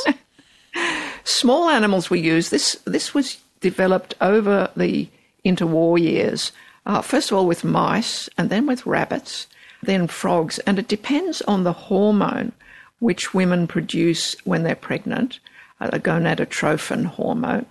Small 1.24 1.68
animals 1.70 2.11
we 2.11 2.20
used. 2.20 2.50
This 2.50 2.76
this 2.85 3.14
was 3.14 3.38
developed 3.61 4.14
over 4.20 4.70
the 4.76 5.09
interwar 5.44 6.00
years, 6.00 6.53
uh, 6.87 7.03
first 7.03 7.31
of 7.31 7.37
all 7.37 7.46
with 7.46 7.64
mice 7.64 8.29
and 8.37 8.50
then 8.50 8.66
with 8.66 8.87
rabbits, 8.87 9.46
then 9.83 10.07
frogs. 10.07 10.59
And 10.61 10.79
it 10.79 10.88
depends 10.88 11.42
on 11.42 11.64
the 11.64 11.72
hormone 11.72 12.53
which 12.98 13.35
women 13.35 13.66
produce 13.66 14.35
when 14.44 14.62
they're 14.62 14.74
pregnant, 14.74 15.40
uh, 15.81 15.90
a 15.92 15.98
gonadotrophin 15.98 17.07
hormone. 17.07 17.66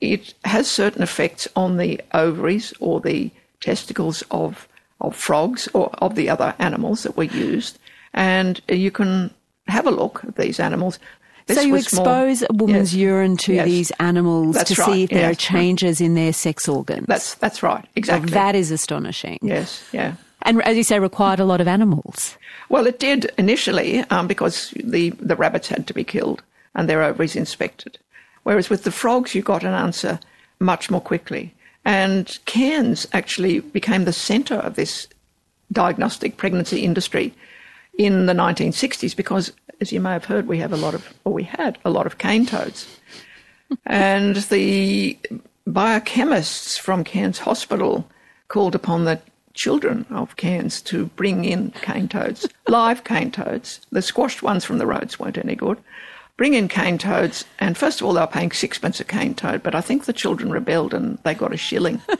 It 0.00 0.34
has 0.44 0.70
certain 0.70 1.02
effects 1.02 1.48
on 1.56 1.76
the 1.76 2.00
ovaries 2.12 2.74
or 2.80 3.00
the 3.00 3.30
testicles 3.60 4.22
of, 4.30 4.68
of 5.00 5.16
frogs 5.16 5.68
or 5.72 5.90
of 5.98 6.14
the 6.14 6.28
other 6.28 6.54
animals 6.58 7.04
that 7.04 7.16
were 7.16 7.24
used. 7.24 7.78
And 8.12 8.60
you 8.68 8.90
can 8.90 9.32
have 9.66 9.86
a 9.86 9.90
look 9.90 10.24
at 10.24 10.36
these 10.36 10.60
animals. 10.60 10.98
This 11.46 11.58
so 11.58 11.62
you 11.62 11.74
expose 11.76 12.40
more, 12.40 12.48
a 12.50 12.54
woman's 12.54 12.94
yes, 12.94 13.00
urine 13.00 13.36
to 13.38 13.54
yes, 13.54 13.66
these 13.66 13.90
animals 14.00 14.62
to 14.64 14.74
right, 14.80 14.86
see 14.86 15.02
if 15.04 15.10
there 15.10 15.28
yes, 15.28 15.32
are 15.32 15.34
changes 15.34 16.00
in 16.00 16.14
their 16.14 16.32
sex 16.32 16.68
organs. 16.68 17.06
That's 17.06 17.34
that's 17.34 17.62
right, 17.62 17.84
exactly. 17.96 18.30
So 18.30 18.34
that 18.34 18.54
is 18.54 18.70
astonishing. 18.70 19.38
Yes, 19.42 19.84
yeah. 19.92 20.14
And 20.42 20.62
as 20.62 20.76
you 20.76 20.84
say, 20.84 20.98
required 20.98 21.40
a 21.40 21.44
lot 21.44 21.60
of 21.60 21.68
animals. 21.68 22.36
Well, 22.70 22.86
it 22.86 22.98
did 22.98 23.30
initially 23.36 24.00
um, 24.10 24.26
because 24.26 24.70
the 24.70 25.10
the 25.10 25.36
rabbits 25.36 25.68
had 25.68 25.86
to 25.86 25.94
be 25.94 26.04
killed 26.04 26.42
and 26.74 26.88
their 26.88 27.02
ovaries 27.02 27.36
inspected. 27.36 27.98
Whereas 28.44 28.70
with 28.70 28.84
the 28.84 28.90
frogs, 28.90 29.34
you 29.34 29.42
got 29.42 29.64
an 29.64 29.74
answer 29.74 30.20
much 30.60 30.90
more 30.90 31.00
quickly. 31.00 31.54
And 31.84 32.38
Cairns 32.46 33.06
actually 33.12 33.60
became 33.60 34.04
the 34.04 34.12
centre 34.12 34.56
of 34.56 34.76
this 34.76 35.06
diagnostic 35.72 36.36
pregnancy 36.36 36.84
industry 36.84 37.34
in 37.98 38.26
the 38.26 38.32
1960s 38.32 39.16
because 39.16 39.52
as 39.80 39.92
you 39.92 40.00
may 40.00 40.12
have 40.12 40.24
heard, 40.24 40.46
we 40.46 40.58
have 40.58 40.72
a 40.72 40.76
lot 40.76 40.94
of, 40.94 41.12
or 41.24 41.32
we 41.32 41.42
had 41.42 41.78
a 41.84 41.90
lot 41.90 42.06
of 42.06 42.18
cane 42.18 42.46
toads. 42.46 42.98
and 43.86 44.36
the 44.36 45.18
biochemists 45.66 46.78
from 46.78 47.04
Cairns 47.04 47.38
Hospital 47.38 48.08
called 48.48 48.74
upon 48.74 49.04
the 49.04 49.20
children 49.54 50.04
of 50.10 50.36
Cairns 50.36 50.82
to 50.82 51.06
bring 51.06 51.44
in 51.44 51.70
cane 51.82 52.08
toads, 52.08 52.46
live 52.68 53.04
cane 53.04 53.30
toads. 53.30 53.80
The 53.90 54.02
squashed 54.02 54.42
ones 54.42 54.64
from 54.64 54.78
the 54.78 54.86
roads 54.86 55.18
weren't 55.18 55.38
any 55.38 55.54
good. 55.54 55.78
Bring 56.36 56.54
in 56.54 56.66
cane 56.66 56.98
toads, 56.98 57.44
and 57.60 57.76
first 57.78 58.00
of 58.00 58.06
all, 58.06 58.12
they 58.12 58.20
were 58.20 58.26
paying 58.26 58.50
sixpence 58.50 58.98
a 58.98 59.04
cane 59.04 59.34
toad, 59.34 59.62
but 59.62 59.76
I 59.76 59.80
think 59.80 60.04
the 60.04 60.12
children 60.12 60.50
rebelled 60.50 60.92
and 60.92 61.16
they 61.18 61.32
got 61.32 61.54
a 61.54 61.56
shilling. 61.56 62.02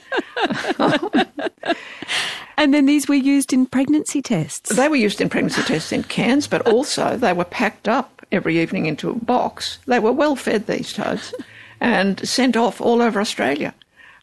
and 2.56 2.72
then 2.72 2.86
these 2.86 3.08
were 3.08 3.14
used 3.14 3.52
in 3.52 3.66
pregnancy 3.66 4.22
tests? 4.22 4.74
They 4.74 4.88
were 4.88 4.96
used 4.96 5.20
in 5.20 5.28
pregnancy 5.28 5.62
tests 5.62 5.92
in 5.92 6.04
Cairns, 6.04 6.46
but 6.46 6.66
also 6.66 7.16
they 7.16 7.32
were 7.32 7.44
packed 7.44 7.88
up 7.88 8.24
every 8.32 8.60
evening 8.60 8.86
into 8.86 9.10
a 9.10 9.14
box. 9.14 9.78
They 9.86 9.98
were 9.98 10.12
well 10.12 10.36
fed, 10.36 10.66
these 10.66 10.92
toads, 10.92 11.34
and 11.80 12.26
sent 12.26 12.56
off 12.56 12.80
all 12.80 13.02
over 13.02 13.20
Australia 13.20 13.74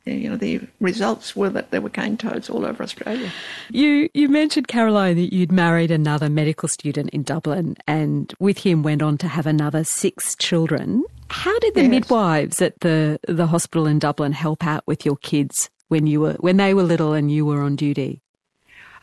you 0.06 0.30
know, 0.30 0.38
the 0.38 0.62
results 0.80 1.36
were 1.36 1.50
that 1.50 1.70
there 1.72 1.82
were 1.82 1.90
cane 1.90 2.18
toads 2.18 2.50
all 2.50 2.66
over 2.66 2.82
Australia. 2.82 3.32
You 3.70 4.10
you 4.14 4.30
mentioned 4.30 4.68
Caroline 4.68 5.16
that 5.16 5.34
you'd 5.34 5.52
married 5.52 5.92
another 5.92 6.30
medical 6.30 6.68
student 6.68 7.12
in 7.12 7.24
Dublin, 7.24 7.78
and 7.88 8.34
with 8.40 8.60
him 8.60 8.82
went 8.82 9.02
on 9.02 9.18
to 9.20 9.28
have 9.28 9.46
another 9.46 9.84
six 9.84 10.36
children. 10.36 11.04
How 11.30 11.58
did 11.60 11.76
the 11.76 11.84
yes. 11.84 11.92
midwives 11.92 12.62
at 12.62 12.80
the 12.80 13.20
the 13.28 13.48
hospital 13.48 13.86
in 13.86 14.00
Dublin 14.00 14.32
help 14.32 14.66
out 14.66 14.84
with 14.88 15.06
your 15.06 15.18
kids 15.18 15.70
when 15.92 16.08
you 16.08 16.22
were 16.22 16.34
when 16.40 16.58
they 16.58 16.74
were 16.74 16.84
little 16.84 17.12
and 17.12 17.30
you 17.30 17.46
were 17.46 17.62
on 17.62 17.76
duty? 17.76 18.22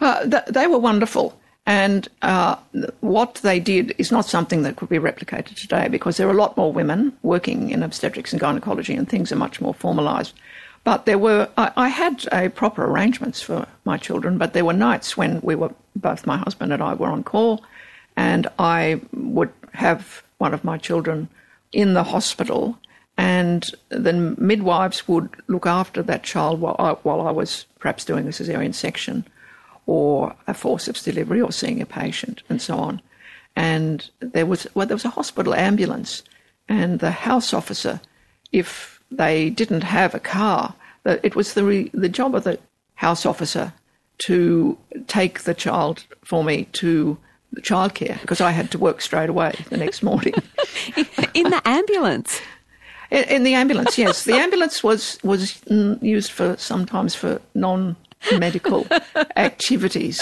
Uh, 0.00 0.24
th- 0.26 0.46
they 0.46 0.66
were 0.66 0.78
wonderful. 0.78 1.38
And 1.66 2.08
uh, 2.22 2.56
what 3.00 3.34
they 3.42 3.60
did 3.60 3.94
is 3.98 4.10
not 4.10 4.24
something 4.24 4.62
that 4.62 4.76
could 4.76 4.88
be 4.88 4.98
replicated 4.98 5.54
today 5.54 5.88
because 5.88 6.16
there 6.16 6.26
are 6.26 6.32
a 6.32 6.42
lot 6.42 6.56
more 6.56 6.72
women 6.72 7.12
working 7.22 7.70
in 7.70 7.82
obstetrics 7.82 8.32
and 8.32 8.40
gynecology 8.40 8.94
and 8.94 9.06
things 9.06 9.30
are 9.30 9.36
much 9.36 9.60
more 9.60 9.74
formalised. 9.74 10.32
But 10.82 11.04
there 11.04 11.18
were, 11.18 11.46
I, 11.58 11.70
I, 11.76 11.88
had 11.88 12.26
a 12.32 12.48
proper 12.48 12.86
arrangements 12.86 13.42
for 13.42 13.66
my 13.84 13.98
children, 13.98 14.38
but 14.38 14.54
there 14.54 14.64
were 14.64 14.72
nights 14.72 15.18
when 15.18 15.42
we 15.42 15.54
were, 15.54 15.74
both 15.94 16.26
my 16.26 16.38
husband 16.38 16.72
and 16.72 16.82
I 16.82 16.94
were 16.94 17.08
on 17.08 17.22
call, 17.22 17.62
and 18.16 18.46
I 18.58 19.02
would 19.12 19.52
have 19.74 20.22
one 20.38 20.54
of 20.54 20.64
my 20.64 20.78
children 20.78 21.28
in 21.72 21.92
the 21.92 22.04
hospital, 22.04 22.78
and 23.18 23.72
the 23.88 24.12
midwives 24.12 25.08
would 25.08 25.28
look 25.48 25.66
after 25.66 26.02
that 26.04 26.22
child 26.22 26.60
while 26.60 26.76
I, 26.78 26.92
while 27.02 27.20
I 27.20 27.32
was 27.32 27.66
perhaps 27.80 28.04
doing 28.04 28.26
a 28.26 28.30
cesarean 28.30 28.72
section 28.72 29.26
or 29.86 30.36
a 30.46 30.54
forceps 30.54 31.02
delivery 31.02 31.40
or 31.40 31.50
seeing 31.50 31.82
a 31.82 31.86
patient 31.86 32.42
and 32.48 32.62
so 32.62 32.78
on. 32.78 33.02
And 33.56 34.08
there 34.20 34.46
was, 34.46 34.68
well, 34.74 34.86
there 34.86 34.94
was 34.94 35.04
a 35.04 35.10
hospital 35.10 35.52
ambulance, 35.52 36.22
and 36.68 37.00
the 37.00 37.10
house 37.10 37.52
officer, 37.52 38.00
if 38.52 39.02
they 39.10 39.50
didn't 39.50 39.82
have 39.82 40.14
a 40.14 40.20
car. 40.20 40.74
It 41.04 41.34
was 41.34 41.54
the, 41.54 41.64
re, 41.64 41.90
the 41.92 42.08
job 42.08 42.36
of 42.36 42.44
the 42.44 42.58
house 42.94 43.26
officer 43.26 43.72
to 44.18 44.78
take 45.08 45.40
the 45.40 45.54
child 45.54 46.04
for 46.22 46.44
me 46.44 46.68
to 46.74 47.18
the 47.52 47.62
childcare 47.62 48.20
because 48.20 48.40
I 48.40 48.50
had 48.50 48.70
to 48.72 48.78
work 48.78 49.00
straight 49.00 49.30
away 49.30 49.54
the 49.70 49.76
next 49.76 50.02
morning. 50.02 50.34
in 51.34 51.50
the 51.50 51.62
ambulance? 51.64 52.40
In, 53.10 53.24
in, 53.24 53.42
the 53.42 53.54
ambulance, 53.54 53.96
yes. 53.96 54.24
The 54.24 54.34
ambulance 54.34 54.84
was, 54.84 55.18
was 55.22 55.60
used 55.68 56.30
for 56.30 56.56
sometimes 56.58 57.14
for 57.14 57.40
non 57.54 57.96
medical 58.38 58.86
activities. 59.36 60.18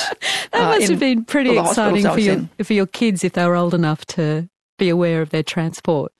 That 0.52 0.62
uh, 0.62 0.78
must 0.78 0.90
have 0.90 1.00
been 1.00 1.24
pretty 1.24 1.56
exciting 1.58 2.04
for 2.04 2.20
your, 2.20 2.48
for 2.62 2.72
your 2.74 2.86
kids 2.86 3.24
if 3.24 3.32
they 3.32 3.46
were 3.46 3.56
old 3.56 3.74
enough 3.74 4.04
to 4.06 4.48
be 4.78 4.88
aware 4.88 5.22
of 5.22 5.30
their 5.30 5.42
transport. 5.42 6.12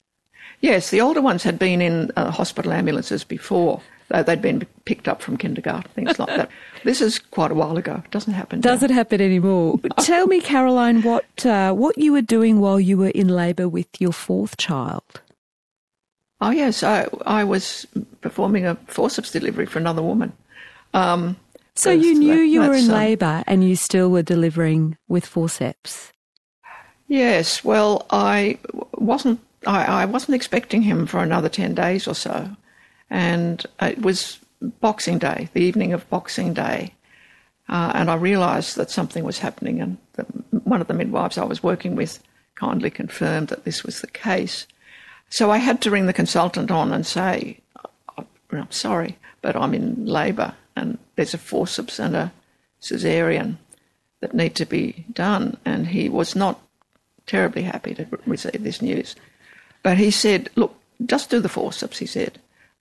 Yes, 0.61 0.91
the 0.91 1.01
older 1.01 1.21
ones 1.21 1.43
had 1.43 1.59
been 1.59 1.83
in 1.83 2.11
uh, 2.17 2.31
hospital 2.31 2.73
ambulances 2.73 3.25
before. 3.25 3.81
They'd 4.09 4.41
been 4.41 4.65
picked 4.85 5.09
up 5.09 5.21
from 5.21 5.37
kindergarten, 5.37 5.91
things 5.93 6.19
like 6.19 6.29
that. 6.29 6.49
This 6.85 7.01
is 7.01 7.19
quite 7.19 7.51
a 7.51 7.55
while 7.55 7.77
ago. 7.77 8.03
It 8.05 8.11
doesn't 8.13 8.35
happen. 8.35 8.61
Does 8.61 8.85
it 8.85 8.91
happen 8.91 9.21
anymore? 9.21 9.81
Tell 9.99 10.29
me, 10.29 10.41
Caroline, 10.41 11.03
what 11.03 11.45
uh, 11.45 11.73
what 11.73 11.99
you 11.99 12.13
were 12.13 12.23
doing 12.23 12.61
while 12.61 12.79
you 12.79 12.97
were 12.97 13.09
in 13.09 13.29
labour 13.29 13.69
with 13.69 13.89
your 14.01 14.13
fourth 14.13 14.57
child? 14.57 15.21
Oh 16.41 16.51
yes, 16.51 16.83
I 16.83 17.09
I 17.25 17.45
was 17.45 17.87
performing 18.21 18.67
a 18.67 18.75
forceps 18.87 19.31
delivery 19.31 19.67
for 19.67 19.79
another 19.79 20.03
woman. 20.03 20.33
Um, 20.95 21.37
so 21.75 21.91
you 21.91 22.15
knew 22.19 22.37
that, 22.37 22.47
you 22.47 22.61
were 22.61 22.75
in 22.75 22.87
um, 22.87 22.91
labour 22.91 23.45
and 23.47 23.63
you 23.63 23.77
still 23.77 24.11
were 24.11 24.23
delivering 24.23 24.97
with 25.09 25.27
forceps. 25.27 26.13
Yes, 27.09 27.63
well, 27.63 28.07
I 28.11 28.59
wasn't 28.95 29.41
I, 29.67 30.03
I 30.03 30.05
wasn't 30.05 30.35
expecting 30.35 30.83
him 30.83 31.07
for 31.07 31.21
another 31.21 31.49
10 31.49 31.75
days 31.75 32.07
or 32.07 32.15
so. 32.15 32.51
And 33.11 33.65
it 33.81 34.01
was 34.03 34.39
Boxing 34.81 35.19
Day, 35.19 35.49
the 35.53 35.63
evening 35.63 35.93
of 35.93 36.09
Boxing 36.09 36.55
Day. 36.55 36.95
Uh, 37.69 37.93
and 37.95 38.11
I 38.11 38.15
realised 38.15 38.77
that 38.77 38.91
something 38.91 39.25
was 39.25 39.41
happening, 39.41 39.81
and 39.81 39.99
the, 40.13 40.23
one 40.65 40.81
of 40.81 40.87
the 40.87 40.95
midwives 40.95 41.37
I 41.37 41.45
was 41.45 41.65
working 41.65 41.97
with 41.97 42.23
kindly 42.55 42.91
confirmed 42.91 43.49
that 43.49 43.65
this 43.65 43.83
was 43.83 44.01
the 44.01 44.07
case. 44.07 44.67
So 45.29 45.51
I 45.51 45.59
had 45.59 45.81
to 45.83 45.91
ring 45.91 46.07
the 46.07 46.13
consultant 46.13 46.71
on 46.71 46.93
and 46.93 47.07
say, 47.07 47.61
oh, 48.19 48.25
I'm 48.51 48.71
sorry, 48.71 49.19
but 49.43 49.57
I'm 49.57 49.75
in 49.75 50.07
labour, 50.07 50.55
and 50.75 50.99
there's 51.17 51.35
a 51.35 51.39
forceps 51.39 51.99
and 51.99 52.15
a 52.15 52.33
caesarean 52.81 53.59
that 54.21 54.35
need 54.35 54.55
to 54.57 54.67
be 54.67 55.05
done. 55.13 55.57
And 55.65 55.89
he 55.89 56.09
was 56.09 56.37
not 56.37 56.61
terribly 57.27 57.63
happy 57.63 57.95
to 57.95 58.07
receive 58.27 58.63
this 58.63 58.81
news. 58.81 59.17
But 59.83 59.99
he 59.99 60.11
said, 60.11 60.49
look, 60.57 60.75
just 61.05 61.31
do 61.31 61.41
the 61.41 61.49
forceps, 61.49 61.99
he 61.99 62.07
said. 62.07 62.39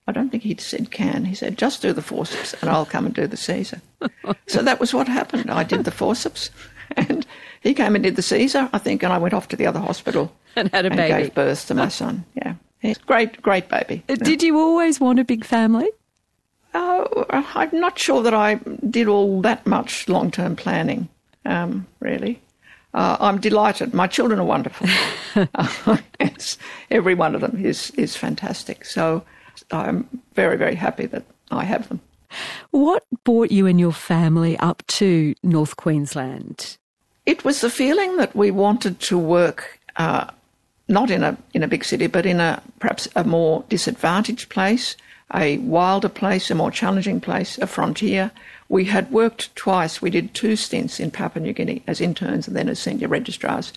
I 0.08 0.12
don't 0.12 0.30
think 0.30 0.44
he 0.44 0.56
said 0.56 0.90
can. 0.90 1.24
He 1.24 1.34
said, 1.34 1.58
just 1.58 1.82
do 1.82 1.92
the 1.92 2.02
forceps 2.02 2.54
and 2.60 2.70
I'll 2.70 2.86
come 2.86 3.06
and 3.06 3.14
do 3.14 3.26
the 3.26 3.36
Caesar. 3.36 3.80
so 4.46 4.62
that 4.62 4.78
was 4.78 4.94
what 4.94 5.08
happened. 5.08 5.50
I 5.50 5.64
did 5.64 5.84
the 5.84 5.90
forceps 5.90 6.50
and 6.96 7.26
he 7.60 7.74
came 7.74 7.96
and 7.96 8.04
did 8.04 8.16
the 8.16 8.22
Caesar, 8.22 8.70
I 8.72 8.78
think, 8.78 9.02
and 9.02 9.12
I 9.12 9.18
went 9.18 9.34
off 9.34 9.48
to 9.48 9.56
the 9.56 9.66
other 9.66 9.80
hospital 9.80 10.32
and 10.56 10.70
had 10.72 10.86
a 10.86 10.88
and 10.88 10.96
baby. 10.96 11.22
gave 11.24 11.34
birth 11.34 11.66
to 11.68 11.74
my 11.74 11.88
son. 11.88 12.24
Yeah. 12.34 12.54
He's 12.80 12.98
great, 12.98 13.40
great 13.42 13.68
baby. 13.68 14.02
Uh, 14.08 14.16
did 14.16 14.42
you 14.42 14.58
always 14.58 15.00
want 15.00 15.18
a 15.18 15.24
big 15.24 15.44
family? 15.44 15.88
Oh, 16.74 17.24
I'm 17.30 17.70
not 17.72 17.98
sure 17.98 18.22
that 18.22 18.34
I 18.34 18.56
did 18.90 19.08
all 19.08 19.40
that 19.42 19.66
much 19.66 20.08
long 20.08 20.30
term 20.30 20.56
planning, 20.56 21.08
um, 21.44 21.86
really. 22.00 22.40
Uh, 22.92 23.16
I'm 23.18 23.40
delighted. 23.40 23.94
My 23.94 24.06
children 24.06 24.38
are 24.38 24.44
wonderful. 24.44 24.86
uh, 25.54 25.96
yes, 26.20 26.58
every 26.90 27.14
one 27.14 27.34
of 27.34 27.40
them 27.40 27.64
is 27.64 27.90
is 27.92 28.14
fantastic. 28.16 28.84
So 28.84 29.24
I'm 29.70 30.06
very 30.34 30.56
very 30.56 30.74
happy 30.74 31.06
that 31.06 31.24
I 31.50 31.64
have 31.64 31.88
them. 31.88 32.00
What 32.72 33.04
brought 33.24 33.50
you 33.50 33.66
and 33.66 33.80
your 33.80 33.92
family 33.92 34.58
up 34.58 34.86
to 34.98 35.34
North 35.42 35.76
Queensland? 35.76 36.76
It 37.24 37.44
was 37.44 37.60
the 37.60 37.70
feeling 37.70 38.16
that 38.18 38.36
we 38.36 38.50
wanted 38.50 39.00
to 39.00 39.18
work 39.18 39.80
uh, 39.96 40.26
not 40.88 41.10
in 41.10 41.22
a 41.22 41.36
in 41.52 41.62
a 41.62 41.68
big 41.68 41.84
city, 41.84 42.06
but 42.06 42.26
in 42.26 42.40
a 42.40 42.62
perhaps 42.78 43.08
a 43.16 43.24
more 43.24 43.64
disadvantaged 43.68 44.48
place, 44.48 44.96
a 45.34 45.58
wilder 45.58 46.08
place, 46.08 46.50
a 46.50 46.54
more 46.54 46.70
challenging 46.70 47.20
place, 47.20 47.58
a 47.58 47.66
frontier 47.66 48.30
we 48.68 48.84
had 48.86 49.10
worked 49.10 49.54
twice. 49.54 50.02
We 50.02 50.10
did 50.10 50.34
two 50.34 50.56
stints 50.56 50.98
in 50.98 51.10
Papua 51.10 51.44
New 51.44 51.52
Guinea 51.52 51.82
as 51.86 52.00
interns 52.00 52.48
and 52.48 52.56
then 52.56 52.68
as 52.68 52.78
senior 52.78 53.08
registrars. 53.08 53.72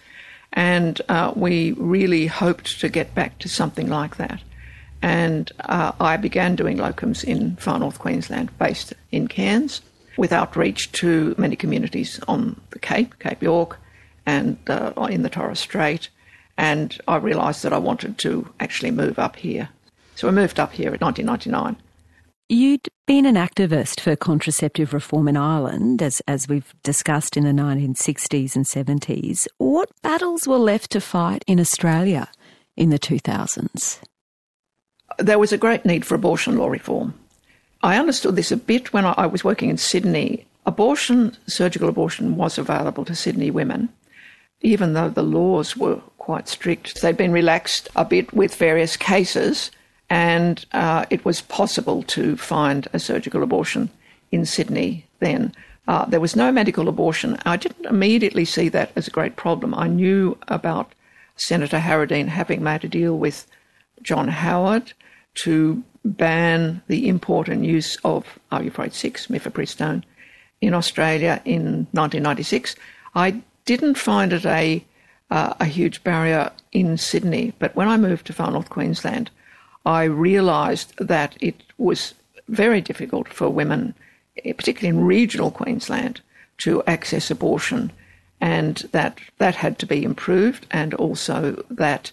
And 0.54 1.00
uh, 1.10 1.34
we 1.36 1.74
really 1.74 2.26
hoped 2.26 2.80
to 2.80 2.90
get 2.90 3.14
back 3.14 3.38
to 3.40 3.50
something 3.50 3.88
like 3.88 4.18
that. 4.18 4.42
And 5.02 5.52
uh, 5.62 5.92
I 6.00 6.18
began 6.18 6.56
doing 6.56 6.78
locums 6.78 7.24
in 7.24 7.56
far 7.58 7.80
north 7.80 8.00
Queensland, 8.00 8.58
based 8.58 8.94
in 9.12 9.28
Cairns, 9.28 9.82
with 10.18 10.34
outreach 10.34 10.92
to 10.94 11.36
many 11.38 11.56
communities 11.56 12.20
on 12.28 12.60
the 12.72 12.80
Cape, 12.80 13.18
Cape 13.20 13.42
York, 13.42 13.78
and 14.26 14.58
uh, 14.68 14.92
in 15.10 15.22
the 15.22 15.30
Torres 15.30 15.60
Strait. 15.60 16.10
And 16.60 16.96
I 17.08 17.16
realised 17.16 17.64
that 17.64 17.74
I 17.74 17.80
wanted 17.80 18.18
to 18.20 18.48
actually 18.60 18.92
move 18.92 19.18
up 19.18 19.36
here. 19.36 19.70
So 20.16 20.28
I 20.28 20.32
moved 20.32 20.60
up 20.60 20.74
here 20.74 20.94
in 20.94 21.00
1999 21.00 21.78
You'd 22.52 22.90
been 23.06 23.28
an 23.28 23.36
activist 23.36 24.00
for 24.00 24.16
contraceptive 24.16 24.92
reform 24.92 25.28
in 25.28 25.38
Ireland, 25.38 26.02
as, 26.02 26.20
as 26.28 26.48
we've 26.48 26.74
discussed 26.82 27.38
in 27.38 27.44
the 27.44 27.52
1960s 27.52 28.56
and 28.56 28.66
70s. 28.66 29.48
What 29.60 29.92
battles 30.02 30.48
were 30.48 30.58
left 30.58 30.90
to 30.94 31.00
fight 31.00 31.44
in 31.46 31.60
Australia 31.60 32.28
in 32.76 32.90
the 32.90 32.98
2000s? 32.98 34.00
There 35.20 35.38
was 35.38 35.54
a 35.54 35.60
great 35.60 35.86
need 35.86 36.08
for 36.08 36.16
abortion 36.16 36.58
law 36.58 36.70
reform. 36.70 37.14
I 37.84 37.98
understood 37.98 38.36
this 38.36 38.52
a 38.52 38.58
bit 38.58 38.94
when 38.94 39.06
I 39.06 39.28
was 39.28 39.44
working 39.44 39.70
in 39.70 39.78
Sydney. 39.78 40.48
Abortion, 40.66 41.38
surgical 41.46 41.88
abortion, 41.88 42.36
was 42.36 42.58
available 42.58 43.06
to 43.06 43.14
Sydney 43.14 43.52
women, 43.52 43.90
even 44.62 44.94
though 44.94 45.10
the 45.10 45.24
laws 45.24 45.78
were 45.78 45.98
quite 46.18 46.48
strict. 46.48 47.02
They'd 47.02 47.18
been 47.18 47.32
relaxed 47.32 47.90
a 47.96 48.06
bit 48.06 48.34
with 48.34 48.56
various 48.56 48.98
cases 48.98 49.72
and 50.10 50.66
uh, 50.72 51.06
it 51.10 51.24
was 51.24 51.42
possible 51.42 52.04
to 52.04 52.36
find 52.36 52.88
a 52.94 53.00
surgical 53.00 53.44
abortion 53.44 53.90
in 54.32 54.46
Sydney 54.46 55.06
then. 55.20 55.54
Uh, 55.88 56.06
there 56.06 56.20
was 56.20 56.36
no 56.36 56.52
medical 56.52 56.88
abortion. 56.88 57.38
I 57.46 57.58
didn't 57.58 57.86
immediately 57.86 58.46
see 58.46 58.70
that 58.70 58.92
as 58.96 59.08
a 59.08 59.12
great 59.12 59.36
problem. 59.36 59.74
I 59.74 59.88
knew 59.88 60.38
about 60.48 60.94
Senator 61.36 61.80
Harradine 61.80 62.28
having 62.28 62.62
made 62.62 62.84
a 62.84 62.88
deal 62.88 63.18
with 63.18 63.48
John 64.02 64.28
Howard 64.28 64.94
to 65.36 65.84
ban 66.06 66.82
the 66.88 67.08
import 67.08 67.50
and 67.50 67.66
use 67.66 67.98
of 68.04 68.40
Ibuprofen 68.52 68.94
6, 68.94 69.28
mifepristone, 69.28 70.04
in 70.62 70.74
Australia 70.74 71.42
in 71.46 71.88
1996. 71.92 72.76
I 73.16 73.42
didn't 73.70 74.00
find 74.00 74.34
it 74.34 74.48
a, 74.48 74.84
uh, 75.30 75.54
a 75.60 75.66
huge 75.66 76.04
barrier 76.04 76.52
in 76.72 76.98
Sydney, 76.98 77.54
but 77.60 77.76
when 77.76 77.88
I 77.88 77.98
moved 77.98 78.26
to 78.26 78.34
far 78.34 78.50
north 78.50 78.72
Queensland, 78.72 79.30
I 79.86 80.06
realised 80.06 80.98
that 80.98 81.38
it 81.40 81.62
was 81.78 82.16
very 82.48 82.82
difficult 82.82 83.28
for 83.28 83.48
women, 83.48 83.94
eh, 84.44 84.54
particularly 84.54 84.98
in 84.98 85.06
regional 85.06 85.52
Queensland, 85.52 86.20
to 86.64 86.82
access 86.88 87.30
abortion, 87.30 87.92
and 88.42 88.78
that 88.92 89.20
that 89.38 89.54
had 89.54 89.78
to 89.80 89.86
be 89.86 90.04
improved, 90.04 90.66
and 90.72 90.96
also 90.96 91.64
that 91.70 92.12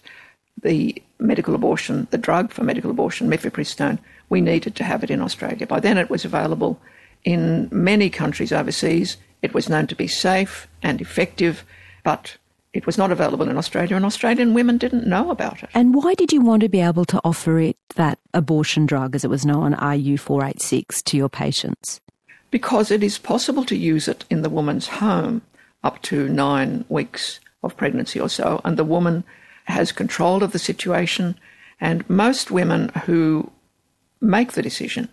the 0.61 1.01
medical 1.17 1.55
abortion, 1.55 2.07
the 2.11 2.19
drug 2.19 2.51
for 2.51 2.63
medical 2.63 2.91
abortion, 2.91 3.31
mifepristone, 3.31 3.97
we 4.29 4.41
needed 4.41 4.75
to 4.75 4.83
have 4.83 5.03
it 5.03 5.09
in 5.09 5.21
Australia. 5.21 5.65
By 5.65 5.79
then, 5.79 5.97
it 5.97 6.11
was 6.11 6.23
available 6.23 6.79
in 7.23 7.67
many 7.71 8.11
countries 8.11 8.51
overseas. 8.51 9.17
It 9.41 9.53
was 9.53 9.69
known 9.69 9.87
to 9.87 9.95
be 9.95 10.07
safe 10.07 10.67
and 10.81 10.99
effective, 11.01 11.63
but 12.03 12.37
it 12.73 12.85
was 12.85 12.97
not 12.97 13.11
available 13.11 13.49
in 13.49 13.57
Australia, 13.57 13.95
and 13.95 14.05
Australian 14.05 14.53
women 14.53 14.77
didn't 14.77 15.07
know 15.07 15.31
about 15.31 15.63
it. 15.63 15.69
And 15.73 15.95
why 15.95 16.13
did 16.13 16.31
you 16.31 16.41
want 16.41 16.61
to 16.61 16.69
be 16.69 16.81
able 16.81 17.05
to 17.05 17.21
offer 17.23 17.59
it, 17.59 17.77
that 17.95 18.19
abortion 18.33 18.85
drug, 18.85 19.15
as 19.15 19.23
it 19.23 19.29
was 19.29 19.45
known, 19.45 19.73
RU486, 19.73 21.03
to 21.05 21.17
your 21.17 21.29
patients? 21.29 22.01
Because 22.51 22.91
it 22.91 23.03
is 23.03 23.17
possible 23.17 23.65
to 23.65 23.75
use 23.75 24.07
it 24.07 24.25
in 24.29 24.41
the 24.41 24.49
woman's 24.49 24.87
home 24.87 25.41
up 25.83 26.01
to 26.03 26.29
nine 26.29 26.85
weeks 26.89 27.39
of 27.63 27.75
pregnancy 27.77 28.19
or 28.19 28.29
so, 28.29 28.61
and 28.63 28.77
the 28.77 28.83
woman 28.83 29.23
has 29.65 29.91
control 29.91 30.43
of 30.43 30.51
the 30.51 30.59
situation. 30.59 31.37
And 31.79 32.09
most 32.09 32.51
women 32.51 32.89
who 33.05 33.51
make 34.21 34.53
the 34.53 34.61
decision 34.61 35.09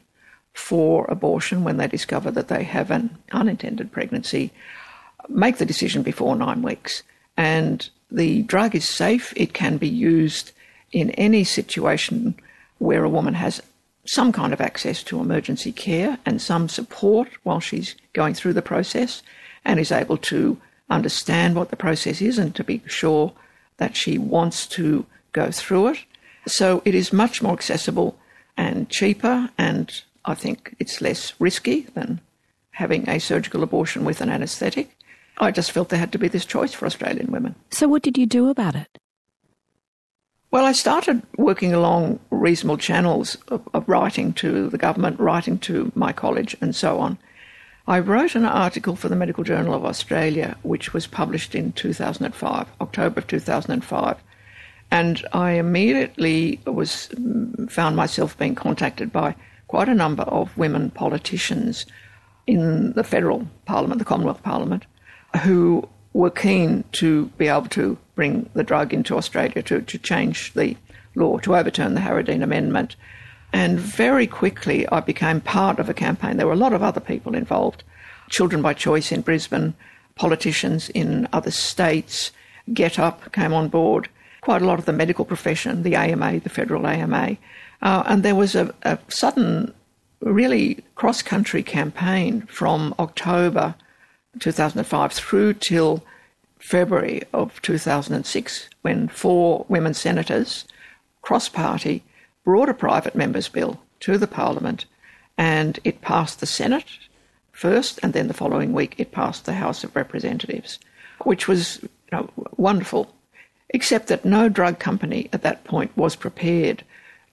for 0.55 1.05
abortion 1.07 1.65
when 1.65 1.77
they 1.77 1.89
discover 1.89 2.31
that 2.31 2.49
they 2.49 2.65
have 2.65 2.91
an 2.91 3.19
unintended 3.33 3.93
pregnancy 3.93 4.51
make 5.29 5.59
the 5.59 5.67
decision 5.67 6.03
before 6.03 6.37
nine 6.37 6.63
weeks. 6.63 7.03
And 7.37 7.89
the 8.11 8.43
drug 8.43 8.75
is 8.75 8.89
safe. 8.89 9.33
It 9.37 9.53
can 9.53 9.77
be 9.77 9.89
used 9.89 10.53
in 10.93 11.11
any 11.13 11.45
situation 11.45 12.35
where 12.79 13.05
a 13.05 13.09
woman 13.09 13.35
has 13.35 13.61
some 14.07 14.33
kind 14.33 14.53
of 14.53 14.61
access 14.61 15.03
to 15.03 15.21
emergency 15.21 15.73
care 15.73 16.19
and 16.27 16.41
some 16.41 16.69
support 16.69 17.29
while 17.43 17.61
she's 17.61 17.95
going 18.13 18.35
through 18.35 18.53
the 18.53 18.63
process 18.63 19.23
and 19.65 19.81
is 19.81 19.91
able 19.91 20.19
to 20.19 20.61
understand 20.91 21.57
what 21.57 21.71
the 21.71 21.77
process 21.77 22.21
is 22.21 22.39
and 22.39 22.55
to 22.55 22.63
be 22.63 22.83
sure 22.87 23.33
that 23.79 23.97
she 23.97 24.19
wants 24.19 24.67
to 24.67 25.07
go 25.33 25.51
through 25.51 25.89
it. 25.89 25.99
So 26.47 26.83
it 26.85 26.95
is 26.95 27.13
much 27.13 27.43
more 27.43 27.55
accessible 27.55 28.19
and 28.57 28.89
cheaper, 28.89 29.51
and 29.59 30.03
I 30.25 30.35
think 30.35 30.75
it's 30.79 31.01
less 31.01 31.33
risky 31.39 31.83
than 31.95 32.21
having 32.73 33.09
a 33.09 33.19
surgical 33.19 33.63
abortion 33.63 34.05
with 34.05 34.21
an 34.21 34.31
anaesthetic. 34.31 34.97
I 35.39 35.51
just 35.51 35.73
felt 35.73 35.89
there 35.89 35.99
had 35.99 36.13
to 36.13 36.19
be 36.19 36.29
this 36.29 36.45
choice 36.45 36.73
for 36.73 36.87
Australian 36.87 37.31
women. 37.31 37.55
So, 37.71 37.89
what 37.89 38.03
did 38.03 38.17
you 38.17 38.27
do 38.27 38.49
about 38.49 38.75
it? 38.75 38.99
Well, 40.51 40.65
I 40.65 40.73
started 40.73 41.23
working 41.37 41.75
along 41.75 42.21
reasonable 42.31 42.79
channels 42.79 43.37
of, 43.49 43.69
of, 43.75 43.89
writing 43.89 44.33
to 44.35 44.69
the 44.69 44.79
government, 44.79 45.19
writing 45.19 45.59
to 45.61 45.91
my 45.97 46.13
college, 46.13 46.57
and 46.61 46.77
so 46.77 47.01
on. 47.01 47.19
I 47.89 47.99
wrote 47.99 48.37
an 48.37 48.45
article 48.45 48.95
for 48.95 49.09
the 49.09 49.17
Medical 49.17 49.43
Journal 49.43 49.75
of 49.75 49.85
Australia, 49.85 50.57
which 50.63 50.95
was 50.95 51.09
published 51.09 51.57
in 51.57 51.73
2005, 51.73 52.69
October 52.81 53.19
of 53.19 53.27
2005. 53.27 54.17
And 54.93 55.27
I 55.33 55.53
immediately 55.53 56.61
was 56.65 57.09
found 57.69 57.97
myself 57.97 58.39
being 58.39 58.55
contacted 58.55 59.13
by 59.13 59.35
quite 59.69 59.89
a 59.89 59.95
number 59.95 60.23
of 60.25 60.57
women 60.57 60.91
politicians 60.91 61.87
in 62.47 62.93
the 62.93 63.05
federal 63.05 63.47
parliament, 63.65 63.99
the 63.99 64.05
Commonwealth 64.05 64.43
Parliament, 64.43 64.85
who 65.43 65.89
were 66.13 66.31
keen 66.31 66.85
to 66.93 67.27
be 67.39 67.49
able 67.49 67.67
to 67.67 67.99
bring 68.15 68.49
the 68.55 68.63
drug 68.63 68.93
into 68.93 69.17
Australia 69.17 69.63
to, 69.63 69.81
to 69.83 69.99
change 69.99 70.53
the 70.55 70.77
law, 71.15 71.39
to 71.39 71.57
overturn 71.57 71.95
the 71.95 72.01
Harradine 72.01 72.43
Amendment. 72.43 72.97
And 73.53 73.79
very 73.79 74.27
quickly, 74.27 74.89
I 74.89 75.01
became 75.01 75.41
part 75.41 75.79
of 75.79 75.89
a 75.89 75.95
campaign. 75.95 76.37
There 76.37 76.47
were 76.47 76.53
a 76.53 76.57
lot 76.57 76.73
of 76.73 76.83
other 76.83 77.01
people 77.01 77.35
involved 77.35 77.83
Children 78.31 78.63
by 78.63 78.75
Choice 78.75 79.13
in 79.13 79.21
Brisbane, 79.21 79.75
politicians 80.17 80.89
in 80.91 81.29
other 81.33 81.51
states, 81.51 82.31
GetUp 82.71 83.33
came 83.33 83.53
on 83.53 83.69
board, 83.69 84.09
quite 84.41 84.63
a 84.63 84.67
lot 84.67 84.79
of 84.79 84.87
the 84.87 84.93
medical 84.93 85.25
profession, 85.25 85.83
the 85.83 85.97
AMA, 85.97 86.41
the 86.41 86.49
federal 86.49 86.87
AMA. 86.87 87.37
Uh, 87.85 88.03
and 88.07 88.23
there 88.23 88.35
was 88.35 88.55
a, 88.55 88.75
a 88.83 88.99
sudden, 89.09 89.73
really 90.21 90.83
cross 90.95 91.21
country 91.21 91.63
campaign 91.63 92.41
from 92.47 92.95
October 92.99 93.75
2005 94.41 95.13
through 95.13 95.53
till 95.55 96.03
February 96.59 97.23
of 97.35 97.61
2006 97.61 98.71
when 98.81 99.07
four 99.07 99.67
women 99.69 99.93
senators, 99.93 100.65
cross 101.21 101.49
party, 101.51 102.03
brought 102.43 102.71
a 102.71 102.75
private 102.75 103.15
member's 103.15 103.49
bill 103.49 103.79
to 104.01 104.17
the 104.17 104.27
parliament 104.27 104.87
and 105.37 105.79
it 105.85 106.01
passed 106.01 106.41
the 106.41 106.47
Senate 106.47 106.87
first 107.53 108.01
and 108.03 108.15
then 108.15 108.29
the 108.29 108.35
following 108.35 108.73
week 108.73 108.95
it 108.97 109.13
passed 109.13 109.45
the 109.45 109.53
House 109.53 109.85
of 109.85 109.95
Representatives, 109.95 110.79
which 111.25 111.47
was 111.47 111.83
you 111.83 111.89
know, 112.13 112.31
wonderful, 112.57 113.15
except 113.69 114.07
that 114.07 114.25
no 114.25 114.49
drug 114.49 114.79
company 114.79 115.29
at 115.35 115.43
that 115.43 115.65
point 115.65 115.95
was 115.97 116.17
prepared 116.17 116.83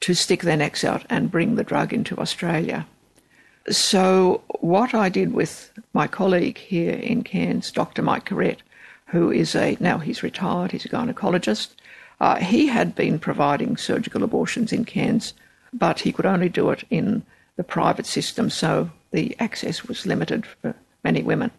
to 0.01 0.13
stick 0.13 0.41
their 0.41 0.57
necks 0.57 0.83
out 0.83 1.05
and 1.09 1.31
bring 1.31 1.55
the 1.55 1.63
drug 1.63 1.93
into 1.93 2.17
Australia. 2.17 2.85
So, 3.69 4.41
what 4.59 4.93
I 4.93 5.09
did 5.09 5.33
with 5.33 5.71
my 5.93 6.07
colleague 6.07 6.57
here 6.57 6.93
in 6.93 7.23
Cairns, 7.23 7.71
Dr. 7.71 8.01
Mike 8.01 8.25
Carrette, 8.25 8.63
who 9.05 9.31
is 9.31 9.55
a 9.55 9.77
now 9.79 9.99
he's 9.99 10.23
retired, 10.23 10.71
he's 10.71 10.85
a 10.85 10.89
gynecologist, 10.89 11.69
uh, 12.19 12.37
he 12.37 12.67
had 12.67 12.95
been 12.95 13.19
providing 13.19 13.77
surgical 13.77 14.23
abortions 14.23 14.73
in 14.73 14.85
Cairns, 14.85 15.33
but 15.73 15.99
he 15.99 16.11
could 16.11 16.25
only 16.25 16.49
do 16.49 16.71
it 16.71 16.83
in 16.89 17.23
the 17.55 17.63
private 17.63 18.05
system, 18.05 18.49
so 18.49 18.89
the 19.11 19.35
access 19.39 19.85
was 19.85 20.05
limited 20.05 20.45
for 20.45 20.73
many 21.03 21.21
women. 21.21 21.51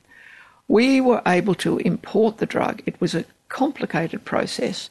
We 0.69 1.01
were 1.01 1.23
able 1.27 1.55
to 1.57 1.79
import 1.79 2.39
the 2.39 2.47
drug. 2.47 2.83
It 2.87 3.01
was 3.01 3.15
a 3.15 3.25
complicated 3.49 4.25
process 4.25 4.91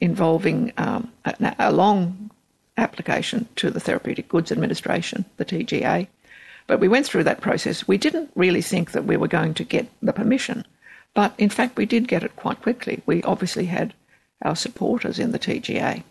involving 0.00 0.72
um, 0.76 1.12
a, 1.24 1.54
a 1.58 1.72
long 1.72 2.29
application 2.80 3.48
to 3.56 3.70
the 3.70 3.80
Therapeutic 3.80 4.28
Goods 4.28 4.50
Administration, 4.50 5.24
the 5.36 5.44
TGA. 5.44 6.08
But 6.66 6.80
we 6.80 6.88
went 6.88 7.06
through 7.06 7.24
that 7.24 7.40
process. 7.40 7.86
We 7.86 7.98
didn't 7.98 8.30
really 8.34 8.62
think 8.62 8.92
that 8.92 9.04
we 9.04 9.16
were 9.16 9.28
going 9.28 9.54
to 9.54 9.64
get 9.64 9.88
the 10.00 10.12
permission, 10.12 10.64
but 11.14 11.34
in 11.38 11.48
fact, 11.48 11.76
we 11.76 11.86
did 11.86 12.08
get 12.08 12.22
it 12.22 12.36
quite 12.36 12.62
quickly. 12.62 13.02
We 13.06 13.22
obviously 13.22 13.66
had 13.66 13.94
our 14.42 14.56
supporters 14.56 15.18
in 15.18 15.32
the 15.32 15.38
TGA. 15.38 16.04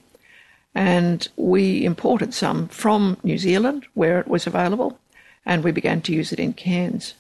And 0.76 1.28
we 1.36 1.84
imported 1.84 2.34
some 2.34 2.68
from 2.68 3.18
New 3.24 3.38
Zealand 3.38 3.88
where 3.94 4.20
it 4.20 4.28
was 4.28 4.46
available, 4.46 5.00
and 5.46 5.64
we 5.64 5.72
began 5.72 6.02
to 6.02 6.14
use 6.14 6.32
it 6.32 6.40
in 6.40 6.54
Cairns 6.54 7.16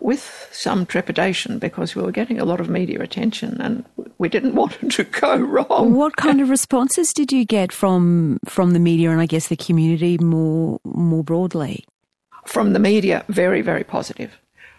with 0.00 0.48
some 0.52 0.86
trepidation 0.86 1.58
because 1.58 1.94
we 1.94 2.02
were 2.02 2.12
getting 2.12 2.40
a 2.40 2.44
lot 2.44 2.60
of 2.60 2.68
media 2.68 3.00
attention 3.00 3.60
and 3.60 3.84
we 4.18 4.28
didn't 4.28 4.54
want 4.54 4.82
it 4.82 4.90
to 4.92 5.04
go 5.04 5.36
wrong. 5.36 5.94
What 5.94 6.16
kind 6.16 6.40
of 6.40 6.50
responses 6.50 7.12
did 7.12 7.32
you 7.32 7.44
get 7.44 7.72
from 7.72 8.38
from 8.44 8.72
the 8.72 8.80
media 8.80 9.10
and 9.10 9.20
I 9.20 9.26
guess 9.26 9.48
the 9.48 9.56
community 9.56 10.18
more 10.18 10.80
more 10.84 11.24
broadly? 11.24 11.84
From 12.44 12.72
the 12.72 12.78
media, 12.78 13.24
very, 13.28 13.62
very 13.62 13.84
positive. 13.84 14.38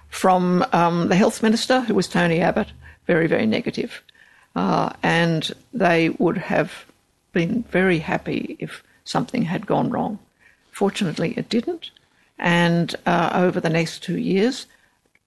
From 0.10 0.66
um, 0.74 1.08
the 1.08 1.16
health 1.16 1.44
minister, 1.44 1.82
who 1.82 1.94
was 1.94 2.08
Tony 2.08 2.42
Abbott, 2.42 2.72
very, 3.06 3.28
very 3.28 3.46
negative. 3.46 4.02
Uh, 4.56 4.92
and 5.04 5.52
they 5.72 6.10
would 6.10 6.38
have 6.38 6.86
been 7.32 7.64
very 7.64 8.00
happy 8.00 8.58
if 8.60 8.84
something 9.06 9.44
had 9.44 9.68
gone 9.68 9.92
wrong. 9.92 10.18
Fortunately, 10.72 11.34
it 11.38 11.48
didn't. 11.48 11.92
And 12.40 12.96
uh, 13.06 13.32
over 13.34 13.60
the 13.60 13.70
next 13.70 14.02
two 14.02 14.18
years, 14.18 14.66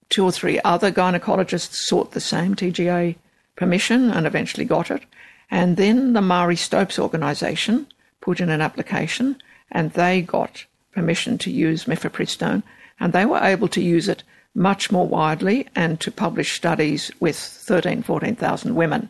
two 0.09 0.25
or 0.25 0.31
three 0.31 0.59
other 0.65 0.91
gynecologists 0.91 1.75
sought 1.75 2.11
the 2.11 2.19
same 2.19 2.55
TGA 2.55 3.15
permission 3.55 4.11
and 4.11 4.25
eventually 4.25 4.65
got 4.65 4.91
it. 4.91 5.03
And 5.51 5.77
then 5.77 6.13
the 6.13 6.21
Marie 6.21 6.55
Stopes 6.55 6.97
organisation 6.97 7.87
put 8.21 8.39
in 8.39 8.49
an 8.49 8.61
application 8.61 9.37
and 9.71 9.91
they 9.91 10.21
got 10.21 10.65
permission 10.91 11.37
to 11.39 11.51
use 11.51 11.85
mifepristone, 11.85 12.63
and 12.99 13.11
they 13.11 13.25
were 13.25 13.39
able 13.39 13.67
to 13.67 13.81
use 13.81 14.07
it 14.07 14.23
much 14.55 14.91
more 14.91 15.07
widely 15.07 15.67
and 15.75 15.99
to 15.99 16.11
publish 16.11 16.53
studies 16.53 17.11
with 17.19 17.35
13, 17.35 18.03
14,000 18.03 18.75
women. 18.75 19.09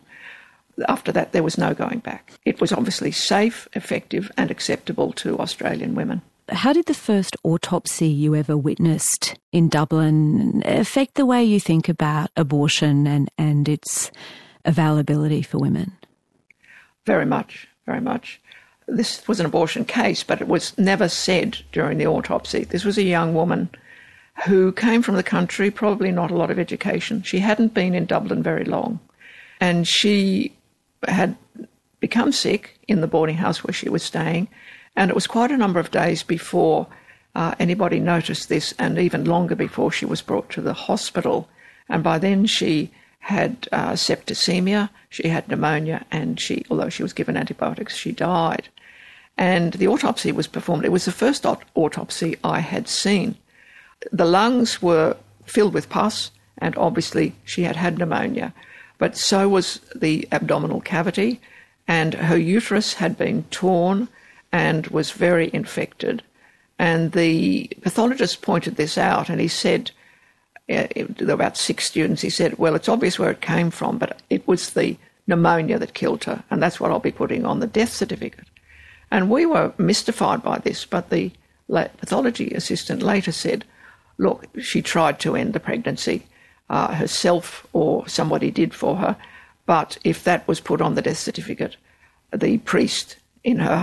After 0.88 1.12
that, 1.12 1.32
there 1.32 1.42
was 1.42 1.58
no 1.58 1.74
going 1.74 1.98
back. 1.98 2.32
It 2.44 2.60
was 2.60 2.72
obviously 2.72 3.12
safe, 3.12 3.68
effective, 3.74 4.32
and 4.36 4.50
acceptable 4.50 5.12
to 5.12 5.38
Australian 5.38 5.94
women. 5.94 6.22
How 6.50 6.72
did 6.72 6.86
the 6.86 6.94
first 6.94 7.36
autopsy 7.42 8.08
you 8.08 8.34
ever 8.34 8.56
witnessed 8.56 9.36
in 9.52 9.68
Dublin 9.68 10.62
affect 10.66 11.14
the 11.14 11.24
way 11.24 11.42
you 11.42 11.58
think 11.58 11.88
about 11.88 12.30
abortion 12.36 13.06
and, 13.06 13.30
and 13.38 13.68
its 13.68 14.10
availability 14.64 15.40
for 15.42 15.58
women? 15.58 15.92
Very 17.06 17.24
much, 17.24 17.66
very 17.86 18.00
much. 18.00 18.40
this 18.86 19.26
was 19.26 19.40
an 19.40 19.46
abortion 19.46 19.84
case, 19.86 20.22
but 20.22 20.42
it 20.42 20.48
was 20.48 20.76
never 20.76 21.08
said 21.08 21.58
during 21.72 21.96
the 21.96 22.06
autopsy. 22.06 22.64
This 22.64 22.84
was 22.84 22.98
a 22.98 23.02
young 23.02 23.34
woman 23.34 23.70
who 24.44 24.72
came 24.72 25.00
from 25.00 25.16
the 25.16 25.22
country, 25.22 25.70
probably 25.70 26.10
not 26.10 26.30
a 26.30 26.36
lot 26.36 26.50
of 26.50 26.58
education. 26.58 27.22
She 27.22 27.38
hadn't 27.38 27.72
been 27.72 27.94
in 27.94 28.04
Dublin 28.04 28.42
very 28.42 28.64
long. 28.64 29.00
And 29.60 29.88
she 29.88 30.52
had 31.06 31.36
become 32.00 32.32
sick 32.32 32.78
in 32.88 33.00
the 33.00 33.06
boarding 33.06 33.36
house 33.36 33.64
where 33.64 33.72
she 33.72 33.88
was 33.88 34.02
staying. 34.02 34.48
And 34.96 35.10
it 35.10 35.14
was 35.14 35.26
quite 35.26 35.50
a 35.50 35.56
number 35.56 35.80
of 35.80 35.90
days 35.90 36.22
before 36.22 36.86
uh, 37.34 37.54
anybody 37.58 37.98
noticed 37.98 38.48
this, 38.48 38.74
and 38.78 38.98
even 38.98 39.24
longer 39.24 39.56
before 39.56 39.90
she 39.90 40.06
was 40.06 40.22
brought 40.22 40.50
to 40.50 40.60
the 40.60 40.74
hospital. 40.74 41.48
And 41.88 42.02
by 42.02 42.18
then 42.18 42.46
she 42.46 42.92
had 43.18 43.68
uh, 43.72 43.92
septicemia, 43.92 44.90
she 45.08 45.28
had 45.28 45.48
pneumonia, 45.48 46.04
and 46.10 46.38
she, 46.38 46.64
although 46.70 46.90
she 46.90 47.02
was 47.02 47.12
given 47.12 47.36
antibiotics, 47.36 47.96
she 47.96 48.12
died. 48.12 48.68
And 49.36 49.72
the 49.72 49.88
autopsy 49.88 50.30
was 50.30 50.46
performed. 50.46 50.84
It 50.84 50.92
was 50.92 51.06
the 51.06 51.12
first 51.12 51.44
autopsy 51.74 52.36
I 52.44 52.60
had 52.60 52.86
seen. 52.86 53.36
The 54.12 54.26
lungs 54.26 54.80
were 54.80 55.16
filled 55.44 55.74
with 55.74 55.88
pus, 55.88 56.30
and 56.58 56.76
obviously 56.76 57.34
she 57.44 57.62
had 57.62 57.76
had 57.76 57.98
pneumonia, 57.98 58.52
but 58.98 59.16
so 59.16 59.48
was 59.48 59.80
the 59.94 60.28
abdominal 60.30 60.80
cavity, 60.80 61.40
and 61.88 62.14
her 62.14 62.36
uterus 62.36 62.94
had 62.94 63.18
been 63.18 63.42
torn 63.50 64.08
and 64.54 64.86
was 64.86 65.10
very 65.10 65.50
infected. 65.52 66.22
And 66.78 67.10
the 67.10 67.68
pathologist 67.82 68.40
pointed 68.40 68.76
this 68.76 68.96
out, 68.96 69.28
and 69.28 69.40
he 69.40 69.48
said, 69.48 69.90
uh, 70.70 70.86
there 70.94 71.26
were 71.26 71.32
about 71.32 71.56
six 71.56 71.86
students, 71.86 72.22
he 72.22 72.30
said, 72.30 72.56
well, 72.56 72.76
it's 72.76 72.88
obvious 72.88 73.18
where 73.18 73.32
it 73.32 73.40
came 73.40 73.72
from, 73.72 73.98
but 73.98 74.22
it 74.30 74.46
was 74.46 74.70
the 74.70 74.96
pneumonia 75.26 75.76
that 75.80 75.92
killed 75.92 76.22
her, 76.24 76.44
and 76.50 76.62
that's 76.62 76.78
what 76.78 76.92
I'll 76.92 77.00
be 77.00 77.10
putting 77.10 77.44
on 77.44 77.58
the 77.58 77.66
death 77.66 77.92
certificate. 77.92 78.46
And 79.10 79.28
we 79.28 79.44
were 79.44 79.74
mystified 79.76 80.44
by 80.44 80.58
this, 80.58 80.84
but 80.84 81.10
the 81.10 81.32
pathology 81.68 82.52
assistant 82.52 83.02
later 83.02 83.32
said, 83.32 83.64
look, 84.18 84.46
she 84.60 84.82
tried 84.82 85.18
to 85.18 85.34
end 85.34 85.52
the 85.52 85.58
pregnancy 85.58 86.26
uh, 86.70 86.94
herself 86.94 87.66
or 87.72 88.06
somebody 88.06 88.52
did 88.52 88.72
for 88.72 88.96
her, 88.96 89.16
but 89.66 89.98
if 90.04 90.22
that 90.22 90.46
was 90.46 90.60
put 90.60 90.80
on 90.80 90.94
the 90.94 91.02
death 91.02 91.18
certificate, 91.18 91.76
the 92.32 92.58
priest 92.58 93.16
in 93.42 93.58
her 93.58 93.76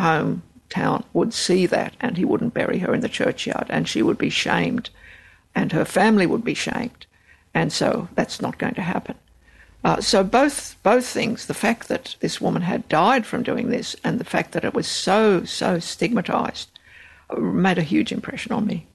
hometown 0.72 1.04
would 1.14 1.34
see 1.34 1.66
that 1.66 1.96
and 2.00 2.18
he 2.18 2.26
wouldn't 2.26 2.54
bury 2.54 2.80
her 2.80 2.94
in 2.94 3.02
the 3.02 3.10
churchyard 3.10 3.68
and 3.70 3.88
she 3.88 4.02
would 4.02 4.18
be 4.18 4.30
shamed 4.30 4.90
and 5.54 5.72
her 5.72 5.86
family 5.86 6.26
would 6.26 6.44
be 6.44 6.54
shamed. 6.54 7.06
And 7.54 7.74
so 7.74 8.08
that's 8.16 8.42
not 8.42 8.58
going 8.58 8.76
to 8.76 8.82
happen. 8.82 9.16
Uh, 9.84 10.00
so 10.00 10.24
both 10.24 10.78
both 10.84 11.06
things, 11.06 11.48
the 11.48 11.54
fact 11.56 11.88
that 11.88 12.16
this 12.20 12.40
woman 12.40 12.62
had 12.62 12.88
died 12.88 13.26
from 13.26 13.42
doing 13.42 13.70
this, 13.70 13.96
and 14.04 14.20
the 14.20 14.24
fact 14.24 14.52
that 14.52 14.64
it 14.64 14.76
was 14.76 14.88
so 14.88 15.44
so 15.44 15.80
stigmatized, 15.80 16.70
uh, 17.32 17.40
made 17.40 17.80
a 17.80 17.84
huge 17.84 18.12
impression 18.12 18.52
on 18.52 18.68
me. 18.68 18.88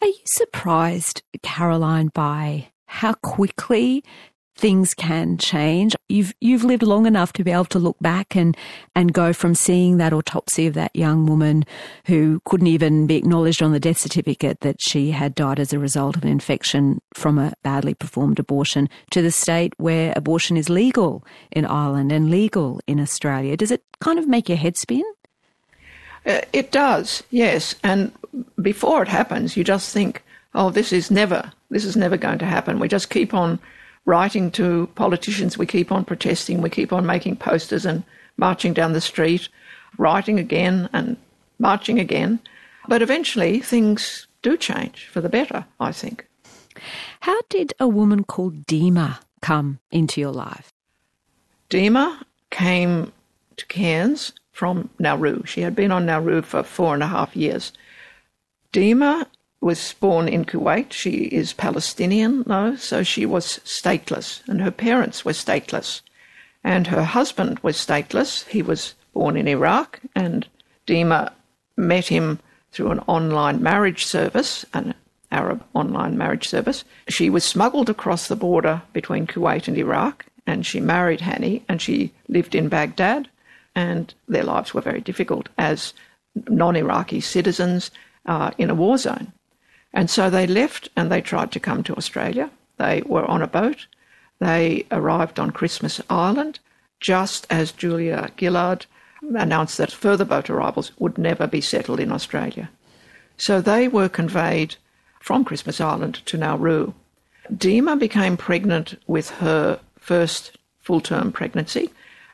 Are 0.00 0.06
you 0.06 0.14
surprised, 0.26 1.22
Caroline, 1.42 2.10
by 2.14 2.68
how 2.86 3.14
quickly 3.14 4.04
things 4.58 4.92
can 4.92 5.38
change. 5.38 5.94
You've 6.08 6.34
you've 6.40 6.64
lived 6.64 6.82
long 6.82 7.06
enough 7.06 7.32
to 7.34 7.44
be 7.44 7.52
able 7.52 7.64
to 7.66 7.78
look 7.78 7.96
back 8.00 8.34
and 8.34 8.56
and 8.94 9.12
go 9.12 9.32
from 9.32 9.54
seeing 9.54 9.98
that 9.98 10.12
autopsy 10.12 10.66
of 10.66 10.74
that 10.74 10.94
young 10.94 11.26
woman 11.26 11.64
who 12.06 12.42
couldn't 12.44 12.66
even 12.66 13.06
be 13.06 13.16
acknowledged 13.16 13.62
on 13.62 13.72
the 13.72 13.80
death 13.80 13.98
certificate 13.98 14.60
that 14.60 14.82
she 14.82 15.12
had 15.12 15.34
died 15.36 15.60
as 15.60 15.72
a 15.72 15.78
result 15.78 16.16
of 16.16 16.24
an 16.24 16.28
infection 16.28 17.00
from 17.14 17.38
a 17.38 17.54
badly 17.62 17.94
performed 17.94 18.40
abortion 18.40 18.88
to 19.12 19.22
the 19.22 19.30
state 19.30 19.72
where 19.78 20.12
abortion 20.16 20.56
is 20.56 20.68
legal 20.68 21.24
in 21.52 21.64
Ireland 21.64 22.10
and 22.10 22.28
legal 22.28 22.80
in 22.88 22.98
Australia. 22.98 23.56
Does 23.56 23.70
it 23.70 23.84
kind 24.00 24.18
of 24.18 24.26
make 24.26 24.48
your 24.48 24.58
head 24.58 24.76
spin? 24.76 25.04
Uh, 26.26 26.40
it 26.52 26.72
does, 26.72 27.22
yes. 27.30 27.76
And 27.84 28.12
before 28.60 29.02
it 29.02 29.08
happens, 29.08 29.56
you 29.56 29.62
just 29.62 29.94
think, 29.94 30.24
"Oh, 30.52 30.70
this 30.70 30.92
is 30.92 31.12
never, 31.12 31.52
this 31.70 31.84
is 31.84 31.96
never 31.96 32.16
going 32.16 32.40
to 32.40 32.44
happen." 32.44 32.80
We 32.80 32.88
just 32.88 33.08
keep 33.08 33.32
on 33.32 33.60
writing 34.08 34.50
to 34.50 34.88
politicians. 34.94 35.58
We 35.58 35.66
keep 35.66 35.92
on 35.92 36.02
protesting. 36.02 36.62
We 36.62 36.70
keep 36.70 36.94
on 36.94 37.04
making 37.04 37.36
posters 37.36 37.84
and 37.84 38.02
marching 38.38 38.72
down 38.72 38.94
the 38.94 39.02
street, 39.02 39.50
writing 39.98 40.38
again 40.38 40.88
and 40.94 41.18
marching 41.58 42.00
again. 42.00 42.40
But 42.88 43.02
eventually 43.02 43.60
things 43.60 44.26
do 44.40 44.56
change 44.56 45.08
for 45.12 45.20
the 45.20 45.28
better, 45.28 45.66
I 45.78 45.92
think. 45.92 46.26
How 47.20 47.38
did 47.50 47.74
a 47.78 47.86
woman 47.86 48.24
called 48.24 48.64
Dima 48.64 49.18
come 49.42 49.78
into 49.90 50.22
your 50.22 50.32
life? 50.32 50.72
Dima 51.68 52.22
came 52.50 53.12
to 53.58 53.66
Cairns 53.66 54.32
from 54.52 54.88
Nauru. 54.98 55.44
She 55.44 55.60
had 55.60 55.76
been 55.76 55.92
on 55.92 56.06
Nauru 56.06 56.40
for 56.40 56.62
four 56.62 56.94
and 56.94 57.02
a 57.02 57.08
half 57.08 57.36
years. 57.36 57.72
Dima 58.72 59.26
was 59.60 59.94
born 59.94 60.28
in 60.28 60.44
Kuwait. 60.44 60.92
She 60.92 61.24
is 61.24 61.52
Palestinian, 61.52 62.44
though, 62.46 62.76
so 62.76 63.02
she 63.02 63.26
was 63.26 63.60
stateless, 63.64 64.42
and 64.48 64.60
her 64.60 64.70
parents 64.70 65.24
were 65.24 65.32
stateless. 65.32 66.00
And 66.64 66.86
her 66.88 67.04
husband 67.04 67.58
was 67.60 67.76
stateless. 67.76 68.46
He 68.46 68.62
was 68.62 68.94
born 69.12 69.36
in 69.36 69.48
Iraq, 69.48 70.00
and 70.14 70.46
Dima 70.86 71.32
met 71.76 72.06
him 72.06 72.38
through 72.72 72.90
an 72.90 73.00
online 73.06 73.62
marriage 73.62 74.04
service, 74.04 74.64
an 74.74 74.94
Arab 75.30 75.64
online 75.74 76.16
marriage 76.16 76.48
service. 76.48 76.84
She 77.08 77.30
was 77.30 77.44
smuggled 77.44 77.90
across 77.90 78.28
the 78.28 78.36
border 78.36 78.82
between 78.92 79.26
Kuwait 79.26 79.68
and 79.68 79.76
Iraq, 79.76 80.26
and 80.46 80.64
she 80.64 80.80
married 80.80 81.20
Hani, 81.20 81.62
and 81.68 81.82
she 81.82 82.12
lived 82.28 82.54
in 82.54 82.68
Baghdad, 82.68 83.28
and 83.74 84.12
their 84.28 84.44
lives 84.44 84.72
were 84.72 84.80
very 84.80 85.00
difficult 85.00 85.48
as 85.58 85.92
non 86.48 86.76
Iraqi 86.76 87.20
citizens 87.20 87.90
uh, 88.26 88.50
in 88.58 88.70
a 88.70 88.74
war 88.74 88.98
zone. 88.98 89.32
And 89.92 90.10
so 90.10 90.30
they 90.30 90.46
left 90.46 90.88
and 90.96 91.10
they 91.10 91.20
tried 91.20 91.52
to 91.52 91.60
come 91.60 91.82
to 91.84 91.96
Australia. 91.96 92.50
They 92.76 93.02
were 93.06 93.24
on 93.24 93.42
a 93.42 93.46
boat. 93.46 93.86
They 94.38 94.86
arrived 94.90 95.38
on 95.38 95.50
Christmas 95.50 96.00
Island 96.08 96.60
just 97.00 97.46
as 97.50 97.72
Julia 97.72 98.30
Gillard 98.38 98.86
announced 99.22 99.78
that 99.78 99.92
further 99.92 100.24
boat 100.24 100.50
arrivals 100.50 100.92
would 100.98 101.18
never 101.18 101.46
be 101.46 101.60
settled 101.60 102.00
in 102.00 102.12
Australia. 102.12 102.70
So 103.36 103.60
they 103.60 103.88
were 103.88 104.08
conveyed 104.08 104.76
from 105.20 105.44
Christmas 105.44 105.80
Island 105.80 106.16
to 106.26 106.36
Nauru. 106.36 106.92
Dima 107.52 107.98
became 107.98 108.36
pregnant 108.36 108.96
with 109.06 109.30
her 109.30 109.80
first 109.98 110.56
full 110.80 111.00
term 111.00 111.32
pregnancy, 111.32 111.90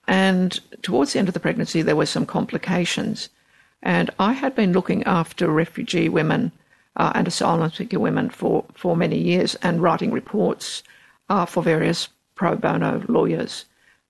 and 0.06 0.60
towards 0.82 1.12
the 1.12 1.18
end 1.18 1.28
of 1.28 1.34
the 1.34 1.40
pregnancy, 1.40 1.82
there 1.82 1.96
were 1.96 2.06
some 2.06 2.26
complications. 2.26 3.28
And 3.82 4.10
I 4.18 4.32
had 4.32 4.54
been 4.54 4.72
looking 4.72 5.02
after 5.04 5.48
refugee 5.48 6.08
women 6.08 6.52
uh, 6.96 7.12
and 7.14 7.26
asylum 7.26 7.70
seeker 7.70 7.98
women 7.98 8.30
for, 8.30 8.64
for 8.74 8.96
many 8.96 9.18
years 9.18 9.54
and 9.56 9.82
writing 9.82 10.12
reports 10.12 10.82
uh, 11.28 11.44
for 11.44 11.62
various 11.62 12.08
pro 12.34 12.56
bono 12.56 13.02
lawyers 13.08 13.64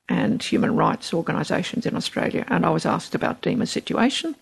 and 0.09 0.43
human 0.43 0.77
rights 0.77 1.15
organisations 1.15 1.87
in 1.87 1.97
Australia. 1.97 2.45
And 2.49 2.67
I 2.67 2.71
was 2.71 2.87
asked 2.87 3.15
about 3.15 3.43
Dima's 3.43 3.71
situation. 3.71 4.35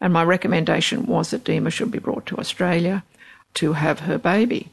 And 0.00 0.12
my 0.12 0.24
recommendation 0.24 1.06
was 1.06 1.30
that 1.30 1.44
Dima 1.44 1.72
should 1.72 1.90
be 1.90 1.98
brought 1.98 2.26
to 2.26 2.38
Australia 2.38 3.02
to 3.54 3.72
have 3.72 4.00
her 4.00 4.18
baby. 4.18 4.68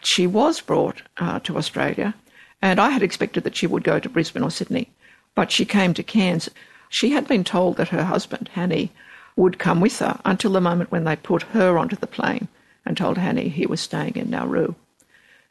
She 0.00 0.26
was 0.26 0.60
brought 0.60 1.02
uh, 1.18 1.40
to 1.40 1.56
Australia, 1.56 2.14
and 2.62 2.80
I 2.80 2.90
had 2.90 3.02
expected 3.02 3.44
that 3.44 3.56
she 3.56 3.66
would 3.66 3.84
go 3.84 3.98
to 4.00 4.08
Brisbane 4.08 4.42
or 4.42 4.50
Sydney, 4.50 4.90
but 5.34 5.52
she 5.52 5.64
came 5.64 5.94
to 5.94 6.02
Cairns. 6.02 6.48
She 6.88 7.10
had 7.10 7.28
been 7.28 7.44
told 7.44 7.76
that 7.76 7.88
her 7.88 8.04
husband, 8.04 8.50
Hani, 8.54 8.90
would 9.38 9.58
come 9.58 9.80
with 9.80 10.00
her 10.00 10.18
until 10.24 10.52
the 10.52 10.60
moment 10.60 10.90
when 10.90 11.04
they 11.04 11.14
put 11.14 11.42
her 11.54 11.78
onto 11.78 11.94
the 11.94 12.08
plane 12.08 12.48
and 12.84 12.96
told 12.96 13.16
Hani 13.16 13.48
he 13.48 13.66
was 13.66 13.80
staying 13.80 14.16
in 14.16 14.30
Nauru. 14.30 14.74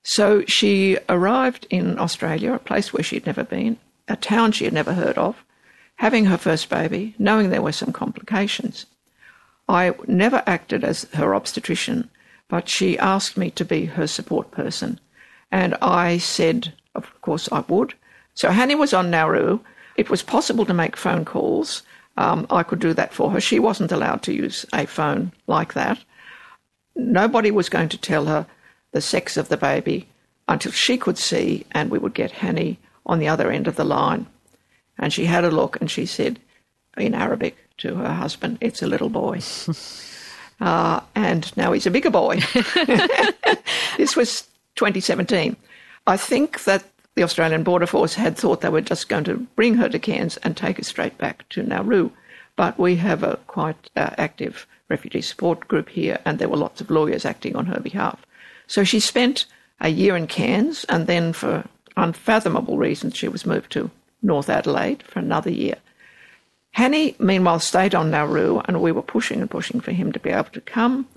So 0.03 0.43
she 0.45 0.97
arrived 1.07 1.65
in 1.69 1.97
Australia, 1.97 2.53
a 2.53 2.59
place 2.59 2.91
where 2.91 3.03
she'd 3.03 3.25
never 3.25 3.45
been, 3.45 3.77
a 4.09 4.17
town 4.17 4.51
she 4.51 4.65
had 4.65 4.73
never 4.73 4.93
heard 4.93 5.17
of, 5.17 5.41
having 5.95 6.25
her 6.25 6.37
first 6.37 6.69
baby, 6.69 7.15
knowing 7.17 7.49
there 7.49 7.61
were 7.61 7.71
some 7.71 7.93
complications. 7.93 8.85
I 9.69 9.93
never 10.05 10.43
acted 10.45 10.83
as 10.83 11.03
her 11.13 11.33
obstetrician, 11.33 12.09
but 12.49 12.67
she 12.67 12.99
asked 12.99 13.37
me 13.37 13.51
to 13.51 13.63
be 13.63 13.85
her 13.85 14.07
support 14.07 14.51
person. 14.51 14.99
And 15.49 15.75
I 15.81 16.17
said, 16.17 16.73
of 16.93 17.21
course, 17.21 17.47
I 17.53 17.61
would. 17.61 17.93
So 18.33 18.49
Hani 18.49 18.77
was 18.77 18.93
on 18.93 19.09
Nauru. 19.09 19.59
It 19.95 20.09
was 20.09 20.23
possible 20.23 20.65
to 20.65 20.73
make 20.73 20.97
phone 20.97 21.23
calls 21.23 21.83
um, 22.17 22.47
I 22.49 22.63
could 22.63 22.79
do 22.79 22.93
that 22.93 23.13
for 23.13 23.31
her. 23.31 23.39
She 23.39 23.59
wasn't 23.59 23.91
allowed 23.91 24.23
to 24.23 24.33
use 24.33 24.65
a 24.73 24.85
phone 24.85 25.31
like 25.45 25.73
that. 25.73 25.99
Nobody 26.95 27.51
was 27.51 27.69
going 27.69 27.89
to 27.89 27.97
tell 27.97 28.25
her 28.25 28.47
the 28.91 29.01
sex 29.01 29.37
of 29.37 29.49
the 29.49 29.57
baby 29.57 30.07
until 30.47 30.71
she 30.71 30.97
could 30.97 31.17
see, 31.17 31.65
and 31.71 31.91
we 31.91 31.99
would 31.99 32.13
get 32.13 32.31
Hani 32.31 32.77
on 33.05 33.19
the 33.19 33.27
other 33.27 33.51
end 33.51 33.67
of 33.67 33.75
the 33.75 33.83
line. 33.83 34.25
And 34.97 35.13
she 35.13 35.25
had 35.25 35.45
a 35.45 35.51
look 35.51 35.79
and 35.79 35.91
she 35.91 36.05
said 36.05 36.39
in 36.97 37.13
Arabic 37.13 37.55
to 37.77 37.95
her 37.95 38.13
husband, 38.13 38.57
It's 38.61 38.81
a 38.81 38.87
little 38.87 39.09
boy. 39.09 39.41
uh, 40.59 41.01
and 41.13 41.55
now 41.55 41.71
he's 41.71 41.85
a 41.85 41.91
bigger 41.91 42.09
boy. 42.09 42.39
this 43.97 44.15
was 44.15 44.47
2017. 44.75 45.55
I 46.07 46.17
think 46.17 46.63
that 46.63 46.83
the 47.17 47.23
Australian 47.23 47.63
Border 47.63 47.87
Force 47.87 48.13
had 48.13 48.37
thought 48.37 48.61
they 48.61 48.69
were 48.69 48.79
just 48.79 49.09
going 49.09 49.23
to 49.23 49.47
bring 49.55 49.73
her 49.73 49.89
to 49.89 49.97
Cairns 49.97 50.37
and 50.37 50.55
take 50.55 50.77
her 50.77 50.83
straight 50.83 51.17
back 51.17 51.49
to 51.49 51.63
Nauru. 51.63 52.11
but 52.55 52.77
we 52.77 52.95
have 52.97 53.23
a 53.23 53.39
quite 53.47 53.89
uh, 53.95 54.11
active 54.19 54.67
refugee 54.87 55.21
support 55.21 55.67
group 55.67 55.89
here, 55.89 56.19
and 56.25 56.37
there 56.37 56.47
were 56.47 56.57
lots 56.57 56.79
of 56.79 56.91
lawyers 56.91 57.25
acting 57.25 57.55
on 57.55 57.65
her 57.65 57.79
behalf. 57.79 58.23
So 58.67 58.83
she 58.83 58.99
spent 58.99 59.45
a 59.81 59.89
year 59.89 60.15
in 60.15 60.27
Cairns, 60.27 60.83
and 60.89 61.07
then 61.07 61.33
for 61.33 61.63
unfathomable 61.95 62.77
reasons, 62.77 63.15
she 63.15 63.27
was 63.27 63.47
moved 63.47 63.71
to 63.71 63.89
North 64.21 64.47
Adelaide 64.47 65.01
for 65.01 65.17
another 65.17 65.51
year. 65.51 65.77
Hanny, 66.73 67.15
meanwhile, 67.17 67.59
stayed 67.59 67.95
on 67.95 68.11
Nauru, 68.11 68.59
and 68.65 68.79
we 68.79 68.91
were 68.91 69.01
pushing 69.01 69.41
and 69.41 69.49
pushing 69.49 69.81
for 69.81 69.91
him 69.91 70.11
to 70.11 70.19
be 70.19 70.29
able 70.29 70.51
to 70.51 70.61
come, 70.61 71.07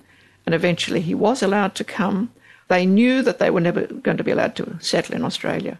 and 0.47 0.55
eventually 0.55 1.01
he 1.01 1.13
was 1.13 1.43
allowed 1.43 1.75
to 1.75 1.83
come. 1.83 2.31
They 2.69 2.87
knew 2.87 3.21
that 3.21 3.37
they 3.37 3.51
were 3.51 3.61
never 3.61 3.85
going 3.85 4.17
to 4.17 4.23
be 4.23 4.31
allowed 4.31 4.55
to 4.55 4.77
settle 4.79 5.13
in 5.15 5.23
Australia. 5.23 5.77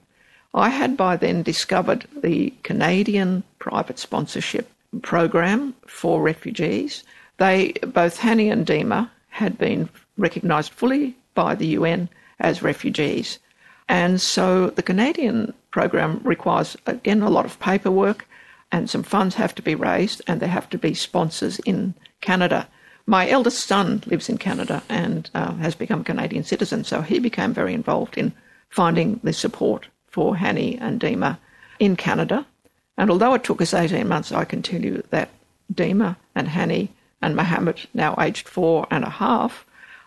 I 0.54 0.70
had 0.70 0.98
by 0.98 1.16
then 1.16 1.44
discovered 1.44 2.06
the 2.22 2.54
Canadian 2.64 3.44
private 3.60 3.98
sponsorship 3.98 4.70
program 5.02 5.74
for 5.88 6.22
refugees. 6.22 7.04
They, 7.38 7.72
both 7.84 8.18
Hanny 8.18 8.50
and 8.50 8.66
Dima, 8.66 9.10
had 9.30 9.58
been 9.58 9.90
recognised 10.18 10.74
fully 10.74 11.16
by 11.34 11.56
the 11.56 11.68
UN 11.68 12.10
as 12.40 12.62
refugees. 12.62 13.40
And 13.88 14.20
so 14.20 14.70
the 14.72 14.84
Canadian 14.84 15.54
program 15.72 16.20
requires, 16.24 16.76
again, 16.86 17.22
a 17.22 17.30
lot 17.30 17.46
of 17.46 17.60
paperwork 17.60 18.28
and 18.72 18.90
some 18.90 19.04
funds 19.04 19.36
have 19.36 19.56
to 19.56 19.62
be 19.62 19.76
raised 19.76 20.22
and 20.28 20.40
there 20.40 20.50
have 20.50 20.70
to 20.70 20.78
be 20.78 20.94
sponsors 20.94 21.60
in 21.60 21.94
Canada. 22.22 22.68
My 23.06 23.30
eldest 23.30 23.66
son 23.68 24.04
lives 24.06 24.30
in 24.30 24.38
Canada 24.38 24.84
and 24.90 25.30
uh, 25.34 25.54
has 25.56 25.76
become 25.76 26.02
a 26.02 26.06
Canadian 26.06 26.44
citizen, 26.44 26.84
so 26.84 27.02
he 27.02 27.20
became 27.20 27.54
very 27.54 27.74
involved 27.74 28.18
in 28.18 28.34
finding 28.70 29.20
the 29.24 29.34
support 29.34 29.88
for 30.12 30.38
Hanny 30.38 30.78
and 30.80 31.00
Dima 31.00 31.38
in 31.80 31.96
Canada. 31.96 32.46
And 32.98 33.10
although 33.10 33.34
it 33.34 33.44
took 33.44 33.62
us 33.62 33.74
18 33.74 34.08
months, 34.08 34.32
I 34.32 34.46
can 34.46 34.62
tell 34.62 34.82
you 34.82 35.04
that 35.10 35.30
Dima 35.74 36.18
and 36.36 36.48
Hanny 36.50 36.90
and 37.22 37.36
Mohammed, 37.36 37.88
now 37.94 38.16
aged 38.20 38.48
four 38.48 38.86
and 38.92 39.04
a 39.04 39.10
half, 39.10 39.66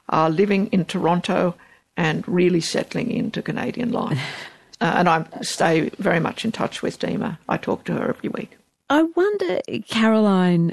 are 0.08 0.30
living 0.30 0.66
in 0.68 0.84
Toronto 0.84 1.54
and 1.96 2.26
really 2.28 2.60
settling 2.60 3.10
into 3.10 3.42
Canadian 3.42 3.90
life. 3.92 4.20
uh, 4.80 4.94
and 4.96 5.08
I 5.08 5.26
stay 5.42 5.90
very 5.98 6.20
much 6.20 6.44
in 6.44 6.52
touch 6.52 6.82
with 6.82 6.98
Dima. 6.98 7.38
I 7.48 7.56
talk 7.56 7.84
to 7.84 7.94
her 7.94 8.08
every 8.08 8.28
week. 8.28 8.56
I 8.90 9.02
wonder, 9.02 9.60
Caroline, 9.88 10.72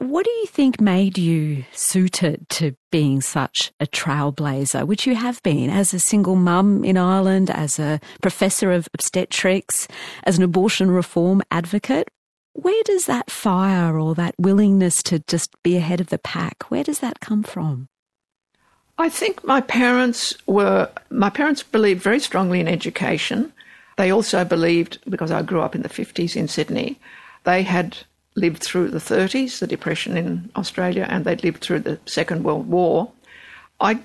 what 0.00 0.24
do 0.24 0.30
you 0.30 0.46
think 0.46 0.80
made 0.80 1.18
you 1.18 1.64
suited 1.72 2.48
to 2.50 2.74
being 2.90 3.20
such 3.20 3.72
a 3.78 3.86
trailblazer, 3.86 4.86
which 4.86 5.06
you 5.06 5.14
have 5.14 5.42
been 5.42 5.70
as 5.70 5.92
a 5.92 5.98
single 5.98 6.36
mum 6.36 6.84
in 6.84 6.96
Ireland, 6.96 7.50
as 7.50 7.78
a 7.78 8.00
professor 8.22 8.72
of 8.72 8.88
obstetrics, 8.94 9.88
as 10.24 10.38
an 10.38 10.44
abortion 10.44 10.90
reform 10.90 11.42
advocate? 11.50 12.08
Where 12.54 12.82
does 12.84 13.06
that 13.06 13.30
fire 13.30 13.98
or 13.98 14.14
that 14.14 14.34
willingness 14.38 15.02
to 15.04 15.18
just 15.20 15.50
be 15.62 15.76
ahead 15.76 16.00
of 16.00 16.08
the 16.08 16.18
pack, 16.18 16.64
where 16.70 16.84
does 16.84 17.00
that 17.00 17.20
come 17.20 17.42
from? 17.42 17.88
I 18.98 19.08
think 19.08 19.42
my 19.44 19.60
parents 19.60 20.34
were, 20.46 20.90
my 21.10 21.30
parents 21.30 21.62
believed 21.62 22.02
very 22.02 22.20
strongly 22.20 22.60
in 22.60 22.68
education. 22.68 23.52
They 23.96 24.10
also 24.10 24.44
believed, 24.44 24.98
because 25.08 25.30
I 25.30 25.42
grew 25.42 25.60
up 25.60 25.74
in 25.74 25.82
the 25.82 25.88
50s 25.88 26.36
in 26.36 26.48
Sydney, 26.48 26.98
they 27.44 27.62
had 27.62 27.96
lived 28.34 28.62
through 28.62 28.88
the 28.88 28.98
30s, 28.98 29.58
the 29.58 29.66
Depression 29.66 30.16
in 30.16 30.50
Australia, 30.56 31.06
and 31.08 31.24
they'd 31.24 31.44
lived 31.44 31.62
through 31.62 31.80
the 31.80 31.98
Second 32.06 32.44
World 32.44 32.68
War. 32.68 33.10
I 33.80 34.00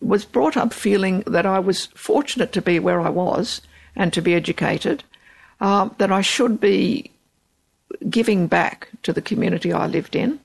was 0.00 0.24
brought 0.24 0.56
up 0.56 0.72
feeling 0.72 1.22
that 1.26 1.46
I 1.46 1.58
was 1.58 1.86
fortunate 1.94 2.52
to 2.52 2.62
be 2.62 2.78
where 2.78 3.00
I 3.00 3.10
was 3.10 3.60
and 3.94 4.12
to 4.12 4.22
be 4.22 4.34
educated, 4.34 5.04
uh, 5.60 5.90
that 5.98 6.10
I 6.10 6.20
should 6.20 6.60
be 6.60 7.10
giving 8.08 8.46
back 8.46 8.88
to 9.02 9.12
the 9.12 9.22
community 9.22 9.72
I 9.72 9.86
lived 9.86 10.16
in, 10.16 10.40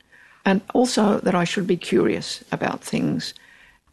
and 0.46 0.62
also 0.74 1.20
that 1.20 1.36
I 1.36 1.44
should 1.44 1.68
be 1.68 1.78
curious 1.78 2.44
about 2.52 2.84
things. 2.84 3.34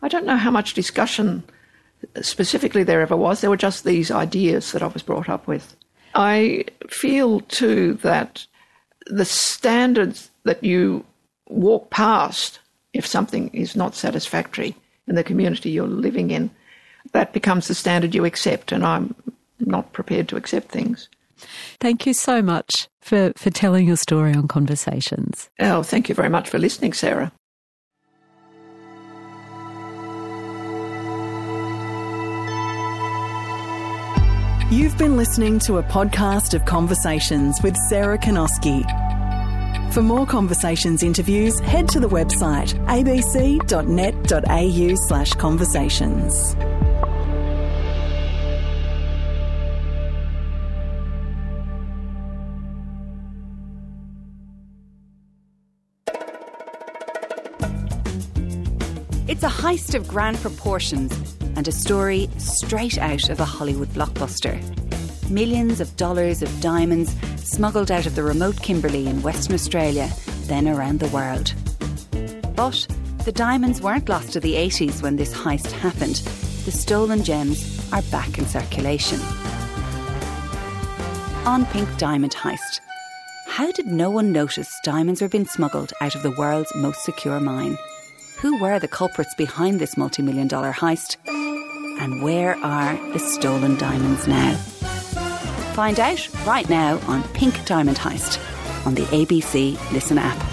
I 0.02 0.08
don't 0.08 0.26
know 0.26 0.36
how 0.36 0.50
much 0.50 0.74
discussion 0.74 1.44
specifically 2.20 2.82
there 2.82 3.00
ever 3.00 3.16
was. 3.16 3.40
There 3.40 3.50
were 3.50 3.56
just 3.56 3.84
these 3.84 4.10
ideas 4.10 4.72
that 4.72 4.82
I 4.82 4.88
was 4.88 5.02
brought 5.02 5.28
up 5.28 5.46
with. 5.46 5.76
I 6.14 6.64
feel 6.88 7.40
too 7.40 7.94
that 8.02 8.46
the 9.06 9.24
standards 9.24 10.30
that 10.44 10.62
you 10.62 11.04
walk 11.48 11.90
past 11.90 12.58
if 12.92 13.06
something 13.06 13.48
is 13.48 13.74
not 13.74 13.94
satisfactory 13.94 14.74
in 15.06 15.14
the 15.14 15.24
community 15.24 15.70
you're 15.70 15.86
living 15.86 16.30
in, 16.30 16.50
that 17.12 17.32
becomes 17.32 17.68
the 17.68 17.74
standard 17.74 18.14
you 18.14 18.24
accept, 18.24 18.72
and 18.72 18.84
I'm 18.84 19.14
not 19.58 19.92
prepared 19.92 20.28
to 20.28 20.36
accept 20.36 20.70
things. 20.70 21.08
Thank 21.80 22.06
you 22.06 22.14
so 22.14 22.42
much 22.42 22.88
for, 23.00 23.32
for 23.36 23.50
telling 23.50 23.86
your 23.86 23.96
story 23.96 24.32
on 24.34 24.46
Conversations. 24.46 25.50
Oh, 25.58 25.82
thank 25.82 26.08
you 26.08 26.14
very 26.14 26.28
much 26.28 26.48
for 26.48 26.58
listening, 26.58 26.92
Sarah. 26.92 27.32
You've 34.72 34.96
been 34.96 35.18
listening 35.18 35.58
to 35.66 35.76
a 35.76 35.82
podcast 35.82 36.54
of 36.54 36.64
Conversations 36.64 37.60
with 37.62 37.76
Sarah 37.90 38.16
Kanowski. 38.16 38.82
For 39.92 40.00
more 40.00 40.24
Conversations 40.24 41.02
interviews, 41.02 41.60
head 41.60 41.90
to 41.90 42.00
the 42.00 42.08
website 42.08 42.72
abc.net.au 42.86 43.66
slash 44.94 45.32
conversations. 45.34 46.56
It's 59.42 59.58
a 59.58 59.62
heist 59.62 59.96
of 59.96 60.06
grand 60.06 60.36
proportions 60.36 61.12
and 61.56 61.66
a 61.66 61.72
story 61.72 62.30
straight 62.38 62.96
out 62.96 63.28
of 63.28 63.40
a 63.40 63.44
Hollywood 63.44 63.88
blockbuster. 63.88 64.62
Millions 65.28 65.80
of 65.80 65.96
dollars 65.96 66.42
of 66.42 66.60
diamonds 66.60 67.12
smuggled 67.44 67.90
out 67.90 68.06
of 68.06 68.14
the 68.14 68.22
remote 68.22 68.62
Kimberley 68.62 69.08
in 69.08 69.20
Western 69.20 69.54
Australia, 69.54 70.08
then 70.42 70.68
around 70.68 71.00
the 71.00 71.08
world. 71.08 71.52
But 72.54 72.86
the 73.24 73.32
diamonds 73.32 73.82
weren't 73.82 74.08
lost 74.08 74.32
to 74.34 74.38
the 74.38 74.54
80s 74.54 75.02
when 75.02 75.16
this 75.16 75.34
heist 75.34 75.72
happened. 75.72 76.22
The 76.64 76.70
stolen 76.70 77.24
gems 77.24 77.92
are 77.92 78.02
back 78.12 78.38
in 78.38 78.46
circulation. 78.46 79.18
On 81.46 81.66
Pink 81.72 81.88
Diamond 81.98 82.36
Heist. 82.36 82.78
How 83.48 83.72
did 83.72 83.88
no 83.88 84.08
one 84.08 84.30
notice 84.30 84.72
diamonds 84.84 85.20
were 85.20 85.26
being 85.26 85.46
smuggled 85.46 85.92
out 86.00 86.14
of 86.14 86.22
the 86.22 86.30
world's 86.30 86.72
most 86.76 87.02
secure 87.02 87.40
mine? 87.40 87.76
Who 88.42 88.60
were 88.60 88.80
the 88.80 88.88
culprits 88.88 89.36
behind 89.36 89.80
this 89.80 89.96
multi 89.96 90.20
million 90.20 90.48
dollar 90.48 90.72
heist? 90.72 91.16
And 92.00 92.22
where 92.22 92.56
are 92.56 92.94
the 93.12 93.20
stolen 93.20 93.76
diamonds 93.76 94.26
now? 94.26 94.56
Find 95.74 96.00
out 96.00 96.28
right 96.44 96.68
now 96.68 96.98
on 97.06 97.22
Pink 97.34 97.64
Diamond 97.66 97.98
Heist 97.98 98.44
on 98.84 98.96
the 98.96 99.02
ABC 99.02 99.74
Listen 99.92 100.18
app. 100.18 100.51